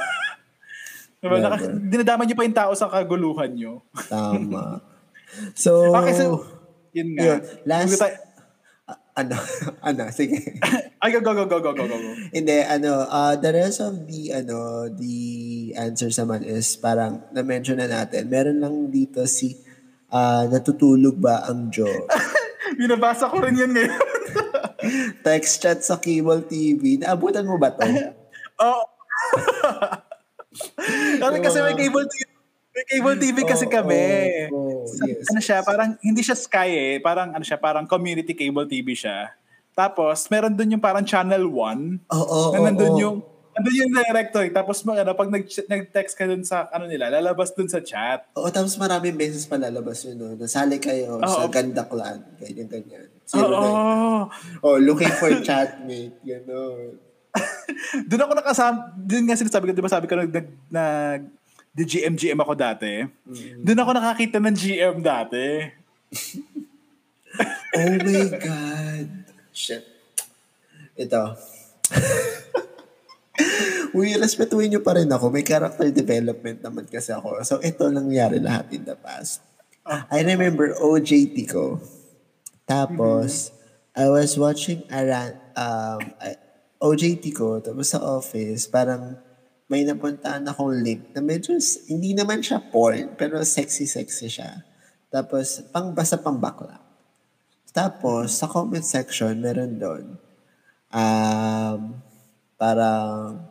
Never. 1.21 1.38
Naka, 1.39 1.55
dinadama 1.69 2.26
niyo 2.26 2.36
pa 2.36 2.43
yung 2.43 2.57
tao 2.57 2.71
sa 2.74 2.89
kaguluhan 2.89 3.53
niyo. 3.53 3.86
Tama. 4.09 4.82
So, 5.57 5.89
Okay, 5.89 6.13
so, 6.13 6.45
yun 6.93 7.17
nga. 7.17 7.21
yun. 7.26 7.39
Last, 7.65 7.97
tayo- 7.97 8.21
Ah, 8.86 8.99
ano, 9.17 9.34
ano, 9.89 10.03
sige. 10.13 10.38
Ay, 11.01 11.09
go, 11.09 11.26
go, 11.26 11.34
go, 11.34 11.47
go, 11.47 11.57
go, 11.57 11.74
go, 11.74 11.88
go. 11.89 11.97
Hindi, 12.30 12.61
ano, 12.61 13.01
uh, 13.03 13.34
the 13.34 13.49
rest 13.49 13.82
of 13.82 14.05
the, 14.05 14.30
ano, 14.30 14.86
the 14.93 15.17
answers 15.74 16.21
naman 16.21 16.45
is 16.45 16.78
parang 16.78 17.26
na-mention 17.34 17.82
na 17.82 17.89
natin. 17.89 18.30
Meron 18.30 18.61
lang 18.61 18.76
dito 18.88 19.26
si, 19.26 19.57
ah, 20.13 20.45
natutulog 20.45 21.17
ba 21.17 21.41
ang 21.43 21.74
Joe? 21.74 22.05
Binabasa 22.78 23.30
ko 23.30 23.39
rin 23.41 23.57
yan 23.57 23.71
ngayon. 23.71 23.99
Text 25.26 25.63
chat 25.63 25.80
sa 25.82 25.95
cable 25.97 26.43
TV. 26.45 26.99
Naabutan 26.99 27.47
mo 27.47 27.55
ba 27.55 27.71
to? 27.71 27.84
Oo. 28.63 28.84
Kasi 31.17 31.38
kasi 31.41 31.57
may 31.65 31.74
cable 31.74 32.05
TV. 32.05 32.21
May 32.74 32.86
cable 32.89 33.17
TV 33.17 33.38
kasi 33.41 33.65
Oo, 33.65 33.74
kami. 33.74 34.05
oo, 34.49 34.86
Sa- 34.86 35.05
yes. 35.05 35.26
Ano 35.30 35.41
siya, 35.41 35.57
parang 35.61 35.97
hindi 36.01 36.21
siya 36.21 36.38
Sky 36.38 36.69
eh. 36.69 36.93
Parang 37.01 37.34
ano 37.34 37.41
siya, 37.41 37.57
parang 37.57 37.86
community 37.89 38.34
cable 38.34 38.65
TV 38.65 38.93
siya. 38.93 39.34
Tapos, 39.74 40.30
meron 40.30 40.53
dun 40.53 40.78
yung 40.78 40.82
parang 40.82 41.01
Channel 41.01 41.41
1. 41.41 42.05
Oo, 42.13 42.53
na 42.53 42.57
oo, 42.61 42.65
nandun 42.65 42.93
oo. 42.93 43.01
yung 43.01 43.17
Andun 43.54 43.74
yung 43.74 43.93
directory. 43.93 44.49
Tapos 44.49 44.82
mga, 44.82 45.06
ano, 45.06 45.14
pag 45.14 45.30
nag, 45.30 45.45
nag-text 45.45 46.14
ka 46.18 46.26
dun 46.26 46.41
sa, 46.41 46.66
ano 46.74 46.89
nila, 46.89 47.14
lalabas 47.14 47.54
dun 47.54 47.70
sa 47.70 47.80
chat. 47.86 48.26
Oo, 48.34 48.49
tapos 48.49 48.74
maraming 48.82 49.14
beses 49.14 49.45
pa 49.45 49.62
lalabas 49.62 50.01
yun, 50.06 50.18
no? 50.18 50.34
Nasali 50.34 50.82
kayo 50.82 51.22
Oo. 51.22 51.26
sa 51.26 51.45
Ganda 51.49 51.86
Clan. 51.86 52.22
Ganyan, 52.41 52.68
ganyan. 52.68 53.08
Oo. 53.08 53.22
Zero 53.30 53.56
nine. 53.56 54.26
Oh, 54.66 54.78
looking 54.82 55.14
for 55.22 55.30
chatmate. 55.45 56.18
Gano'n. 56.26 56.97
Doon 58.10 58.24
ako 58.26 58.34
nakasama, 58.38 58.93
doon 58.93 59.26
nga 59.26 59.38
sinasabi 59.38 59.70
ko, 59.70 59.74
di 59.74 59.86
ba 59.86 59.89
sabi 59.89 60.06
ko, 60.06 60.14
nag, 60.18 60.30
nag, 60.70 61.22
di 61.74 61.84
GM, 61.86 62.14
GM 62.14 62.38
ako 62.38 62.54
dati. 62.54 63.01
Doon 63.62 63.82
ako 63.82 63.89
nakakita 63.97 64.38
ng 64.38 64.56
GM 64.58 64.97
dati. 65.01 65.45
Oh 67.74 67.97
my 68.06 68.30
God. 68.38 69.10
Shit. 69.49 69.82
Ito. 70.93 71.34
Uy, 73.97 74.13
respetuhin 74.17 74.69
nyo 74.69 74.81
pa 74.86 74.97
rin 74.97 75.09
ako. 75.09 75.34
May 75.34 75.45
character 75.45 75.89
development 75.89 76.61
naman 76.61 76.86
kasi 76.86 77.13
ako. 77.13 77.41
So, 77.41 77.57
ito 77.61 77.89
lang 77.89 78.09
nangyari 78.09 78.38
lahat 78.38 78.69
in 78.73 78.86
the 78.86 78.97
past. 78.97 79.41
I 79.86 80.23
remember 80.23 80.71
OJT 80.79 81.36
ko. 81.49 81.81
Tapos, 82.63 83.51
I 83.93 84.07
was 84.09 84.39
watching 84.39 84.88
a 84.88 84.99
ran- 85.03 85.41
um, 85.53 86.01
OJT 86.79 87.36
ko. 87.36 87.59
Tapos 87.59 87.91
sa 87.91 87.99
office, 87.99 88.69
parang 88.69 89.19
may 89.67 89.84
napuntaan 89.84 90.45
akong 90.47 90.84
link 90.84 91.11
na 91.15 91.21
medyo, 91.23 91.57
hindi 91.89 92.13
naman 92.13 92.39
siya 92.43 92.61
porn, 92.61 93.17
pero 93.17 93.41
sexy-sexy 93.41 94.29
siya. 94.29 94.61
Tapos, 95.09 95.65
pang 95.73 95.93
basta 95.93 96.17
pang 96.17 96.38
bakla. 96.38 96.81
Tapos, 97.73 98.38
sa 98.38 98.45
comment 98.45 98.86
section, 98.86 99.34
meron 99.41 99.81
doon, 99.81 100.05
um, 100.93 101.97
parang, 102.64 103.43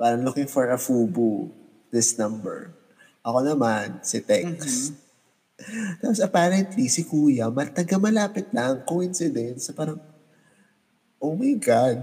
parang 0.00 0.24
looking 0.24 0.48
for 0.48 0.64
a 0.72 0.80
FUBU, 0.80 1.52
this 1.92 2.16
number. 2.16 2.72
Ako 3.20 3.44
naman, 3.44 4.00
si 4.00 4.24
Tex. 4.24 4.88
Tapos 6.00 6.16
apparently, 6.24 6.88
si 6.88 7.04
Kuya, 7.04 7.52
ma- 7.52 7.68
taga 7.68 8.00
malapit 8.00 8.48
lang, 8.56 8.88
coincidence, 8.88 9.68
parang, 9.76 10.00
oh 11.20 11.36
my 11.36 11.60
God. 11.60 12.00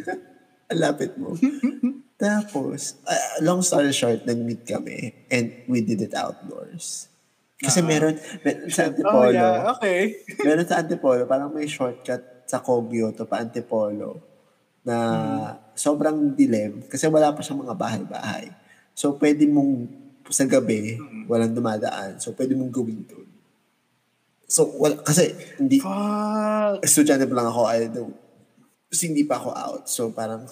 Ang 0.70 0.78
lapit 0.78 1.18
mo. 1.18 1.34
Tapos, 2.22 3.02
uh, 3.02 3.42
long 3.42 3.60
story 3.60 3.90
short, 3.90 4.22
nag-meet 4.22 4.62
kami 4.62 5.26
and 5.34 5.66
we 5.66 5.82
did 5.82 5.98
it 5.98 6.14
outdoors. 6.14 7.10
Kasi 7.58 7.82
meron, 7.82 8.16
meron 8.46 8.70
sa 8.70 8.86
Oh, 8.86 8.94
Antipolo, 8.94 9.34
yeah. 9.34 9.74
Okay. 9.76 10.00
meron 10.46 10.64
sa 10.64 10.78
Antipolo, 10.80 11.26
parang 11.26 11.50
may 11.50 11.66
shortcut 11.66 12.46
sa 12.46 12.62
Kogyo 12.62 13.10
to 13.12 13.26
pa 13.26 13.42
Antipolo 13.42 14.35
na 14.86 14.96
sobrang 15.74 16.30
dilim 16.32 16.86
kasi 16.86 17.10
wala 17.10 17.34
pa 17.34 17.42
siyang 17.42 17.66
mga 17.66 17.74
bahay-bahay. 17.74 18.54
So, 18.94 19.18
pwede 19.18 19.44
mong 19.44 19.90
sa 20.30 20.46
gabi, 20.46 20.98
walang 21.26 21.54
dumadaan. 21.54 22.22
So, 22.22 22.32
pwede 22.34 22.54
mong 22.54 22.70
gawin 22.70 23.02
doon. 23.06 23.28
So, 24.46 24.70
wala, 24.78 25.02
kasi 25.02 25.34
hindi, 25.58 25.82
Fuck. 25.82 26.86
estudyante 26.86 27.26
pa 27.26 27.34
lang 27.34 27.50
ako, 27.50 27.62
I 27.66 27.90
don't, 27.90 28.14
kasi 28.86 29.10
hindi 29.10 29.26
pa 29.26 29.42
ako 29.42 29.50
out. 29.50 29.82
So, 29.90 30.14
parang 30.14 30.46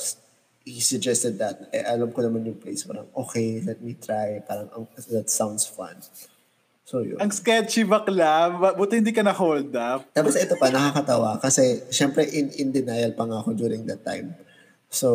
he 0.65 0.81
suggested 0.83 1.39
that, 1.39 1.71
eh, 1.71 1.85
alam 1.85 2.11
ko 2.11 2.25
naman 2.25 2.43
yung 2.43 2.59
place. 2.59 2.83
Parang, 2.89 3.07
okay, 3.15 3.63
let 3.63 3.79
me 3.85 3.95
try. 3.95 4.41
Parang, 4.43 4.67
ang- 4.75 4.91
that 5.13 5.29
sounds 5.31 5.69
fun. 5.69 5.95
So, 6.85 7.01
yun. 7.01 7.17
Ang 7.17 7.33
sketchy 7.33 7.81
bakla. 7.83 8.53
Ba- 8.53 8.77
Buti 8.77 9.01
hindi 9.01 9.09
ka 9.09 9.25
na 9.25 9.33
hold 9.33 9.73
up. 9.73 10.05
Tapos 10.13 10.37
ito 10.37 10.53
pa, 10.55 10.69
nakakatawa. 10.69 11.41
Kasi, 11.41 11.81
syempre, 11.89 12.29
in, 12.29 12.53
in 12.55 12.69
denial 12.71 13.13
pa 13.13 13.25
nga 13.25 13.41
ako 13.41 13.57
during 13.57 13.85
that 13.85 14.05
time. 14.05 14.37
So, 14.93 15.09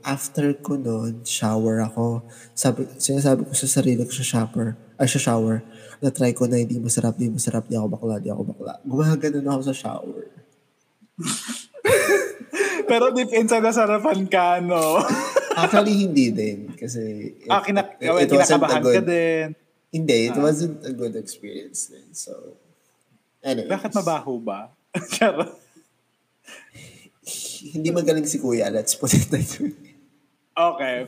after 0.00 0.54
ko 0.56 0.78
nun, 0.78 1.26
shower 1.26 1.82
ako. 1.82 2.22
Sabi, 2.52 2.86
sinasabi 2.96 3.42
ko 3.42 3.52
sa 3.52 3.68
sarili 3.68 4.00
ko 4.00 4.12
sa 4.12 4.22
shower, 4.24 4.78
ay 4.96 5.04
sa 5.04 5.18
shower, 5.20 5.66
na 5.98 6.08
try 6.08 6.30
ko 6.30 6.46
na 6.46 6.56
hindi 6.56 6.78
masarap, 6.78 7.18
hindi 7.18 7.34
masarap, 7.34 7.66
di 7.66 7.74
ako 7.74 7.90
bakla, 7.90 8.16
di 8.16 8.30
ako 8.30 8.42
bakla. 8.46 8.78
Gumaganon 8.80 9.44
ako 9.44 9.62
sa 9.66 9.74
shower. 9.76 10.24
Pero 12.88 13.10
deep 13.10 13.30
inside 13.30 13.60
na 13.60 13.70
sarapan 13.70 14.24
ka, 14.24 14.58
no? 14.58 14.98
Actually, 15.52 15.94
hindi 16.00 16.30
din. 16.30 16.72
Kasi, 16.72 17.02
it, 17.36 17.50
ah, 17.50 17.60
kinak- 17.60 17.98
it- 17.98 18.08
it 18.24 18.30
wasn't 18.30 18.62
a 18.62 18.62
kinakabahan 18.62 18.80
good, 18.80 18.94
ka 18.94 19.02
din. 19.04 19.46
Hindi, 19.90 20.30
it 20.30 20.38
wasn't 20.38 20.86
a 20.86 20.94
good 20.94 21.18
experience 21.18 21.90
din. 21.90 22.14
So, 22.14 22.54
anyways. 23.42 23.66
Bakit 23.66 23.90
mabaho 23.90 24.38
ba? 24.38 24.70
Hindi 27.74 27.90
magaling 27.90 28.26
si 28.26 28.38
Kuya. 28.38 28.70
Let's 28.70 28.94
put 28.94 29.14
it 29.14 29.26
that 29.34 29.50
way. 29.58 29.74
Okay. 30.54 31.06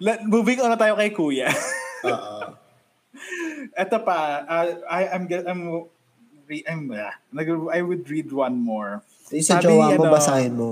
Let, 0.00 0.24
moving 0.24 0.60
on 0.64 0.72
na 0.72 0.80
tayo 0.80 0.96
kay 0.96 1.12
Kuya. 1.12 1.52
Oo. 2.08 2.56
Ito 3.76 3.96
pa, 4.00 4.48
uh, 4.48 4.66
I, 4.88 5.00
I'm, 5.12 5.24
I'm, 5.28 5.62
I'm, 6.66 6.82
uh, 6.90 7.12
I 7.68 7.80
would 7.84 8.08
read 8.08 8.32
one 8.32 8.56
more. 8.56 9.04
Yung 9.32 9.44
sa 9.44 9.60
Sabi, 9.60 9.76
jowa 9.76 9.96
mo, 9.96 10.02
ano, 10.08 10.12
basahin 10.12 10.54
mo. 10.56 10.70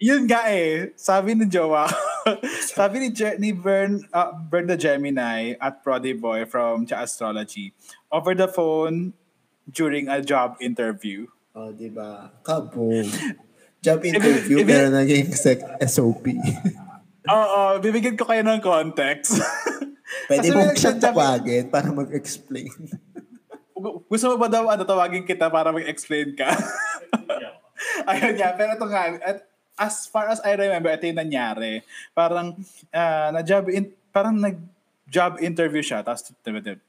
Yun 0.00 0.28
nga 0.28 0.48
eh. 0.52 0.92
Sabi 1.00 1.32
ni 1.32 1.48
Jowa, 1.48 1.88
sabi 2.74 2.96
ni, 2.98 3.08
Je- 3.10 3.38
ni 3.38 3.52
Bern, 3.52 4.04
uh, 4.10 4.32
Bern 4.32 4.66
the 4.66 4.76
Gemini 4.76 5.54
at 5.56 5.84
Prody 5.84 6.12
Boy 6.12 6.44
from 6.44 6.84
Cha 6.84 7.04
Astrology 7.04 7.72
over 8.08 8.32
the 8.32 8.48
phone 8.48 9.12
during 9.66 10.08
a 10.08 10.20
job 10.20 10.56
interview. 10.60 11.26
Oh, 11.54 11.70
di 11.70 11.88
ba? 11.88 12.32
Kaboom. 12.42 13.06
Job 13.78 14.00
interview, 14.02 14.58
If- 14.60 14.64
if- 14.64 14.68
pero 14.68 14.88
naging 14.90 15.28
sec- 15.30 15.64
SOP. 15.84 16.34
Oo, 17.24 17.60
bibigyan 17.80 18.16
ko 18.16 18.24
kayo 18.26 18.44
ng 18.44 18.60
context. 18.60 19.38
Pwede 20.28 20.48
Kasi 20.48 20.52
mo 20.52 20.60
may 20.60 20.76
siyang 20.76 21.00
tawagin 21.00 21.64
para 21.68 21.88
mag-explain. 21.88 22.72
Gusto 24.10 24.32
mo 24.32 24.36
ba 24.36 24.48
daw 24.48 24.64
ano, 24.68 24.84
tawagin 24.84 25.24
kita 25.24 25.52
para 25.52 25.68
mag-explain 25.72 26.32
ka? 26.32 26.48
Ayun 28.08 28.34
nga, 28.36 28.56
pero 28.56 28.72
ito 28.72 28.86
nga, 28.88 29.02
at 29.20 29.38
as 29.74 30.06
far 30.06 30.30
as 30.30 30.38
I 30.42 30.54
remember, 30.54 30.90
ito 30.90 31.06
yung 31.06 31.20
nangyari. 31.20 31.82
Parang, 32.14 32.54
ah, 32.94 33.34
na-job 33.34 33.70
in, 33.70 33.90
parang 34.14 34.38
nag-job 34.38 35.42
interview 35.42 35.82
siya, 35.82 36.02
tapos 36.06 36.30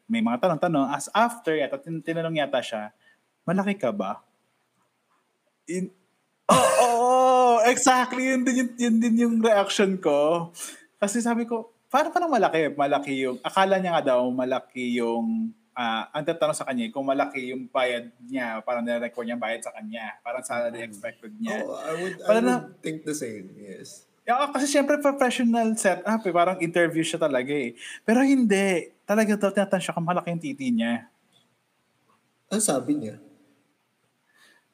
may 0.06 0.22
mga 0.22 0.46
tanong-tanong. 0.46 0.94
As 0.94 1.10
after 1.14 1.58
yata, 1.58 1.82
tin- 1.82 2.02
tinanong 2.02 2.38
yata 2.38 2.62
siya, 2.62 2.94
malaki 3.46 3.74
ka 3.78 3.90
ba? 3.90 4.22
In, 5.66 5.90
Oo, 6.46 6.86
oh, 6.86 7.56
exactly. 7.66 8.30
Yun 8.30 8.46
din, 8.46 8.56
yun, 8.62 8.70
yun 8.78 8.96
din 9.02 9.16
yung 9.26 9.36
reaction 9.42 9.98
ko. 9.98 10.54
Kasi 11.02 11.18
sabi 11.18 11.50
ko, 11.50 11.74
parang 11.90 12.14
parang 12.14 12.30
malaki. 12.30 12.70
Malaki 12.70 13.14
yung, 13.26 13.38
akala 13.42 13.82
niya 13.82 13.98
nga 13.98 14.14
daw, 14.14 14.30
malaki 14.30 15.02
yung, 15.02 15.50
ah 15.76 16.08
ang 16.16 16.24
tatanong 16.24 16.56
sa 16.56 16.66
kanya, 16.66 16.88
kung 16.90 17.04
malaki 17.06 17.52
yung 17.52 17.68
bayad 17.68 18.10
niya, 18.24 18.64
parang 18.64 18.82
nire-record 18.82 19.28
niya 19.28 19.38
bayad 19.38 19.62
sa 19.62 19.76
kanya. 19.76 20.16
Parang 20.24 20.42
salary 20.42 20.82
expected 20.88 21.36
niya. 21.36 21.62
Oh, 21.68 21.76
I 21.76 21.92
would, 22.00 22.16
I 22.24 22.26
Parang 22.26 22.48
would 22.48 22.80
think 22.80 23.04
the 23.04 23.14
same, 23.14 23.52
yes. 23.60 24.08
Yeah, 24.26 24.50
kasi 24.50 24.66
syempre 24.66 24.98
professional 24.98 25.78
setup 25.78 26.26
eh. 26.26 26.34
Parang 26.34 26.58
interview 26.58 27.06
siya 27.06 27.22
talaga 27.22 27.54
eh. 27.54 27.78
Pero 28.02 28.26
hindi. 28.26 28.90
Talaga 29.06 29.38
daw 29.38 29.54
tinatanong 29.54 29.84
siya 29.86 29.94
kung 29.94 30.08
malaki 30.10 30.34
yung 30.34 30.42
titi 30.42 30.68
niya. 30.74 31.06
Ano 32.50 32.58
sabi 32.58 32.98
niya? 32.98 33.22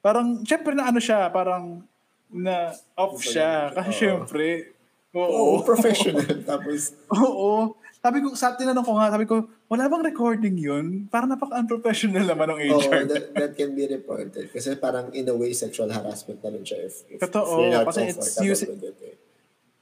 Parang, 0.00 0.40
syempre 0.42 0.72
na 0.72 0.88
ano 0.88 0.98
siya, 0.98 1.28
parang 1.28 1.84
na 2.32 2.72
off 2.96 3.20
siya. 3.20 3.68
Kasi 3.76 3.90
Oo. 3.92 4.00
syempre, 4.00 4.72
Oo, 5.12 5.28
oo. 5.28 5.56
professional. 5.60 6.32
Tapos, 6.48 6.96
Oo. 7.12 7.76
Sabi 8.02 8.18
ko, 8.18 8.34
sa 8.34 8.58
tinanong 8.58 8.82
ko 8.82 8.98
nga, 8.98 9.14
sabi 9.14 9.30
ko, 9.30 9.46
wala 9.70 9.86
bang 9.86 10.02
recording 10.02 10.58
yun? 10.58 11.06
Parang 11.06 11.30
napaka-unprofessional 11.30 12.26
naman 12.26 12.50
ng 12.50 12.58
oh, 12.74 12.82
HR. 12.82 13.06
that, 13.06 13.24
that 13.30 13.52
can 13.54 13.78
be 13.78 13.86
reported. 13.86 14.50
Kasi 14.50 14.74
parang 14.74 15.14
in 15.14 15.30
a 15.30 15.36
way, 15.38 15.54
sexual 15.54 15.86
harassment 15.86 16.42
na 16.42 16.50
rin 16.50 16.66
siya 16.66 16.82
if, 16.82 17.06
if, 17.06 17.22
Totoo, 17.22 17.46
if 17.46 17.54
you're 17.62 17.70
not 17.78 17.86
kasi 17.86 18.10
it's 18.10 18.42
using- 18.42 18.74
it. 18.74 18.98
Eh. 19.06 19.14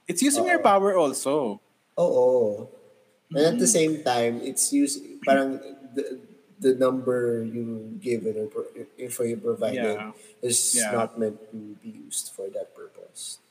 It's 0.05 0.21
using 0.21 0.45
your 0.45 0.61
Oo. 0.61 0.69
power 0.69 0.93
also. 1.01 1.57
Oo. 1.97 2.69
And 3.33 3.57
at 3.57 3.57
the 3.57 3.65
same 3.65 4.05
time, 4.05 4.37
it's 4.45 4.69
used, 4.69 5.01
parang 5.25 5.57
the, 5.97 6.21
the 6.61 6.77
number 6.77 7.41
you 7.41 7.97
given 7.97 8.37
or 8.37 8.45
pro- 8.53 8.69
info 9.01 9.25
you 9.25 9.41
provided 9.41 9.97
Yeah. 9.97 10.13
is 10.45 10.77
Yeah. 10.77 10.93
not 10.93 11.17
meant 11.17 11.41
to 11.49 11.57
be 11.81 12.05
used 12.05 12.29
for 12.37 12.53
that 12.53 12.77
purpose. 12.77 13.41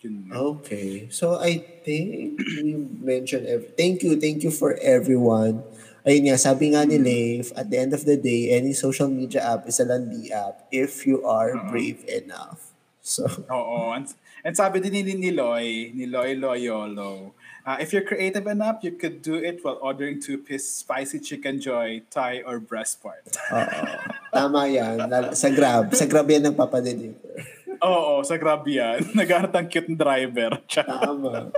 Yun. 0.00 0.32
Okay. 0.32 1.08
So 1.12 1.36
I 1.36 1.60
think 1.84 2.40
we 2.40 2.72
mentioned 3.04 3.44
every- 3.46 3.72
thank 3.76 4.00
you, 4.02 4.16
thank 4.16 4.40
you 4.40 4.50
for 4.50 4.72
everyone. 4.80 5.60
Ayun 6.08 6.32
nga, 6.32 6.40
sabi 6.40 6.72
nga 6.72 6.88
ni 6.88 6.96
Leif, 6.96 7.52
at 7.52 7.68
the 7.68 7.76
end 7.76 7.92
of 7.92 8.08
the 8.08 8.16
day, 8.16 8.56
any 8.56 8.72
social 8.72 9.12
media 9.12 9.44
app 9.44 9.68
is 9.68 9.76
a 9.76 9.84
landi 9.84 10.32
app 10.32 10.64
if 10.72 11.04
you 11.04 11.20
are 11.28 11.52
brave 11.68 12.00
enough. 12.08 12.72
So, 13.04 13.28
Oo. 13.52 13.92
And, 13.92 14.08
and 14.40 14.56
sabi 14.56 14.80
din 14.80 14.96
ni 14.96 15.12
Niloy, 15.12 15.92
Niloy 15.92 16.32
Loyolo, 16.40 17.36
uh, 17.68 17.76
if 17.76 17.92
you're 17.92 18.04
creative 18.04 18.48
enough, 18.48 18.80
you 18.80 18.96
could 18.96 19.20
do 19.20 19.36
it 19.36 19.60
while 19.60 19.76
ordering 19.84 20.16
two-piece 20.16 20.80
spicy 20.80 21.20
chicken 21.20 21.60
joy, 21.60 22.00
thigh, 22.08 22.40
or 22.48 22.56
breast 22.56 23.04
part. 23.04 23.20
oo. 23.52 23.84
Tama 24.32 24.72
yan. 24.72 25.04
Sa 25.36 25.52
Grab. 25.52 25.92
Sa 25.92 26.08
Grab 26.08 26.24
yan 26.32 26.48
nagpapadeliver. 26.48 27.59
Oo, 27.80 28.20
sa 28.20 28.36
Grab 28.36 28.64
yan. 28.68 29.00
Naghanap 29.18 29.52
ng 29.56 29.66
cute 29.68 29.92
driver. 29.96 30.60
Tama. 30.72 31.48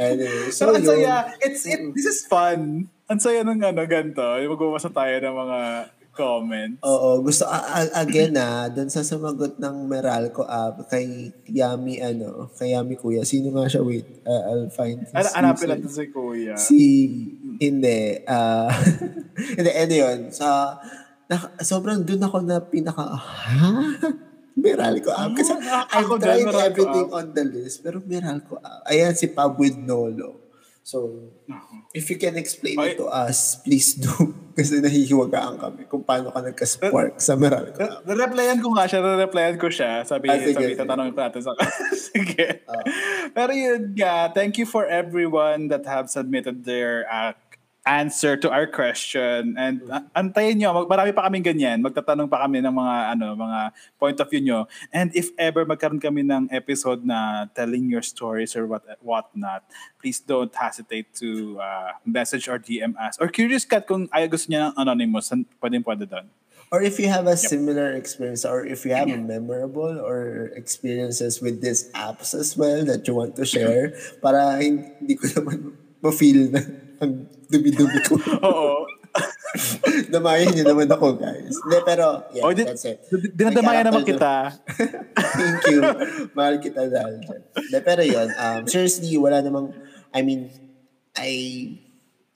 Anyway, 0.00 0.48
So, 0.48 0.68
so 0.68 0.74
ang 0.74 0.84
saya. 0.84 1.30
It's, 1.40 1.64
it, 1.68 1.80
this 1.92 2.08
is 2.08 2.20
fun. 2.24 2.88
Ang 3.04 3.20
saya 3.20 3.44
ng 3.44 3.60
ano, 3.60 3.84
ganito. 3.84 4.24
Magbabasa 4.24 4.88
tayo 4.88 5.12
ng 5.12 5.36
mga 5.36 5.60
comments. 6.14 6.78
Oo, 6.80 7.20
gusto, 7.20 7.44
a- 7.44 7.90
again 8.00 8.38
ah, 8.40 8.70
doon 8.70 8.88
sa 8.88 9.02
sumagot 9.02 9.58
ng 9.58 9.76
Meralco 9.84 10.46
app 10.46 10.86
kay 10.86 11.34
Yami, 11.50 11.98
ano, 12.00 12.48
kay 12.54 12.72
Yami 12.72 12.94
Kuya. 12.96 13.26
Sino 13.26 13.50
nga 13.52 13.66
siya? 13.66 13.82
Wait, 13.82 14.22
uh, 14.24 14.42
I'll 14.48 14.70
find 14.70 15.02
his 15.02 15.12
Ano, 15.12 15.28
hanapin 15.34 15.68
natin 15.74 15.90
si 15.90 16.06
Kuya. 16.08 16.54
Si, 16.54 16.80
hindi, 17.58 18.22
ah, 18.24 18.70
hindi, 19.58 19.70
ano 19.74 19.92
yun, 19.92 20.18
sa, 20.30 20.78
na, 21.26 21.36
sobrang 21.60 22.06
doon 22.06 22.22
ako 22.22 22.38
na 22.46 22.62
pinaka, 22.62 23.04
ha? 23.18 23.74
Meralco 24.64 25.12
app. 25.12 25.36
Kasi 25.36 25.52
ako 25.92 26.12
din, 26.16 26.24
tried 26.24 26.48
Meralco 26.48 26.64
everything 26.64 27.08
on 27.12 27.26
the 27.30 27.44
list, 27.44 27.84
pero 27.84 28.00
Meralco 28.00 28.56
app. 28.58 28.88
Ayan, 28.88 29.12
si 29.12 29.28
Pab 29.28 29.54
with 29.54 29.76
Nolo. 29.76 30.40
So, 30.84 31.16
if 31.96 32.12
you 32.12 32.20
can 32.20 32.36
explain 32.36 32.76
Okay. 32.76 32.92
it 32.92 33.00
to 33.00 33.08
us, 33.08 33.56
please 33.60 33.96
do. 33.96 34.12
Kasi 34.54 34.78
nahihiwagaan 34.78 35.56
kami 35.56 35.88
kung 35.88 36.04
paano 36.04 36.28
ka 36.28 36.40
nagka-spark 36.40 37.16
sa 37.18 37.34
Meralco 37.34 37.80
app. 37.80 38.04
Re-replyan 38.04 38.60
ko 38.60 38.68
nga 38.72 38.84
siya, 38.84 39.00
re-replyan 39.00 39.56
ko 39.56 39.72
siya. 39.72 40.04
Sabi, 40.04 40.28
Ah, 40.28 40.36
sige, 40.36 40.52
sabi, 40.52 40.64
sige. 40.72 40.80
tatanungin 40.80 41.12
ko 41.12 41.20
natin 41.20 41.40
sa 41.40 41.52
Sige. 42.12 42.64
Ah. 42.68 42.84
Pero 43.32 43.50
yun 43.50 43.96
nga, 43.96 44.28
thank 44.30 44.56
you 44.56 44.64
for 44.64 44.84
everyone 44.84 45.72
that 45.72 45.84
have 45.84 46.12
submitted 46.12 46.68
their 46.68 47.08
uh, 47.08 47.32
answer 47.84 48.36
to 48.40 48.48
our 48.48 48.66
question. 48.66 49.54
And 49.60 49.84
uh, 49.92 50.08
antayin 50.16 50.56
nyo, 50.56 50.72
mag, 50.72 50.88
marami 50.88 51.12
pa 51.12 51.28
kaming 51.28 51.44
ganyan. 51.44 51.84
Magtatanong 51.84 52.28
pa 52.32 52.44
kami 52.44 52.64
ng 52.64 52.72
mga, 52.72 52.96
ano, 53.16 53.36
mga 53.36 53.60
point 54.00 54.18
of 54.18 54.28
view 54.32 54.40
nyo. 54.40 54.58
And 54.88 55.12
if 55.12 55.30
ever 55.36 55.68
magkaroon 55.68 56.00
kami 56.00 56.24
ng 56.24 56.48
episode 56.48 57.04
na 57.04 57.46
telling 57.52 57.92
your 57.92 58.02
stories 58.02 58.56
or 58.56 58.64
what 58.66 58.84
what 59.04 59.28
not, 59.36 59.68
please 60.00 60.18
don't 60.18 60.52
hesitate 60.52 61.12
to 61.20 61.60
uh, 61.60 62.00
message 62.08 62.48
or 62.48 62.56
DM 62.56 62.96
us. 62.96 63.20
Or 63.20 63.28
curious 63.28 63.68
cat 63.68 63.84
kung 63.84 64.08
ayaw 64.08 64.32
gusto 64.32 64.48
niya 64.48 64.72
ng 64.72 64.74
anonymous, 64.80 65.28
pwede 65.60 65.76
pwede 65.84 66.04
doon. 66.08 66.26
Or 66.72 66.82
if 66.82 66.98
you 66.98 67.06
have 67.06 67.28
a 67.30 67.36
similar 67.36 67.92
experience 67.94 68.42
or 68.42 68.66
if 68.66 68.82
you 68.82 68.98
have 68.98 69.06
a 69.06 69.20
memorable 69.20 69.94
or 70.00 70.50
experiences 70.56 71.38
with 71.38 71.62
these 71.62 71.86
apps 71.92 72.34
as 72.34 72.56
well 72.56 72.82
that 72.88 73.06
you 73.06 73.14
want 73.14 73.36
to 73.36 73.46
share 73.46 73.94
para 74.18 74.58
hindi 74.58 75.14
ko 75.14 75.38
naman 75.38 75.78
ma-feel 76.02 76.50
na 76.50 76.66
ang 76.98 77.30
dumi-dumi 77.54 77.98
ko. 78.02 78.14
Oo. 78.48 78.84
Damayan 80.12 80.50
niyo 80.50 80.64
naman 80.66 80.90
ako, 80.90 81.14
guys. 81.14 81.54
Hindi, 81.54 81.78
pero 81.86 82.26
yeah, 82.34 82.42
Oh, 82.42 82.50
di- 82.50 82.66
that's 82.66 82.82
it. 82.82 82.98
Dinadamayan 83.32 83.86
May 83.86 83.88
naman 83.94 84.02
kita. 84.02 84.50
Thank 85.38 85.62
you. 85.70 85.80
Mahal 86.34 86.58
kita 86.58 86.90
dahil 86.90 87.22
dyan. 87.22 87.40
De, 87.70 87.78
pero 87.78 88.02
yun, 88.02 88.26
um, 88.34 88.60
seriously, 88.66 89.14
wala 89.14 89.38
namang, 89.38 89.70
I 90.10 90.20
mean, 90.26 90.50
I, 91.14 91.30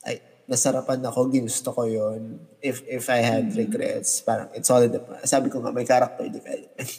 I, 0.07 0.23
nasarapan 0.47 1.03
ako, 1.03 1.27
ginusto 1.29 1.75
ko 1.75 1.83
yun. 1.83 2.39
If 2.59 2.87
if 2.87 3.11
I 3.11 3.23
had 3.23 3.51
regrets, 3.55 4.23
parang 4.23 4.55
it's 4.55 4.71
all 4.71 4.83
in 4.83 4.95
the, 4.95 5.03
sabi 5.27 5.51
ko 5.51 5.59
nga, 5.59 5.75
may 5.75 5.83
character 5.83 6.31
development. 6.31 6.91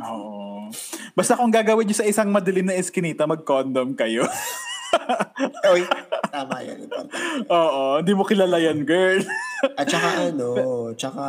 Oo. 0.00 0.72
Basta 1.12 1.36
kung 1.36 1.52
gagawin 1.52 1.84
nyo 1.84 1.96
sa 1.96 2.08
isang 2.08 2.32
madilim 2.32 2.64
na 2.64 2.76
eskinita, 2.76 3.28
mag-condom 3.28 3.92
kayo. 3.92 4.24
Oy, 5.68 5.84
tama 6.30 6.56
yan. 6.62 6.86
Oo, 7.50 8.00
hindi 8.00 8.12
mo 8.14 8.22
kilala 8.24 8.56
yan, 8.56 8.86
girl. 8.86 9.20
At 9.78 9.90
saka 9.90 10.32
ano, 10.32 10.48
tsaka 10.96 11.24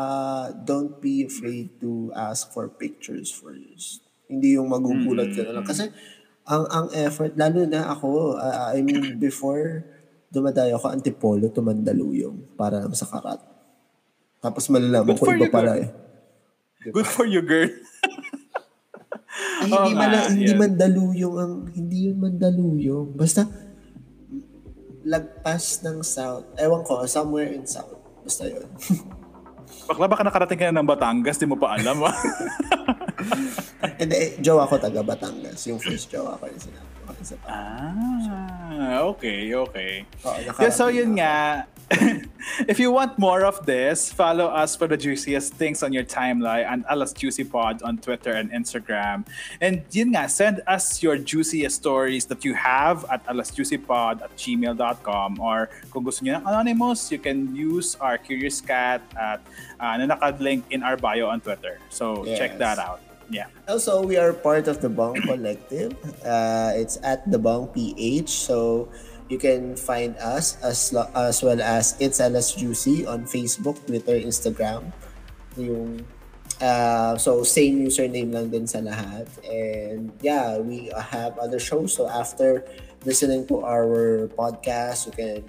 don't 0.64 1.02
be 1.04 1.28
afraid 1.28 1.76
to 1.82 2.14
ask 2.16 2.54
for 2.54 2.70
pictures 2.72 3.34
first. 3.34 4.06
Hindi 4.32 4.56
yung 4.56 4.72
magugulat 4.72 5.36
ka 5.36 5.44
na 5.44 5.60
lang. 5.60 5.66
Kasi 5.68 5.92
ang 6.48 6.64
ang 6.72 6.88
effort, 6.96 7.36
lalo 7.36 7.68
na 7.68 7.92
ako, 7.92 8.40
uh, 8.40 8.72
I 8.72 8.80
mean, 8.80 9.20
before 9.20 9.84
dumadayo 10.32 10.80
ako, 10.80 10.96
antipolo 10.96 11.52
to 11.52 11.60
Mandaluyong 11.60 12.56
para 12.56 12.80
lang 12.80 12.96
sa 12.96 13.10
karat. 13.10 13.44
Tapos 14.40 14.72
malalaman 14.72 15.14
Good 15.14 15.20
ko 15.20 15.26
for 15.28 15.36
iba 15.36 15.46
you, 15.46 15.54
pala 15.54 15.74
eh. 15.78 15.90
Good 16.90 17.10
for 17.10 17.28
you, 17.28 17.44
girl. 17.46 17.70
Ay, 19.62 19.70
hindi, 19.70 19.92
nga, 19.94 20.00
mala, 20.02 20.18
hindi 20.34 20.54
yan. 20.56 20.58
Mandaluyong 20.58 21.36
ang, 21.38 21.54
hindi 21.70 21.98
yun 22.10 22.18
Mandaluyong. 22.18 23.10
Basta, 23.14 23.46
lagpas 25.04 25.82
ng 25.82 26.02
South. 26.06 26.46
Ewan 26.58 26.86
ko, 26.86 27.06
somewhere 27.06 27.50
in 27.50 27.66
South. 27.66 27.98
Basta 28.22 28.46
yun. 28.46 28.68
Bakla 29.90 30.06
baka 30.08 30.24
nakarating 30.24 30.60
ka 30.60 30.66
na 30.70 30.80
ng 30.80 30.88
Batangas, 30.88 31.42
di 31.42 31.50
mo 31.50 31.58
pa 31.58 31.76
alam. 31.76 32.06
ah. 32.06 32.16
And 34.02 34.12
eh, 34.14 34.38
jowa 34.40 34.70
ko 34.70 34.78
taga 34.78 35.02
Batangas. 35.02 35.66
Yung 35.68 35.82
first 35.82 36.08
jowa 36.08 36.38
ko 36.38 36.46
yung 36.48 36.62
sinabi 36.62 36.90
ko. 37.02 37.12
Ah, 37.46 39.04
okay, 39.10 39.52
okay. 39.52 40.06
Oo, 40.26 40.38
Yeah, 40.58 40.74
so 40.74 40.88
yun 40.88 41.14
na 41.14 41.18
nga. 41.18 41.36
if 42.68 42.80
you 42.80 42.92
want 42.92 43.20
more 43.20 43.44
of 43.44 43.66
this, 43.66 44.12
follow 44.12 44.48
us 44.48 44.76
for 44.76 44.88
the 44.88 44.98
juiciest 44.98 45.54
things 45.54 45.84
on 45.84 45.92
your 45.92 46.04
timeline 46.04 46.66
and 46.66 46.86
Alas 46.90 47.14
Juicy 47.14 47.44
Pod 47.44 47.82
on 47.84 47.98
Twitter 47.98 48.32
and 48.32 48.52
Instagram. 48.52 49.28
And 49.60 49.84
yun 49.92 50.16
nga, 50.16 50.30
send 50.30 50.62
us 50.68 51.04
your 51.04 51.18
juiciest 51.18 51.76
stories 51.76 52.26
that 52.26 52.46
you 52.46 52.54
have 52.54 53.04
at 53.12 53.26
alasjuicypod 53.28 54.24
at 54.24 54.32
gmail.com 54.38 55.40
or 55.40 55.70
kung 55.92 56.04
gusto 56.04 56.24
niyo 56.24 56.40
ng 56.40 56.48
anonymous, 56.48 57.12
you 57.12 57.20
can 57.20 57.52
use 57.56 57.96
our 58.00 58.18
Curious 58.18 58.62
Cat 58.62 59.02
at 59.20 59.44
uh, 59.80 59.98
na 60.00 60.16
nakalink 60.16 60.64
in 60.72 60.84
our 60.84 60.96
bio 60.96 61.28
on 61.28 61.42
Twitter. 61.42 61.80
So 61.90 62.24
check 62.38 62.58
that 62.58 62.80
out. 62.80 63.02
Yeah. 63.32 63.48
Also, 63.68 64.04
we 64.04 64.20
are 64.20 64.36
part 64.36 64.68
of 64.68 64.84
the 64.84 64.92
Bong 64.92 65.16
Collective. 65.24 65.96
Uh, 66.20 66.76
it's 66.76 67.00
at 67.02 67.24
the 67.32 67.40
Bong 67.40 67.72
PH. 67.72 68.28
So 68.28 68.92
you 69.32 69.40
can 69.40 69.80
find 69.80 70.20
us 70.20 70.60
as 70.60 70.92
as 71.16 71.40
well 71.40 71.64
as 71.64 71.96
It's 72.04 72.20
LS 72.20 72.52
Juicy 72.60 73.08
on 73.08 73.24
Facebook, 73.24 73.80
Twitter, 73.88 74.20
Instagram. 74.20 74.92
Yung 75.56 76.04
uh, 76.60 77.16
so 77.16 77.48
same 77.48 77.80
username 77.88 78.36
lang 78.36 78.52
din 78.52 78.68
sa 78.68 78.84
lahat. 78.84 79.32
And 79.48 80.12
yeah, 80.20 80.60
we 80.60 80.92
have 80.92 81.40
other 81.40 81.64
shows. 81.64 81.96
So 81.96 82.12
after 82.12 82.68
listening 83.08 83.48
to 83.48 83.64
our 83.64 84.28
podcast, 84.36 85.08
you 85.08 85.16
can 85.16 85.40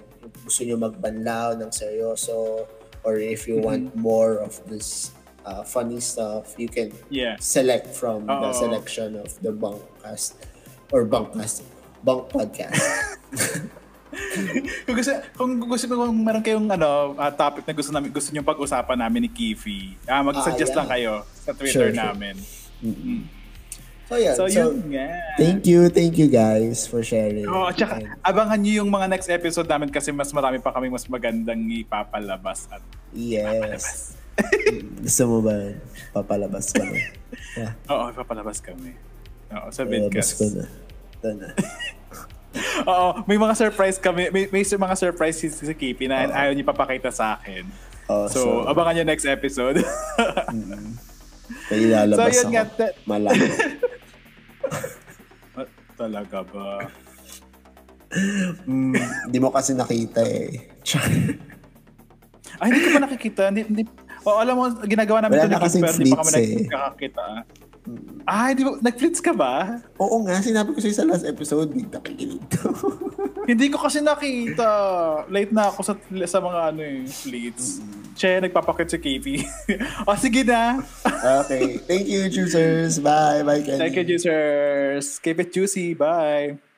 gusto 0.47 0.63
nyo 0.63 0.79
magbanlaw 0.79 1.59
ng 1.59 1.69
seryoso 1.69 2.65
or 3.03 3.19
if 3.19 3.51
you 3.51 3.59
want 3.59 3.91
more 3.99 4.39
of 4.39 4.63
this 4.71 5.11
uh, 5.43 5.59
funny 5.63 5.99
stuff, 5.99 6.55
you 6.55 6.71
can 6.71 6.95
Yeah. 7.11 7.35
select 7.43 7.91
from 7.91 8.25
the 8.31 8.49
Oo. 8.49 8.55
selection 8.55 9.19
of 9.19 9.35
the 9.43 9.51
Bunkcast 9.51 10.39
or 10.95 11.03
Bunkcast, 11.03 11.67
Bunk 12.03 12.27
Podcast. 12.27 12.75
kung 14.85 14.95
gusto 14.95 15.11
kung 15.33 15.51
gusto 15.63 15.85
kung 15.87 16.13
meron 16.19 16.43
kayong 16.43 16.67
ano 16.67 17.15
ah, 17.15 17.31
topic 17.31 17.63
na 17.63 17.73
gusto 17.73 17.89
namin 17.89 18.09
gusto 18.09 18.29
niyo 18.29 18.43
pag-usapan 18.43 18.97
namin 18.99 19.25
ni 19.25 19.29
Kifi, 19.29 19.95
ah 20.05 20.21
mag-suggest 20.21 20.69
Ah, 20.69 20.73
yeah. 20.73 20.77
lang 20.77 20.87
kayo 20.89 21.13
sa 21.39 21.51
Twitter 21.53 21.89
Sure, 21.89 21.89
sure. 21.89 21.97
namin. 21.97 22.35
so 24.03 24.13
yeah, 24.19 24.35
So, 24.35 24.45
so, 24.45 24.69
yun 24.69 24.91
nga. 24.91 25.07
thank 25.39 25.63
you, 25.63 25.87
thank 25.87 26.13
you 26.13 26.27
guys 26.27 26.85
for 26.85 27.01
sharing. 27.01 27.47
Oh, 27.47 27.71
at 27.71 27.77
saka 27.77 27.97
And 27.97 28.13
abangan 28.21 28.59
niyo 28.59 28.83
yung 28.83 28.91
mga 28.91 29.07
next 29.07 29.29
episode 29.29 29.65
namin 29.65 29.89
kasi 29.89 30.11
mas 30.11 30.29
marami 30.29 30.59
pa 30.59 30.69
kaming 30.69 30.91
mas 30.91 31.07
magandang 31.07 31.63
ipapalabas 31.71 32.67
at 32.69 32.83
yes. 33.15 34.13
gusto 34.99 35.23
mo 35.25 35.37
ba 35.41 35.55
papalabas 36.11 36.69
ka 36.69 36.83
na? 36.83 36.97
Yeah, 37.53 37.71
Oo, 37.87 38.09
ipapalabas 38.09 38.57
kami. 38.59 38.97
Oo, 39.53 39.67
sa 39.69 39.85
palabas 39.85 40.09
Vidcast. 40.09 40.31
ko 40.35 40.45
na. 40.51 40.65
Ito 41.23 41.39
na. 41.39 41.47
Oo, 42.91 43.23
may 43.23 43.39
mga 43.39 43.55
surprise 43.55 43.95
kami. 43.95 44.27
May, 44.27 44.51
may 44.51 44.61
mga 44.61 44.95
surprise 44.99 45.39
si, 45.39 45.47
si 45.47 45.71
Kipi 45.71 46.05
na 46.05 46.27
ayaw 46.27 46.51
niya 46.51 46.67
papakita 46.67 47.09
sa 47.09 47.39
akin. 47.39 47.63
Oh, 48.11 48.27
So, 48.27 48.39
so, 48.43 48.67
abangan 48.67 48.99
niyo 48.99 49.05
next 49.07 49.23
episode. 49.23 49.79
ilalabas 51.71 52.19
So, 52.19 52.43
yun 52.43 52.43
ako. 52.43 52.51
nga, 52.51 52.63
te- 52.67 52.95
Malaki. 53.07 53.47
Ah, 55.55 55.67
Talaga 56.03 56.43
ba? 56.43 56.91
Mm, 58.67 58.93
Hindi 59.25 59.37
mo 59.39 59.49
kasi 59.49 59.71
nakita 59.71 60.19
eh. 60.21 60.67
Ay, 62.59 62.67
hindi 62.69 62.79
ko 62.83 62.89
pa 62.91 63.01
nakikita. 63.01 63.41
Hindi, 63.49 63.61
hindi, 63.63 63.83
oh, 64.27 64.37
alam 64.37 64.53
mo, 64.59 64.63
ginagawa 64.83 65.23
namin 65.23 65.39
Wala 65.39 65.45
ito 65.45 65.49
ni 65.49 65.55
na 65.55 65.63
kasing 65.63 65.81
pero 65.81 65.95
hindi 65.95 66.11
pa 66.11 66.19
kami 66.19 66.29
flits 66.29 66.43
eh. 66.43 66.57
nagkakakita. 66.67 67.25
Ah, 68.23 68.55
di 68.55 68.63
ba, 68.63 68.79
nag-flits 68.79 69.19
ka 69.19 69.35
ba? 69.35 69.83
Oo 69.99 70.23
nga, 70.23 70.39
sinabi 70.39 70.71
ko 70.71 70.79
sa'yo 70.79 70.95
sa 70.95 71.03
last 71.03 71.27
episode, 71.27 71.75
hindi 71.75 71.91
nakikinig 71.91 72.39
to. 72.47 72.71
hindi 73.51 73.67
ko 73.67 73.83
kasi 73.83 73.99
nakita. 73.99 74.67
Late 75.27 75.51
na 75.51 75.67
ako 75.67 75.79
sa, 75.83 75.93
sa 76.23 76.39
mga 76.39 76.59
ano 76.71 76.81
eh, 76.81 77.03
flits. 77.03 77.83
Che, 78.15 78.39
nagpapakit 78.39 78.87
si 78.87 78.97
KP. 79.03 79.27
o, 80.07 80.15
sige 80.15 80.47
na. 80.47 80.79
okay. 81.43 81.83
Thank 81.83 82.07
you, 82.07 82.31
choosers. 82.31 83.03
Bye. 83.03 83.43
Bye, 83.43 83.59
Kenny. 83.59 83.79
Thank 83.83 83.99
you, 83.99 84.05
users. 84.15 85.19
Keep 85.19 85.43
it 85.43 85.49
juicy. 85.51 85.91
Bye. 85.91 86.72